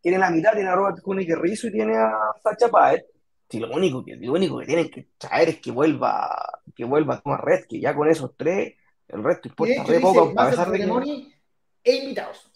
[0.00, 2.10] tiene la mitad, tiene a Robert Koenig Rizzo y tiene a
[2.42, 3.04] Sacha Páez.
[3.50, 7.20] Si lo único que, lo único que tienen que traer es que vuelva, que vuelva
[7.20, 8.74] Thomas Red, que ya con esos tres,
[9.08, 11.40] el resto importa re poco, a pesar de que.
[11.82, 12.50] E invitados.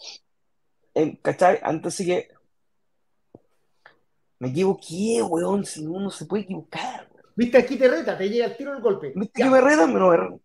[1.20, 1.58] ¿Cachai?
[1.64, 2.28] Entonces que.
[4.38, 7.08] Me equivoqué, weón, si uno se puede equivocar.
[7.34, 9.12] Viste, aquí te reta, te llega el tiro del golpe.
[9.16, 10.40] Viste que me retan, pero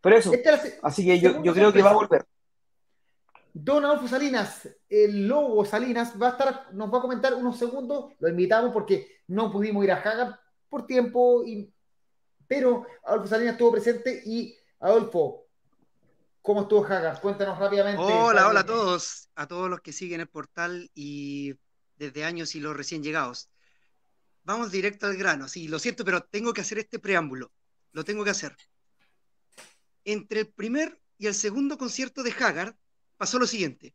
[0.00, 0.32] Pero eso.
[0.82, 2.24] Así que yo, yo creo que va a volver.
[3.54, 8.12] Don Adolfo Salinas, el lobo Salinas, va a estar, nos va a comentar unos segundos,
[8.18, 10.38] lo invitamos porque no pudimos ir a Hagar
[10.68, 11.72] por tiempo, y,
[12.46, 15.46] pero Adolfo Salinas estuvo presente y Adolfo,
[16.42, 17.20] ¿cómo estuvo Hagar?
[17.20, 18.02] Cuéntanos rápidamente.
[18.02, 21.54] Hola, hola a todos, a todos los que siguen el portal y
[21.96, 23.48] desde años y los recién llegados.
[24.44, 27.52] Vamos directo al grano, sí, lo siento, pero tengo que hacer este preámbulo,
[27.92, 28.54] lo tengo que hacer.
[30.04, 32.74] Entre el primer y el segundo concierto de Haggard
[33.16, 33.94] pasó lo siguiente.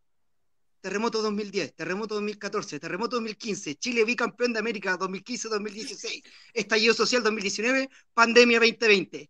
[0.81, 6.23] Terremoto 2010, terremoto 2014, terremoto 2015, Chile bicampeón de América 2015-2016,
[6.53, 9.29] estallido social 2019, pandemia 2020.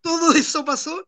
[0.00, 1.06] Todo eso pasó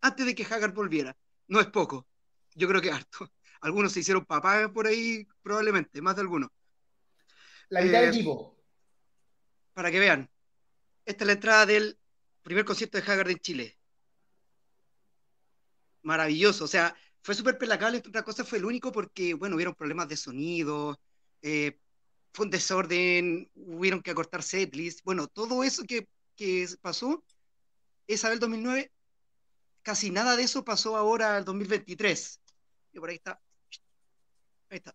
[0.00, 1.16] antes de que Haggard volviera.
[1.48, 2.06] No es poco.
[2.54, 3.30] Yo creo que harto.
[3.60, 6.50] Algunos se hicieron papás por ahí, probablemente, más de algunos.
[7.68, 8.56] La mitad del eh, equipo.
[9.74, 10.30] Para que vean.
[11.04, 11.98] Esta es la entrada del
[12.42, 13.78] primer concierto de Haggard en Chile.
[16.02, 16.64] Maravilloso.
[16.64, 20.08] O sea, fue súper pelacable, entre otras cosas fue el único porque, bueno, hubieron problemas
[20.08, 20.98] de sonido,
[21.42, 21.78] eh,
[22.32, 27.22] fue un desorden, hubieron que acortar setlist, bueno, todo eso que, que pasó
[28.06, 28.90] esa del 2009,
[29.82, 32.40] casi nada de eso pasó ahora al 2023.
[32.92, 33.40] Y por ahí está.
[34.70, 34.94] Ahí está.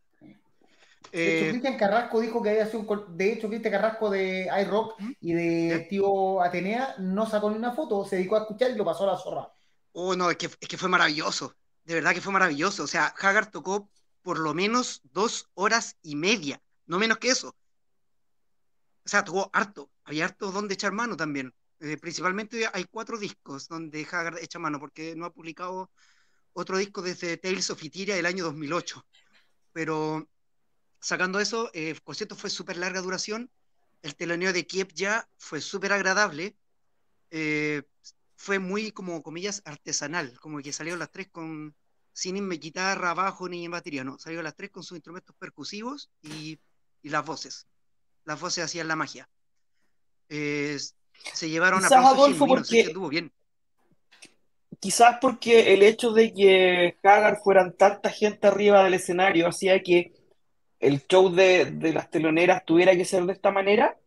[1.12, 3.18] De hecho, eh, Cristian Carrasco dijo que había sido un.
[3.18, 5.12] De hecho, Cristian Carrasco de iRock ¿Mm?
[5.22, 8.84] y de tío Atenea no sacó ni una foto, se dedicó a escuchar y lo
[8.84, 9.50] pasó a la zorra.
[9.94, 12.84] Oh, no, es que, es que fue maravilloso de verdad que fue maravilloso.
[12.84, 13.90] O sea, Haggard tocó
[14.22, 17.56] por lo menos dos horas y media, no menos que eso.
[19.06, 21.54] O sea, tocó harto, había harto donde echar mano también.
[21.80, 25.92] Eh, principalmente hay cuatro discos donde Haggard echa mano, porque no ha publicado
[26.54, 29.06] otro disco desde Tales of Itiria del año 2008.
[29.74, 30.28] Pero
[31.00, 33.52] sacando eso, eh, el concierto fue súper larga duración.
[34.02, 36.58] El teloneo de Kiev ya fue súper agradable.
[37.30, 37.84] Eh,
[38.36, 41.76] fue muy, como comillas, artesanal, como que salieron las tres con,
[42.14, 46.60] sin guitarra, bajo ni batería, no, salieron las tres con sus instrumentos percusivos y,
[47.02, 47.68] y las voces.
[48.24, 49.30] Las voces hacían la magia.
[50.28, 53.32] se llevaron a Adolfo porque bien.
[54.80, 60.14] Quizás porque el hecho de que Hagar fueran tanta gente arriba del escenario hacía que
[60.80, 63.98] el show de, de las teloneras tuviera que ser de esta manera.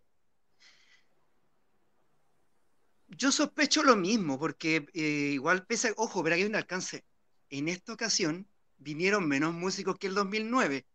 [3.18, 7.04] Yo sospecho lo mismo, porque eh, igual pesa, ojo, pero hay un alcance.
[7.50, 8.46] En esta ocasión
[8.76, 10.86] vinieron menos músicos que el 2009.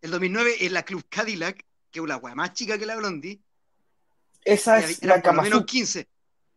[0.00, 3.40] El 2009 en la Club Cadillac, que es una wea más chica que la Blondie.
[4.44, 6.08] Esa es la por menos 15,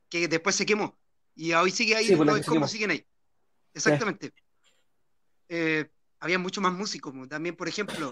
[0.10, 0.98] que después se quemó.
[1.36, 3.06] Y hoy sigue ahí, pues, como siguen ahí.
[3.72, 4.34] Exactamente.
[5.48, 5.88] Eh,
[6.20, 7.14] había muchos más músicos.
[7.30, 8.12] También, por ejemplo,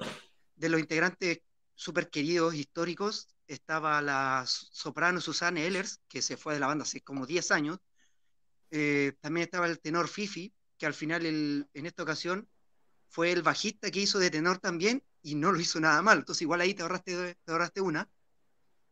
[0.55, 1.39] de los integrantes
[1.73, 7.01] súper queridos, históricos, estaba la soprano Susanne Ellers, que se fue de la banda hace
[7.01, 7.79] como 10 años.
[8.71, 12.47] Eh, también estaba el tenor Fifi, que al final en esta ocasión
[13.07, 16.19] fue el bajista que hizo de tenor también y no lo hizo nada mal.
[16.19, 18.09] Entonces igual ahí te ahorraste, te ahorraste una.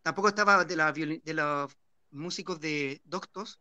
[0.04, 1.76] Tampoco estaba de, la de los
[2.12, 3.60] músicos de Doctos.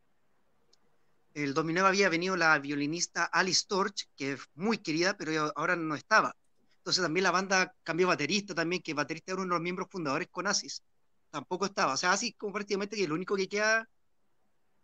[1.32, 5.94] El 2009 había venido la violinista Alice Torch, que es muy querida, pero ahora no
[5.94, 6.36] estaba.
[6.78, 10.28] Entonces también la banda cambió baterista también, que baterista era uno de los miembros fundadores
[10.30, 10.82] con Asis.
[11.30, 11.94] Tampoco estaba.
[11.94, 13.88] O sea, Asis como prácticamente que es lo único que queda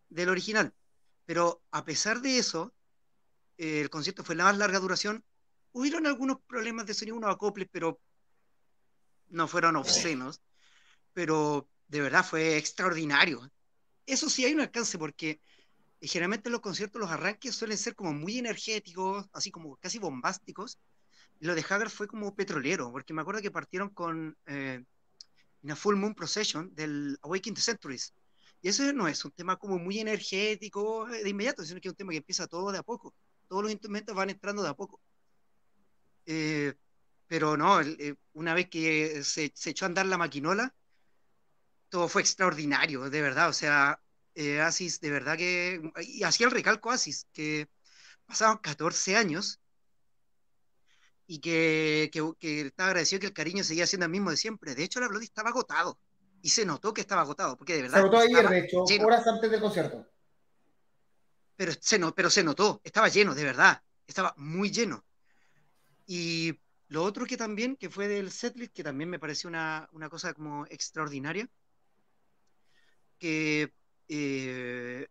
[0.09, 0.73] del original.
[1.25, 2.73] Pero a pesar de eso,
[3.59, 5.25] eh, el concierto fue la más larga duración.
[5.73, 8.01] Hubieron algunos problemas de sonido, unos acoples, pero
[9.29, 10.41] no fueron obscenos.
[11.13, 13.51] Pero de verdad fue extraordinario.
[14.07, 15.41] Eso sí hay un alcance porque
[16.01, 20.79] generalmente los conciertos, los arranques suelen ser como muy energéticos, así como casi bombásticos
[21.41, 24.85] lo de Hagar fue como petrolero, porque me acuerdo que partieron con eh,
[25.63, 28.13] in a Full Moon Procession del Awakening the Centuries.
[28.63, 31.97] Y eso no es un tema como muy energético de inmediato, sino que es un
[31.97, 33.15] tema que empieza todo de a poco.
[33.49, 35.01] Todos los instrumentos van entrando de a poco.
[36.27, 36.75] Eh,
[37.27, 40.75] pero no, eh, una vez que se, se, echó a andar la maquinola,
[41.89, 43.49] todo fue extraordinario, de verdad.
[43.49, 44.01] O sea,
[44.35, 45.81] eh, Asis, de verdad que.
[46.03, 47.69] Y hacía el recalco Asis, que
[48.27, 49.61] pasaban 14 años
[51.27, 54.75] y que, que, estaba agradecido que el cariño seguía siendo el mismo de siempre.
[54.75, 55.99] De hecho, la Bloody estaba agotado
[56.41, 57.99] y se notó que estaba agotado, porque de verdad.
[57.99, 60.07] Se notó ayer, de hecho, horas antes del concierto.
[61.57, 65.05] Pero se, no, pero se notó, estaba lleno, de verdad, estaba muy lleno.
[66.07, 70.09] Y lo otro que también, que fue del setlist, que también me pareció una, una
[70.09, 71.49] cosa como extraordinaria,
[73.19, 73.73] que,
[74.09, 75.09] eh,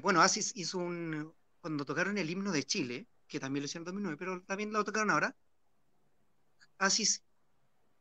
[0.00, 3.94] bueno, Asis hizo un, cuando tocaron el himno de Chile, que también lo hicieron en
[3.94, 5.34] 2009, pero también lo tocaron ahora,
[6.76, 7.22] Asis,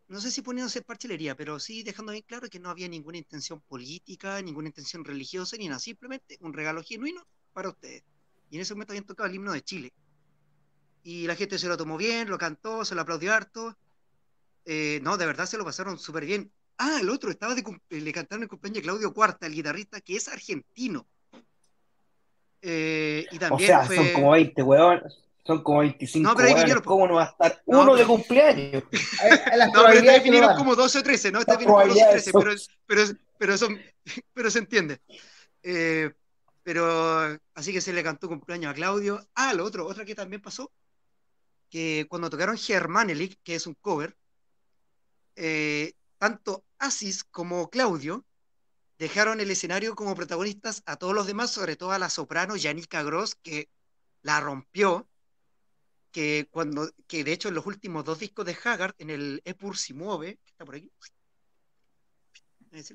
[0.10, 3.62] no sé si poniéndose parchelería, pero sí dejando bien claro que no había ninguna intención
[3.62, 8.04] política, ninguna intención religiosa, ni nada, simplemente un regalo genuino para ustedes.
[8.50, 9.94] Y en ese momento habían tocado el himno de Chile.
[11.04, 13.78] Y la gente se lo tomó bien, lo cantó, se lo aplaudió harto.
[14.66, 16.52] Eh, no, de verdad se lo pasaron súper bien.
[16.78, 20.18] Ah, el otro, estaba de, le cantaron el cumpleaños a Claudio Cuarta, el guitarrista, que
[20.18, 21.08] es argentino.
[22.62, 25.02] Eh, y también o sea, son como 20 weón.
[25.44, 28.84] Son como 25 no, pero ahí ¿Cómo no va a estar uno de cumpleaños?
[29.74, 31.40] no, pero esta vinieron como 12 o 13, ¿no?
[31.40, 32.52] Esta vinieron como 12 o 13, pero,
[32.86, 33.04] pero,
[33.38, 33.82] pero, son,
[34.34, 35.02] pero se entiende.
[35.64, 36.12] Eh,
[36.64, 39.28] pero así que se le cantó cumpleaños a Claudio.
[39.34, 40.72] Ah, lo otro, otra que también pasó,
[41.70, 44.16] que cuando tocaron Germanelik, que es un cover,
[45.36, 48.26] eh, tanto Asis como Claudio
[49.02, 53.02] dejaron el escenario como protagonistas a todos los demás, sobre todo a la soprano Janica
[53.02, 53.68] Gross, que
[54.22, 55.10] la rompió,
[56.12, 59.76] que cuando, que de hecho en los últimos dos discos de Haggard, en el Epur
[59.76, 60.92] si mueve, que está por aquí,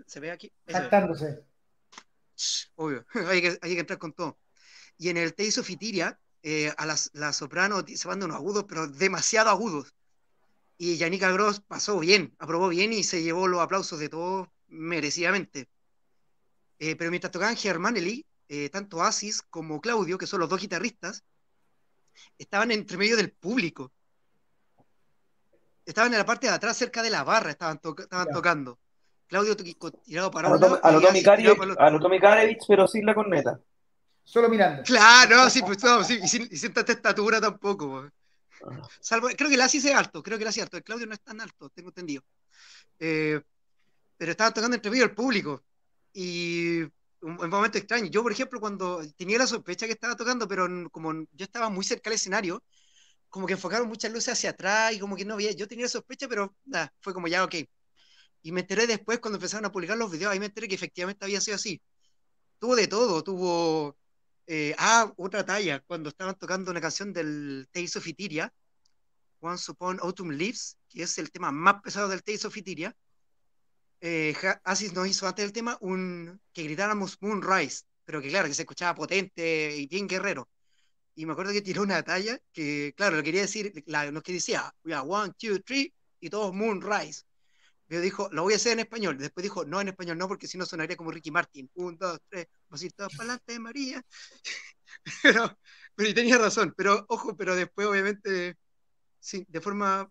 [0.06, 0.52] se ve aquí.
[0.68, 1.42] Saltándose.
[2.76, 4.38] Obvio, hay que, hay que entrar con todo.
[4.98, 8.36] Y en el Tales of Itiria, eh, a las, la soprano se van de unos
[8.36, 9.92] agudos, pero demasiado agudos.
[10.78, 15.68] Y Janica Gross pasó bien, aprobó bien y se llevó los aplausos de todos merecidamente.
[16.78, 21.24] Eh, pero mientras tocaban Germanelli, eh, tanto Asis como Claudio, que son los dos guitarristas,
[22.38, 23.92] estaban entre medio del público.
[25.84, 28.78] Estaban en la parte de atrás, cerca de la barra, estaban, estaban tocando.
[29.28, 30.80] Claudio tirado para un lado.
[30.82, 30.90] A
[32.68, 33.60] pero sin la corneta.
[34.22, 34.82] Solo mirando.
[34.82, 38.08] Claro, sí, pues no, sí, y sin, y sin tanta estatura tampoco.
[39.00, 40.76] Salvo, creo que el Asis es alto, creo que el Asis es alto.
[40.76, 42.22] El Claudio no es tan alto, tengo entendido.
[42.98, 43.40] Eh,
[44.16, 45.62] pero estaban tocando entre medio del público
[46.16, 46.80] y
[47.20, 48.06] un, un, momento extraño.
[48.06, 51.84] Yo, por ejemplo, cuando tenía la sospecha que estaba tocando, pero como yo estaba muy
[51.84, 52.64] cerca del escenario,
[53.28, 55.90] como que enfocaron muchas luces hacia atrás y como que no había, yo tenía la
[55.90, 57.56] sospecha, pero nada, fue como ya, ok.
[58.42, 61.24] Y me enteré después cuando empezaron a publicar los videos, ahí me enteré que efectivamente
[61.24, 61.82] había sido así.
[62.58, 63.96] Tuvo de todo, tuvo...
[64.46, 68.52] Eh, ah, otra talla, cuando estaban tocando una canción del Tales of Itiria,
[69.40, 72.96] Once Upon Autumn Leaves, que es el tema más pesado del Tales of Itiria,
[74.00, 78.54] eh, Asis nos hizo antes del tema un que gritáramos Moonrise, pero que claro, que
[78.54, 80.48] se escuchaba potente y bien guerrero.
[81.14, 84.34] Y me acuerdo que tiró una talla que, claro, lo quería decir, la, lo que
[84.34, 87.24] decía, one, two, three, y todos Moonrise.
[87.86, 89.16] Pero dijo, lo voy a hacer en español.
[89.18, 91.70] Después dijo, no en español, no, porque si no sonaría como Ricky Martin.
[91.74, 94.04] Un, dos, tres, pasito para adelante, María.
[95.96, 96.74] pero, tenía razón.
[96.76, 98.56] Pero, ojo, pero después, obviamente,
[99.20, 100.10] sí, de forma,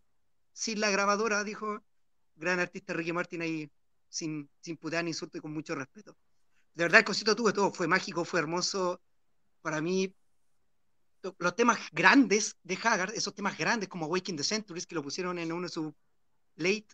[0.54, 1.84] sin la grabadora, dijo,
[2.36, 3.70] gran artista Ricky Martin ahí,
[4.16, 6.18] sin, sin putear ni insulto y con mucho respeto.
[6.74, 9.02] De verdad, el concierto tuve todo, fue mágico, fue hermoso.
[9.62, 10.16] Para mí,
[11.38, 15.38] los temas grandes de Haggard, esos temas grandes como Waking the Centuries, que lo pusieron
[15.38, 15.94] en uno de sus
[16.56, 16.88] late.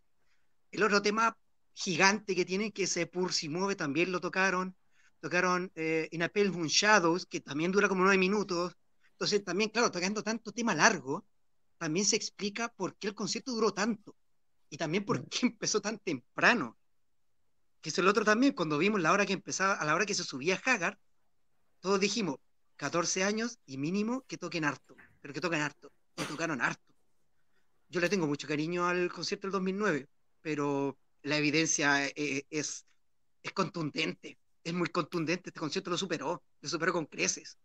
[0.72, 1.38] El otro tema
[1.74, 4.76] gigante que tienen, que ese Pur si mueve, también lo tocaron.
[5.20, 8.76] Tocaron eh, In a Moon Shadows, que también dura como nueve minutos.
[9.12, 11.24] Entonces, también, claro, tocando tanto tema largo,
[11.78, 14.16] también se explica por qué el concierto duró tanto
[14.72, 15.26] y también por mm.
[15.30, 16.78] qué empezó tan temprano.
[17.82, 20.14] Que es el otro también, cuando vimos la hora que empezaba, a la hora que
[20.14, 20.98] se subía Haggard,
[21.80, 22.38] todos dijimos,
[22.78, 26.94] 14 años y mínimo que toquen harto, pero que toquen harto, y tocaron harto.
[27.90, 30.08] Yo le tengo mucho cariño al concierto del 2009,
[30.42, 32.86] pero la evidencia eh, es,
[33.44, 37.58] es contundente, es muy contundente, este concierto lo superó, lo superó con creces.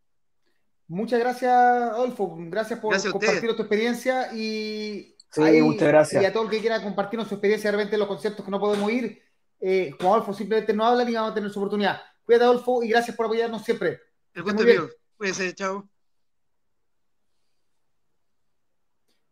[0.89, 2.37] Muchas gracias, Adolfo.
[2.39, 5.17] Gracias por compartir tu experiencia y,
[5.63, 6.23] muchas gracias.
[6.23, 8.51] y a todo el que quiera compartirnos su experiencia de repente en los conciertos que
[8.51, 9.26] no podemos ir.
[9.61, 12.01] Eh, Adolfo simplemente no habla y vamos a tener su oportunidad.
[12.25, 14.01] Cuídate, Adolfo, y gracias por apoyarnos siempre.
[14.35, 14.89] El gusto mío.
[15.17, 15.89] Cuídense, chao.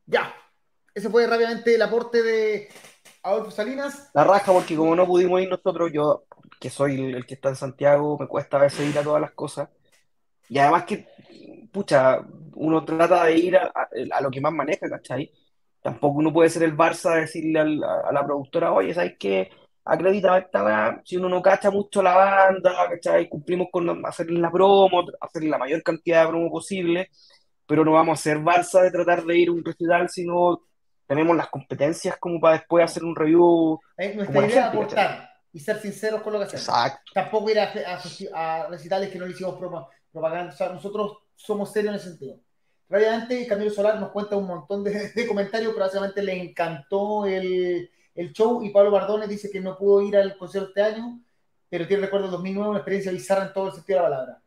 [0.06, 0.34] Ya.
[0.94, 2.68] Ese fue rápidamente el aporte de
[3.22, 4.10] Adolfo Salinas.
[4.14, 6.24] La raja, porque como no pudimos ir nosotros, yo,
[6.60, 9.32] que soy el, que está en Santiago, me cuesta a veces ir a todas las
[9.32, 9.68] cosas.
[10.48, 11.08] Y además que,
[11.72, 12.20] pucha,
[12.54, 13.72] uno trata de ir a,
[14.12, 15.32] a, lo que más maneja, ¿cachai?
[15.82, 19.50] Tampoco uno puede ser el Barça decirle a la productora, oye, ¿sabes qué?
[19.84, 23.28] Acredita esta si uno no cacha mucho la banda, ¿cachai?
[23.28, 27.10] Cumplimos con hacer la promo, hacer la mayor cantidad de promo posible,
[27.66, 30.62] pero no vamos a ser Barça de tratar de ir a un recital, sino
[31.06, 33.78] tenemos las competencias como para después hacer un review.
[33.98, 36.66] Eh, nuestra idea es aportar y ser sinceros con lo que hacemos.
[36.66, 37.12] Exacto.
[37.14, 37.72] Tampoco ir a,
[38.34, 39.56] a, recitales que no le hicimos
[40.10, 40.52] propaganda.
[40.52, 42.40] O sea, nosotros somos serios en ese sentido.
[42.88, 48.32] Rápidamente, Camilo Solar nos cuenta un montón de, comentarios, pero básicamente le encantó el, el,
[48.32, 51.20] show y Pablo Bardones dice que no pudo ir al concierto este año,
[51.68, 54.42] pero tiene recuerdo de 2009, una experiencia bizarra en todo el sentido de la palabra.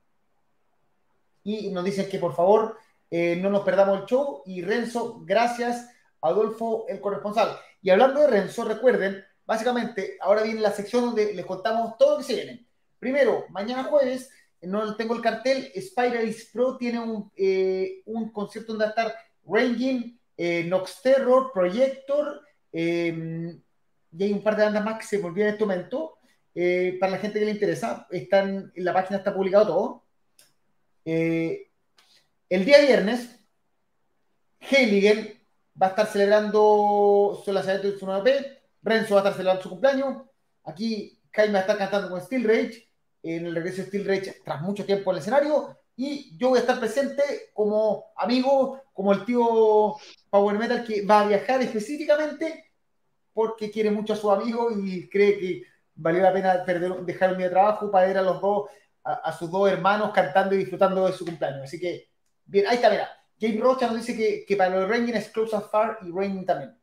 [1.44, 2.78] Y nos dicen que por favor
[3.10, 5.90] eh, no nos perdamos el show y Renzo, gracias,
[6.22, 7.58] Adolfo, el corresponsal.
[7.82, 12.18] Y hablando de Renzo, recuerden, básicamente, ahora viene la sección donde les contamos todo lo
[12.18, 12.68] que se viene.
[13.00, 14.30] Primero, mañana jueves
[14.62, 19.16] no tengo el cartel, Spider Pro tiene un, eh, un concierto donde va a estar
[19.46, 22.42] Ranging, eh, Nox Terror, Projector,
[22.72, 23.62] em,
[24.12, 26.18] y hay un par de bandas más que se volvieron en este momento.
[26.56, 30.04] Eh, para la gente que le interesa, están, en la página está publicado todo.
[31.06, 33.40] el día viernes,
[34.60, 35.40] Heiligen
[35.82, 39.64] va a estar celebrando su lanzamiento de su nueva P, Renzo va a estar celebrando
[39.64, 40.24] su cumpleaños,
[40.64, 42.88] aquí Jaime va a estar cantando con Steel Rage,
[43.24, 45.78] en el regreso de Steel Rage tras mucho tiempo en el escenario.
[45.96, 49.96] Y yo voy a estar presente como amigo, como el tío
[50.28, 52.72] Power Metal que va a viajar específicamente
[53.32, 55.62] porque quiere mucho a su amigo y cree que
[55.94, 58.72] valió la pena perder, dejar un día de trabajo para ver a los dos,
[59.04, 61.66] a, sus dos hermanos cantando y disfrutando de su cumpleaños.
[61.66, 62.10] Así que,
[62.44, 63.08] bien, ahí está, mira.
[63.40, 66.46] James Rocha nos dice que, que para los Ranging es Close as Far y Ranging
[66.48, 66.76] también.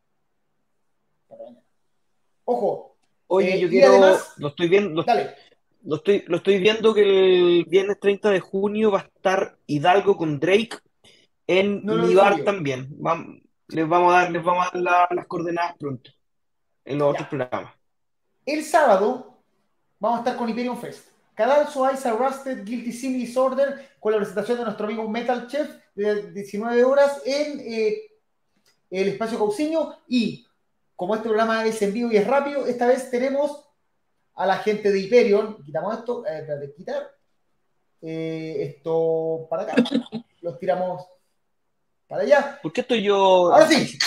[2.45, 2.97] Ojo.
[3.27, 4.19] Oye, eh, yo quiero.
[4.37, 5.03] lo estoy viendo.
[5.03, 5.35] dale.
[5.83, 10.17] Lo estoy, lo estoy viendo que el viernes 30 de junio va a estar Hidalgo
[10.17, 10.79] con Drake
[11.47, 11.95] en no
[12.45, 12.89] también.
[13.69, 16.11] les vamos a dar, les vamos a dar las coordenadas pronto
[16.85, 17.75] en los otros programas.
[18.47, 19.39] El sábado
[19.99, 21.09] vamos a estar con Hyperion Fest.
[21.35, 26.31] Cadalso Ice Arrested Guilty Sin Disorder con la presentación de nuestro amigo Metal Chef de
[26.31, 28.03] 19 horas en eh,
[28.91, 30.47] el espacio Cauciño y
[30.95, 33.69] como este programa es en vivo y es rápido, esta vez tenemos
[34.35, 37.11] a la gente de Hyperion, quitamos esto, eh, de quitar
[38.01, 39.75] eh, esto para acá,
[40.41, 41.05] los tiramos
[42.15, 42.59] para allá.
[42.63, 43.53] ¿Por qué estoy yo?
[43.53, 43.99] Ahora sí,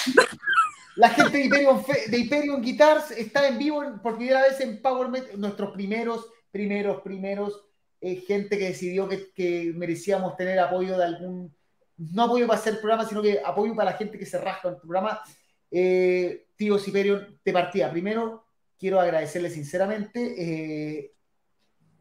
[0.95, 5.09] la gente de Hyperion, de Hyperion Guitars está en vivo por primera vez en Power
[5.09, 7.65] Metal, nuestros primeros, primeros, primeros,
[7.99, 11.53] eh, gente que decidió que, que, merecíamos tener apoyo de algún,
[11.97, 14.69] no apoyo para hacer el programa, sino que apoyo para la gente que se rasca
[14.69, 15.21] en el programa.
[15.69, 17.91] Eh, tío Hyperion, de partida.
[17.91, 18.45] Primero,
[18.79, 21.13] quiero agradecerle sinceramente eh,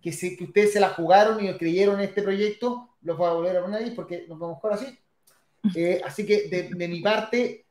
[0.00, 2.96] que, que ustedes se la jugaron y creyeron en este proyecto.
[3.00, 4.98] Los voy a volver a poner ahí porque nos vamos ahora así.
[5.74, 7.66] Eh, así que de, mi parte,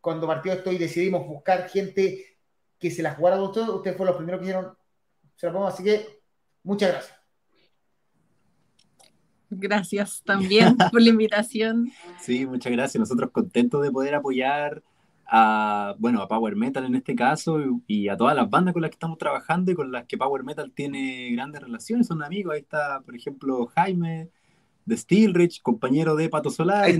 [0.00, 2.26] cuando partió esto y decidimos buscar gente
[2.78, 4.80] que se la jugara con ustedes, ustedes fueron los primeros que hicieron
[5.40, 6.06] se la pongo, así que
[6.62, 7.18] muchas gracias.
[9.48, 11.90] Gracias también por la invitación.
[12.20, 13.00] Sí, muchas gracias.
[13.00, 14.82] Nosotros contentos de poder apoyar
[15.26, 18.90] a, bueno, a Power Metal en este caso y, a todas las bandas con las
[18.90, 22.52] que estamos trabajando y con las que Power Metal tiene grandes relaciones, son amigos.
[22.52, 24.28] Ahí está, por ejemplo, Jaime
[24.84, 26.84] de Steelridge, compañero de Pato Solar.
[26.84, 26.98] Ahí,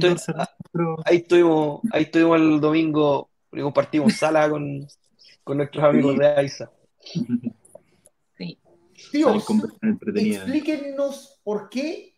[1.05, 4.87] ahí, estuvimos, ahí estuvimos el domingo, compartimos sala con,
[5.45, 6.71] con nuestros amigos de AISA.
[8.37, 8.59] Sí.
[9.13, 9.47] Dios,
[10.15, 12.15] explíquenos por qué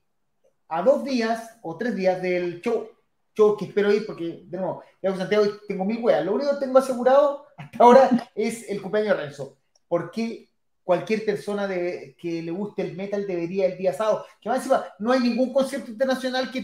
[0.68, 2.88] a dos días o tres días del show
[3.34, 6.24] yo que espero ir porque, de nuevo, a Santiago tengo mil weas.
[6.24, 9.56] Lo único que tengo asegurado hasta ahora es el cumpleaños de Renzo.
[9.88, 10.50] Porque
[10.84, 14.24] cualquier persona de, que le guste el metal debería el día sábado.
[14.40, 16.62] Que más encima, no hay ningún concierto internacional que,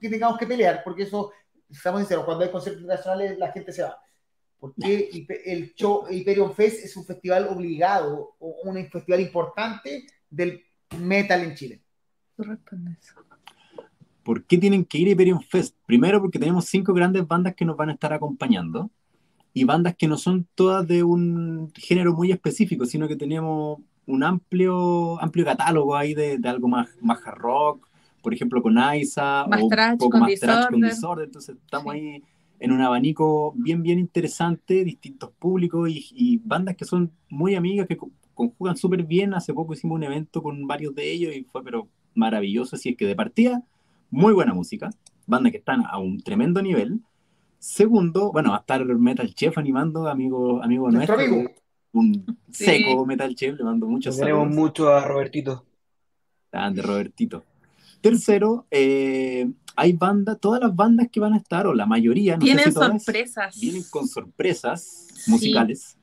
[0.00, 1.32] que tengamos que pelear, porque eso,
[1.68, 3.98] estamos sinceros, cuando hay conciertos internacionales la gente se va.
[4.58, 10.64] Porque el show Hyperion Fest es un festival obligado, o un festival importante del
[10.98, 11.82] metal en Chile.
[14.22, 15.76] ¿Por qué tienen que ir a Hyperion Fest?
[15.86, 18.90] Primero porque tenemos cinco grandes bandas que nos van a estar acompañando
[19.56, 24.22] y bandas que no son todas de un género muy específico, sino que tenemos un
[24.22, 27.88] amplio, amplio catálogo ahí de, de algo más, más hard rock,
[28.20, 32.22] por ejemplo con Aiza, o un poco más trash con Disorder, entonces estamos ahí
[32.60, 37.86] en un abanico bien, bien interesante, distintos públicos y, y bandas que son muy amigas,
[37.86, 37.96] que
[38.34, 39.32] conjugan súper bien.
[39.32, 42.96] Hace poco hicimos un evento con varios de ellos y fue pero maravilloso, así es
[42.98, 43.62] que de partida
[44.10, 44.90] muy buena música,
[45.26, 47.00] bandas que están a un tremendo nivel.
[47.66, 51.16] Segundo, bueno, va a estar Metal Chef animando, amigo, amigo nuestro.
[51.16, 51.50] Amigo.
[51.90, 54.38] Un seco Metal Chef, le mando muchos saludos.
[54.38, 55.64] Tenemos mucho a Robertito.
[56.52, 57.42] Grande, Robertito.
[58.00, 62.44] Tercero, eh, hay bandas, todas las bandas que van a estar, o la mayoría, no
[62.44, 63.60] Tienen sorpresas.
[63.60, 65.98] Vienen con sorpresas musicales.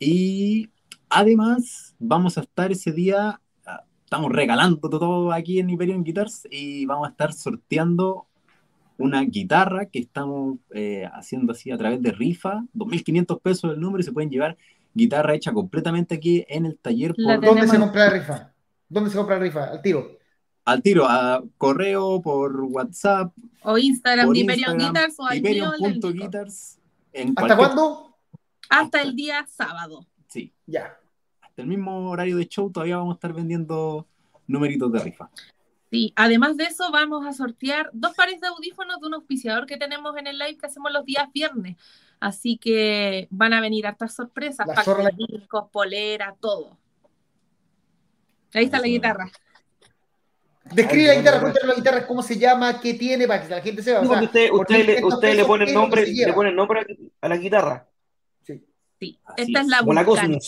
[0.00, 0.70] Y
[1.08, 6.84] además, vamos a estar ese día, ah, estamos regalando todo aquí en Hyperion Guitars y
[6.84, 8.26] vamos a estar sorteando
[8.98, 14.00] una guitarra que estamos eh, haciendo así a través de rifa, 2.500 pesos el número
[14.00, 14.56] y se pueden llevar
[14.94, 17.14] guitarra hecha completamente aquí en el taller.
[17.14, 17.40] Por...
[17.40, 18.52] ¿Dónde se compra la rifa?
[18.88, 19.64] ¿Dónde se compra la rifa?
[19.64, 20.18] Al tiro.
[20.64, 23.34] Al tiro, a correo, por WhatsApp.
[23.62, 26.78] O Instagram, por Hyperion Guitars o al Hyperion.guitars.
[27.36, 28.16] ¿Hasta cuándo?
[28.70, 30.06] Hasta el día sábado.
[30.28, 30.52] Sí.
[30.66, 30.96] Ya.
[31.42, 34.06] Hasta el mismo horario de show todavía vamos a estar vendiendo
[34.46, 35.30] numeritos de rifa.
[35.94, 39.76] Sí, además de eso vamos a sortear dos pares de audífonos de un auspiciador que
[39.76, 41.76] tenemos en el live que hacemos los días viernes.
[42.18, 44.66] Así que van a venir hartas sorpresas,
[45.16, 46.76] discos, polera, todo.
[48.54, 49.30] Ahí está la guitarra.
[50.64, 53.80] Describe la guitarra, cuéntale la guitarra, cómo se llama, qué tiene, para que la gente
[53.80, 54.00] sepa.
[54.00, 54.86] usted, usted,
[55.36, 56.84] le, pone el nombre, le pone el nombre
[57.20, 57.88] a la guitarra.
[58.42, 58.66] Sí.
[58.98, 59.20] sí.
[59.36, 60.40] Esta es, la Vulcan.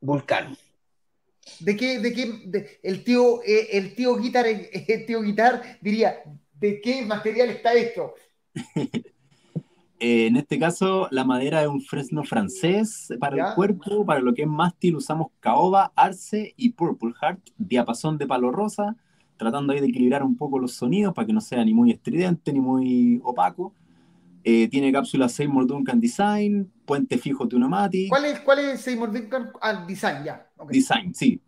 [0.00, 0.56] Vulcano.
[1.58, 6.22] ¿De qué, de qué, el tío, eh, el tío Guitar, el tío Guitar diría,
[6.54, 8.14] ¿de qué material está esto?
[10.02, 14.32] Eh, en este caso, la madera es un fresno francés para el cuerpo, para lo
[14.32, 18.96] que es mástil usamos caoba, arce y purple heart, diapasón de palo rosa,
[19.36, 22.50] tratando ahí de equilibrar un poco los sonidos para que no sea ni muy estridente
[22.50, 23.74] ni muy opaco.
[24.42, 28.08] Eh, tiene cápsula Seymour Duncan Design, puente fijo Tunomati.
[28.08, 30.24] ¿Cuál es, cuál es Seymour Duncan ah, Design?
[30.24, 30.46] Ya.
[30.68, 31.40] Design, sí.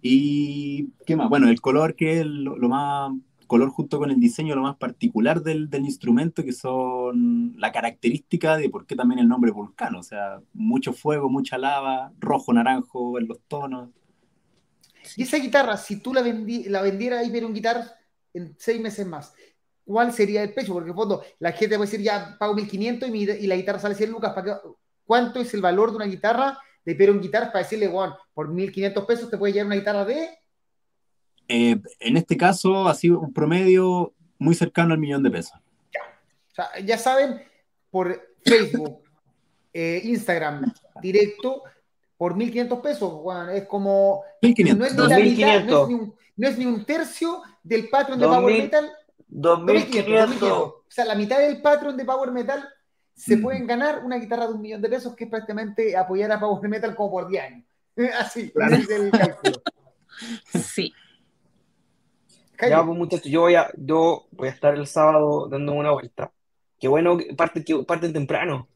[0.00, 1.28] Y, ¿qué más?
[1.28, 3.12] Bueno, el color que es lo, más,
[3.46, 8.56] color junto con el diseño, lo más particular del, del, instrumento, que son la característica
[8.56, 10.00] de por qué también el nombre Vulcano.
[10.00, 13.90] O sea, mucho fuego, mucha lava, rojo, naranjo en los tonos.
[15.16, 17.92] Y esa guitarra, si tú la, vendi la vendieras pero un guitarra
[18.34, 19.34] en seis meses más,
[19.84, 20.74] ¿cuál sería el precio?
[20.74, 23.94] Porque en fondo la gente puede decir, ya pago 1500 y, y la guitarra sale
[23.94, 24.34] 100 lucas.
[25.04, 29.06] ¿Cuánto es el valor de una guitarra de Pero Guitar para decirle, Juan, por 1.500
[29.06, 30.28] pesos te puede llevar una guitarra de...
[31.48, 35.58] Eh, en este caso ha sido un promedio muy cercano al millón de pesos.
[35.92, 36.00] Ya,
[36.50, 37.42] o sea, ya saben,
[37.90, 39.02] por Facebook,
[39.72, 41.62] eh, Instagram, directo,
[42.16, 44.22] por 1.500 pesos, Juan, es como...
[44.42, 44.76] 1.500.
[44.76, 47.88] No es ni la mitad, no es ni, un, no es ni un tercio del
[47.88, 48.90] Patreon de Power Metal.
[49.32, 50.42] 2.500.
[50.42, 52.68] O sea, la mitad del Patreon de Power Metal
[53.14, 53.42] se mm.
[53.42, 56.68] pueden ganar una guitarra de un millón de pesos, que es prácticamente apoyar a Power
[56.68, 57.64] Metal como por 10 años.
[58.18, 58.76] Así, claro.
[58.76, 59.62] es el cálculo.
[60.52, 60.92] Sí.
[62.60, 66.30] Ya, pues muchachos, yo voy a, yo voy a estar el sábado dando una vuelta.
[66.78, 68.68] Qué bueno que parten, que parten temprano.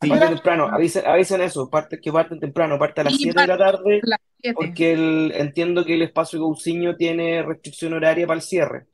[0.00, 0.08] Sí.
[0.08, 3.58] Parten temprano, avisen, avisen, eso, parte, que parten temprano, parte a las 7 de la
[3.58, 4.00] tarde,
[4.54, 8.86] porque el, entiendo que el espacio Gauciño tiene restricción horaria para el cierre.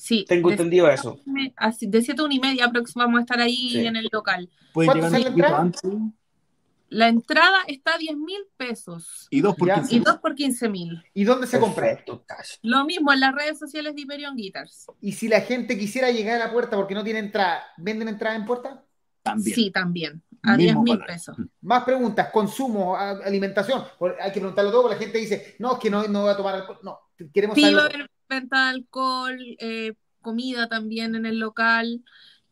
[0.00, 0.24] Sí.
[0.26, 1.20] Tengo entendido eso.
[1.26, 4.48] de 7 a 1 y media próximo vamos a estar ahí en el local.
[4.72, 5.70] ¿Cuánto sale la entrada?
[6.88, 9.28] La entrada está a 10 mil pesos.
[9.28, 11.04] Y 2 por 15 Y 2 por 15 mil.
[11.12, 12.02] ¿Y dónde se compra?
[12.62, 14.86] Lo mismo en las redes sociales de Hyperion Guitars.
[15.02, 18.36] ¿Y si la gente quisiera llegar a la puerta porque no tiene entrada, ¿venden entrada
[18.36, 18.82] en puerta?
[19.22, 19.54] También.
[19.54, 20.22] Sí, también.
[20.42, 21.36] A 10 mil pesos.
[21.60, 23.84] Más preguntas, consumo, alimentación.
[24.18, 26.36] Hay que preguntarlo todo, porque la gente dice, no, es que no, no voy a
[26.38, 26.78] tomar alcohol.
[26.82, 26.98] No,
[27.34, 29.92] queremos sí, saber venta de alcohol, eh,
[30.22, 32.02] comida también en el local.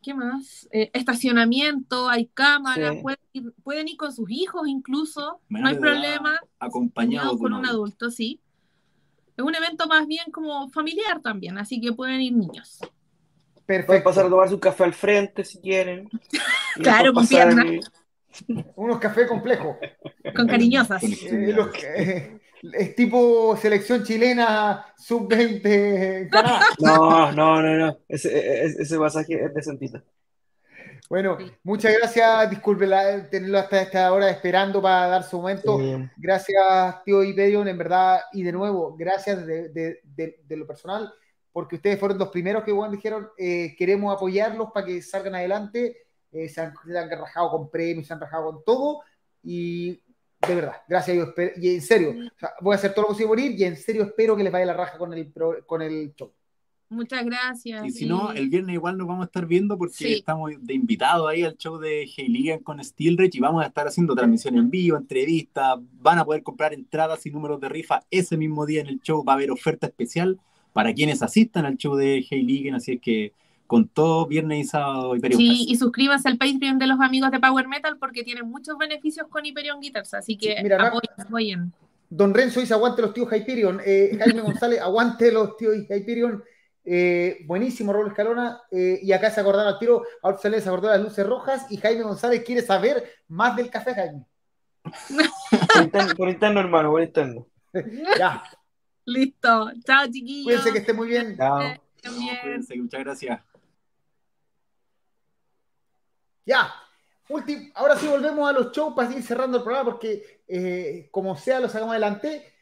[0.03, 0.69] ¿Qué más?
[0.71, 6.39] Eh, estacionamiento, hay cámaras, pueden, ir, con sus hijos incluso, no hay problema.
[6.59, 8.41] Acompañado con un adulto, sí.
[9.37, 12.79] Es un evento más bien como familiar también, así que pueden ir niños.
[13.67, 13.87] Perfecto.
[13.87, 16.09] Pueden pasar a tomar su café al frente si quieren.
[16.75, 17.67] claro, con piernas.
[18.77, 19.77] Unos cafés complejos.
[20.35, 21.03] Con cariñosas.
[21.03, 22.39] Eh,
[22.73, 26.29] es tipo selección chilena sub-20
[26.81, 27.99] No, no, no, no.
[28.09, 30.03] Ese, ese, pasaje es decentito.
[31.09, 32.51] Bueno, muchas gracias.
[32.51, 32.87] Disculpe
[33.31, 35.79] tenerlo hasta esta hora esperando para dar su momento.
[36.17, 38.21] Gracias, tío Iperion, en verdad.
[38.33, 40.01] Y de nuevo, gracias de, de,
[40.45, 41.13] de, lo personal,
[41.53, 45.97] porque ustedes fueron los primeros que bueno, dijeron eh, queremos apoyarlos para que salgan adelante.
[46.31, 49.01] Eh, se, han, se han rajado con premios, se han rajado con todo.
[49.43, 50.03] Y
[50.47, 52.15] de verdad, gracias yo y en serio,
[52.61, 54.67] voy a hacer todo lo posible por ir y en serio espero que les vaya
[54.67, 55.33] la raja con el,
[55.67, 56.33] con el show.
[56.91, 57.85] Muchas gracias.
[57.85, 61.29] Y si no, el viernes igual nos vamos a estar viendo porque estamos de invitados
[61.29, 64.97] ahí al show de Heiligan con Steelridge y vamos a estar haciendo transmisión en vivo,
[64.97, 69.01] entrevistas, van a poder comprar entradas y números de rifa ese mismo día en el
[69.01, 70.41] show, va a haber oferta especial
[70.73, 73.35] para quienes asistan al show de Heiligan, así es que
[73.69, 77.39] con todo viernes y sábado Hyperion Sí, y suscríbanse al Patreon de los amigos de
[77.39, 80.57] Power Metal porque tienen muchos beneficios con Hyperion Guitars, así que
[81.21, 81.73] apoyen,
[82.11, 83.81] Don Renzo dice aguante los tíos Hyperion.
[83.85, 86.43] Eh, Jaime González, aguante los tíos Hyperion.
[86.85, 88.63] Eh, buenísimo, Raúl Escalona.
[88.71, 91.67] Eh, y acá se acordaron al tiro, ahora se les acordó las luces rojas.
[91.71, 94.25] Y Jaime González quiere saber más del café, Jaime.
[96.17, 97.47] por, interno, hermano, por interno.
[98.19, 98.43] ya.
[99.05, 99.71] Listo.
[99.85, 100.45] Chao, chiquillos.
[100.45, 101.37] Cuídense que esté muy bien.
[101.37, 101.61] Chao.
[102.77, 103.41] muchas gracias.
[106.49, 106.73] Ya.
[107.75, 111.61] ahora sí volvemos a los shows para ir cerrando el programa porque eh, como sea
[111.61, 112.55] lo sacamos adelante.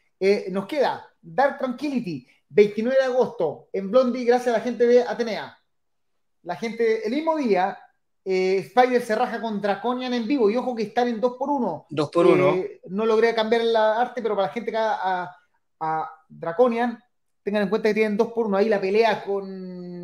[0.49, 5.57] nos queda Dark Tranquility, 29 de agosto, en Blondie, gracias a la gente de Atenea.
[6.43, 7.77] La gente, el mismo día,
[8.25, 10.49] eh, Spider se raja con Draconian en vivo.
[10.49, 11.85] Y ojo que están en 2x1.
[11.89, 12.55] 2x1.
[12.57, 15.33] Eh, no logré cambiar la arte, pero para la gente que a,
[15.79, 17.01] a Draconian,
[17.41, 18.57] tengan en cuenta que tienen 2x1.
[18.57, 19.96] Ahí la pelea con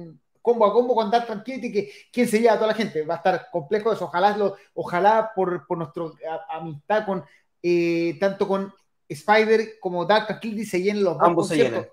[0.43, 3.01] combo a combo con Dark Tranquility, que quién se lleva a toda la gente.
[3.03, 4.05] Va a estar complejo eso.
[4.05, 6.03] Ojalá, lo, ojalá por, por nuestra
[6.49, 7.23] amistad con
[7.63, 8.73] eh, tanto con
[9.07, 11.87] Spider como Dark Tranquility se llenen los dos Ambos se llenan.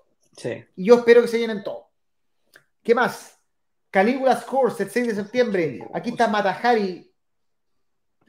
[0.75, 1.85] Y yo espero que se llenen todos.
[2.83, 3.39] ¿Qué más?
[3.89, 5.87] Calígula's Course, el 6 de septiembre.
[5.93, 7.09] Aquí está Matahari.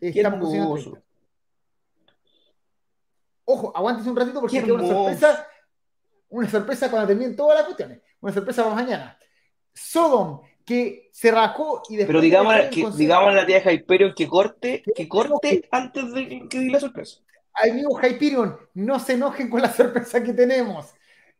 [0.00, 0.88] Estamos
[3.44, 5.48] Ojo, aguántese un ratito porque es una sorpresa.
[6.28, 8.00] Una sorpresa cuando terminen todas las cuestiones.
[8.20, 9.18] Una sorpresa para mañana.
[9.74, 12.08] Sodom, que se rajó y después.
[12.08, 16.58] Pero digamos, que, digamos a la tía Hyperion que corte, que corte antes de que
[16.58, 17.20] diga la sorpresa.
[17.54, 20.94] Amigos Hyperion, no se enojen con la sorpresa que tenemos.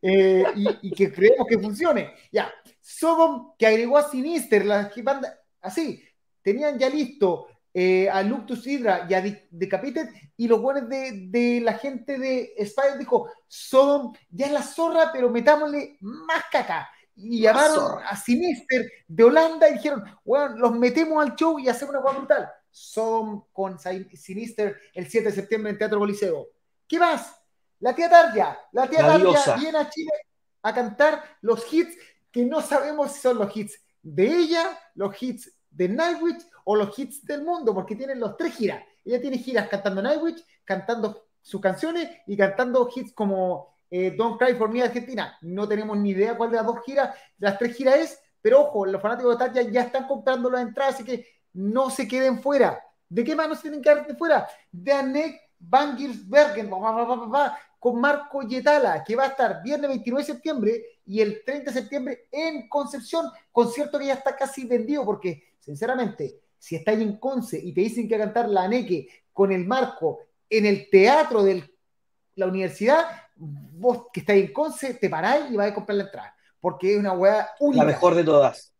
[0.05, 0.43] Eh,
[0.81, 2.13] y, que creemos que funcione.
[2.31, 6.03] Ya, Sodom que agregó a Sinister, la banda, así,
[6.41, 11.73] tenían ya listo eh, a Luctus Hydra y a Decapitated, y los buenos de, la
[11.75, 16.89] gente de Spider dijo, Sodom ya es la zorra, pero metámosle más caca.
[17.15, 21.93] Y llamaron a Sinister de Holanda y dijeron, bueno, los metemos al show y hacemos
[21.93, 22.49] una cosa brutal.
[22.71, 26.47] Sodom con Sinister el 7 de septiembre en Teatro Coliseo.
[26.87, 27.39] ¿Qué más?
[27.79, 30.11] La tía Tarja, la tía Tarja viene a Chile
[30.63, 31.95] a cantar los hits
[32.31, 36.97] que no sabemos si son los hits de ella, los hits de Nightwish o los
[36.97, 38.83] hits del mundo, porque tienen los tres giras.
[39.05, 44.55] Ella tiene giras cantando Nightwish, cantando sus canciones y cantando hits como eh, Don't Cry
[44.55, 45.37] for Me Argentina.
[45.41, 48.87] No tenemos ni idea cuál de las dos giras, las tres giras es, pero ojo,
[48.87, 52.81] los fanáticos de Tarja ya están comprando las entradas, así que no se queden fuera.
[53.07, 54.47] ¿De qué más no se tienen que quedar fuera?
[54.71, 56.71] De Annette Van Giersbergen,
[57.77, 61.79] con Marco Yetala, que va a estar viernes 29 de septiembre y el 30 de
[61.79, 67.59] septiembre en Concepción, concierto que ya está casi vendido, porque sinceramente, si estáis en Conce
[67.63, 71.43] y te dicen que va a cantar la Aneque con el Marco en el teatro
[71.43, 71.69] de
[72.35, 76.35] la universidad, vos que estáis en Conce, te paráis y vais a comprar la entrada,
[76.59, 77.83] porque es una weá única.
[77.83, 78.73] La mejor de todas.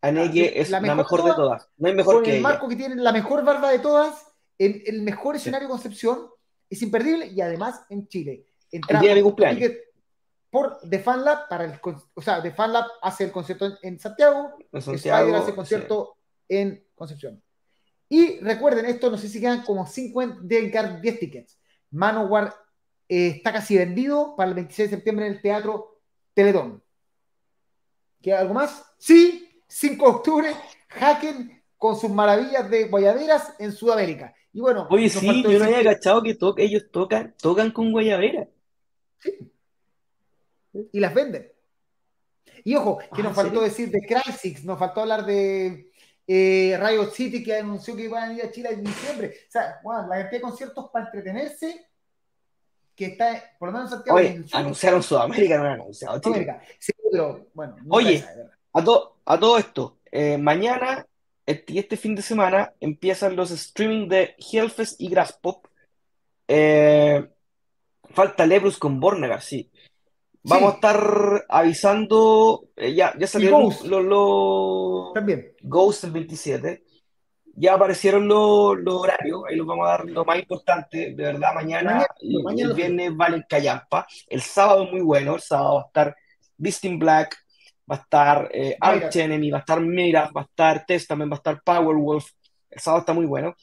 [0.00, 1.68] Aneque es la mejor, de todas.
[1.76, 4.26] No hay mejor con que el Marco que tiene la mejor barba de todas,
[4.58, 6.28] en el mejor escenario de Concepción,
[6.70, 8.46] es imperdible y además en Chile.
[8.70, 9.72] el día de cumpleaños.
[10.48, 11.78] Por The Fan Lab, para el,
[12.14, 16.16] o sea, The Fan Lab hace el concierto en, Santiago, en Santiago hace el concierto
[16.48, 17.42] en Concepción.
[18.08, 21.58] Y recuerden esto, no sé si quedan como 5 de 10 tickets.
[21.90, 22.54] Manowar
[23.08, 26.00] eh, está casi vendido para el 26 de septiembre en el Teatro
[26.34, 26.82] Teledón.
[28.22, 28.84] ¿Queda algo más?
[28.98, 30.54] Sí, 5 de octubre,
[30.88, 34.34] Hacken con sus maravillas de guayaberas en Sudamérica.
[34.52, 38.48] Y bueno, Oye, sí, yo no había agachado que ellos tocan, tocan con guayabera.
[39.18, 39.52] Sí.
[40.92, 41.52] Y las venden.
[42.64, 45.92] Y ojo, que nos ah, faltó decir de Crysis, nos faltó hablar de
[46.26, 49.34] eh, Riot City, que anunció que iban a ir a Chile en diciembre.
[49.46, 51.86] O sea, bueno, la cantidad de conciertos para entretenerse
[52.96, 54.18] que está, por lo menos en Santiago.
[54.18, 56.20] Oye, anunciaron Sudamérica, no han anunciado.
[56.78, 57.76] Sí, pero bueno.
[57.90, 58.24] Oye,
[58.72, 61.06] a, a todo esto, eh, mañana
[61.46, 65.66] este, y este fin de semana empiezan los streaming de Hellfest y Grasspop.
[66.48, 67.24] Eh,
[68.10, 69.70] falta Lebrus con Bornegar, sí.
[70.42, 75.54] Vamos a estar avisando, eh, ya, ya salieron los, También.
[75.62, 76.84] Ghost el 27.
[77.56, 82.06] Ya aparecieron los, horarios, ahí los vamos a dar lo más importante, de verdad, mañana,
[82.20, 86.16] y, el viernes vale en Callampa, el sábado muy bueno, el sábado va a estar
[86.58, 87.36] Beast in Black,
[87.90, 91.36] va a estar eh, Arch Enemy, va a estar Mira, va a estar Testament, va
[91.36, 92.30] a estar Powerwolf.
[92.70, 93.54] El sábado está muy bueno.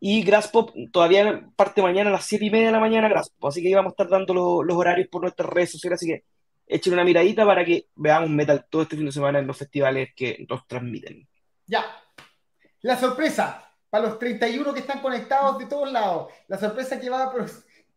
[0.00, 3.46] Y Grasspop todavía parte mañana a las 7 y media de la mañana, Grasspop.
[3.46, 5.98] Así que ahí vamos a estar dando los horarios por nuestras redes sociales.
[5.98, 6.24] Así que
[6.66, 10.10] echen una miradita para que veamos metal todo este fin de semana en los festivales
[10.14, 11.26] que nos transmiten.
[11.66, 11.84] Ya.
[12.84, 16.30] La sorpresa para los 31 que están conectados de todos lados.
[16.48, 17.32] La sorpresa que va a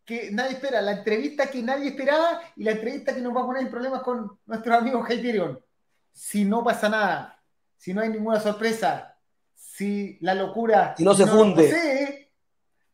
[0.02, 3.46] que nadie espera, la entrevista que nadie esperaba y la entrevista que nos va a
[3.46, 5.62] poner en problemas con nuestros amigos Hyperion.
[6.10, 7.38] Si no pasa nada,
[7.76, 9.14] si no hay ninguna sorpresa,
[9.54, 12.32] si la locura si no se funde,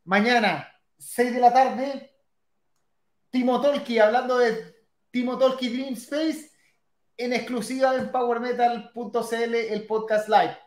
[0.03, 0.69] mañana,
[0.99, 2.17] 6 de la tarde,
[3.31, 6.51] Timo Tolki, hablando de Timo Tolki Dream Space,
[7.17, 10.59] en exclusiva en powermetal.cl, el podcast live,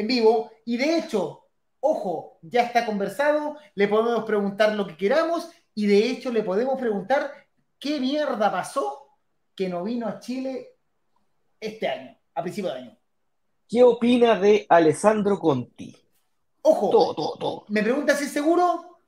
[0.00, 0.50] en vivo.
[0.64, 1.46] Y de hecho,
[1.80, 6.78] ojo, ya está conversado, le podemos preguntar lo que queramos y de hecho le podemos
[6.78, 7.32] preguntar
[7.78, 9.16] qué mierda pasó
[9.54, 10.76] que no vino a Chile
[11.60, 12.98] este año, a principio de año.
[13.68, 15.96] ¿Qué opina de Alessandro Conti?
[16.62, 17.64] Ojo, todo, todo, todo.
[17.68, 18.98] me pregunta si es seguro.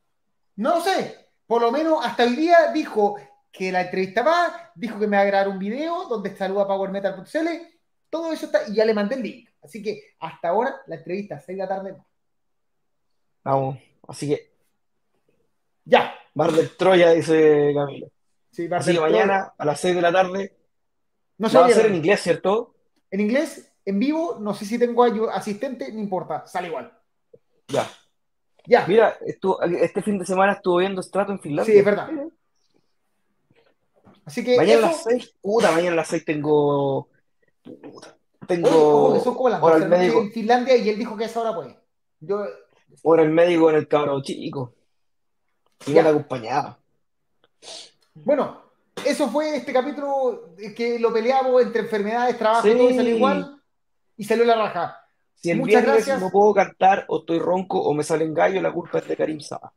[0.56, 1.31] No lo sé.
[1.47, 3.16] Por lo menos hasta hoy día dijo
[3.51, 6.66] que la entrevista va, dijo que me va a grabar un video donde saluda a
[6.69, 7.48] PowerMetal.cl.
[8.09, 9.48] Todo eso está, y ya le mandé el link.
[9.62, 11.97] Así que hasta ahora la entrevista, 6 de la tarde.
[13.44, 13.78] Vamos,
[14.09, 14.52] así que.
[15.84, 16.14] Ya.
[16.34, 18.09] Bar del Troya, dice Camilo.
[18.51, 20.56] Sí, así que mañana a las 6 de la tarde.
[21.39, 22.74] No va a ser en inglés, ¿cierto?
[23.10, 26.97] En inglés, en vivo, no sé si tengo asistente, no importa, sale igual.
[27.68, 27.90] Ya.
[28.66, 28.86] Ya.
[28.86, 31.72] Mira, este fin de semana estuvo viendo Strato en Finlandia.
[31.72, 32.10] Sí, es verdad.
[34.24, 34.56] Así que.
[34.56, 37.09] Mañana a las 6, puta, mañana a las 6 tengo.
[38.47, 39.12] Tengo.
[39.12, 40.20] Oye, como las médico.
[40.20, 41.78] en Finlandia y él dijo que a esa hora puede.
[42.20, 42.44] Yo.
[43.05, 44.74] Ahora el médico en el cabro chico.
[45.86, 46.78] Y la acompañaba.
[48.14, 48.62] Bueno,
[49.05, 53.62] eso fue este capítulo que lo peleamos entre enfermedades, trabajo y todo, y salió igual.
[54.16, 54.98] Y salió la raja.
[55.35, 56.20] Si el Muchas gracias.
[56.20, 59.40] no puedo cantar, o estoy ronco, o me salen gallo, la culpa es de Karim
[59.40, 59.73] Saba.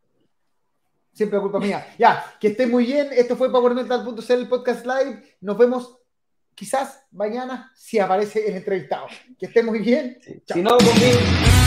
[1.12, 1.88] Siempre es culpa mía.
[1.98, 3.08] Ya, que esté muy bien.
[3.12, 5.38] Esto fue PowerMetal.cl, el podcast live.
[5.42, 5.98] Nos vemos
[6.56, 9.07] quizás mañana si aparece el entrevistado.
[9.38, 10.18] Que esté muy bien.
[10.48, 11.65] Si no, conmigo.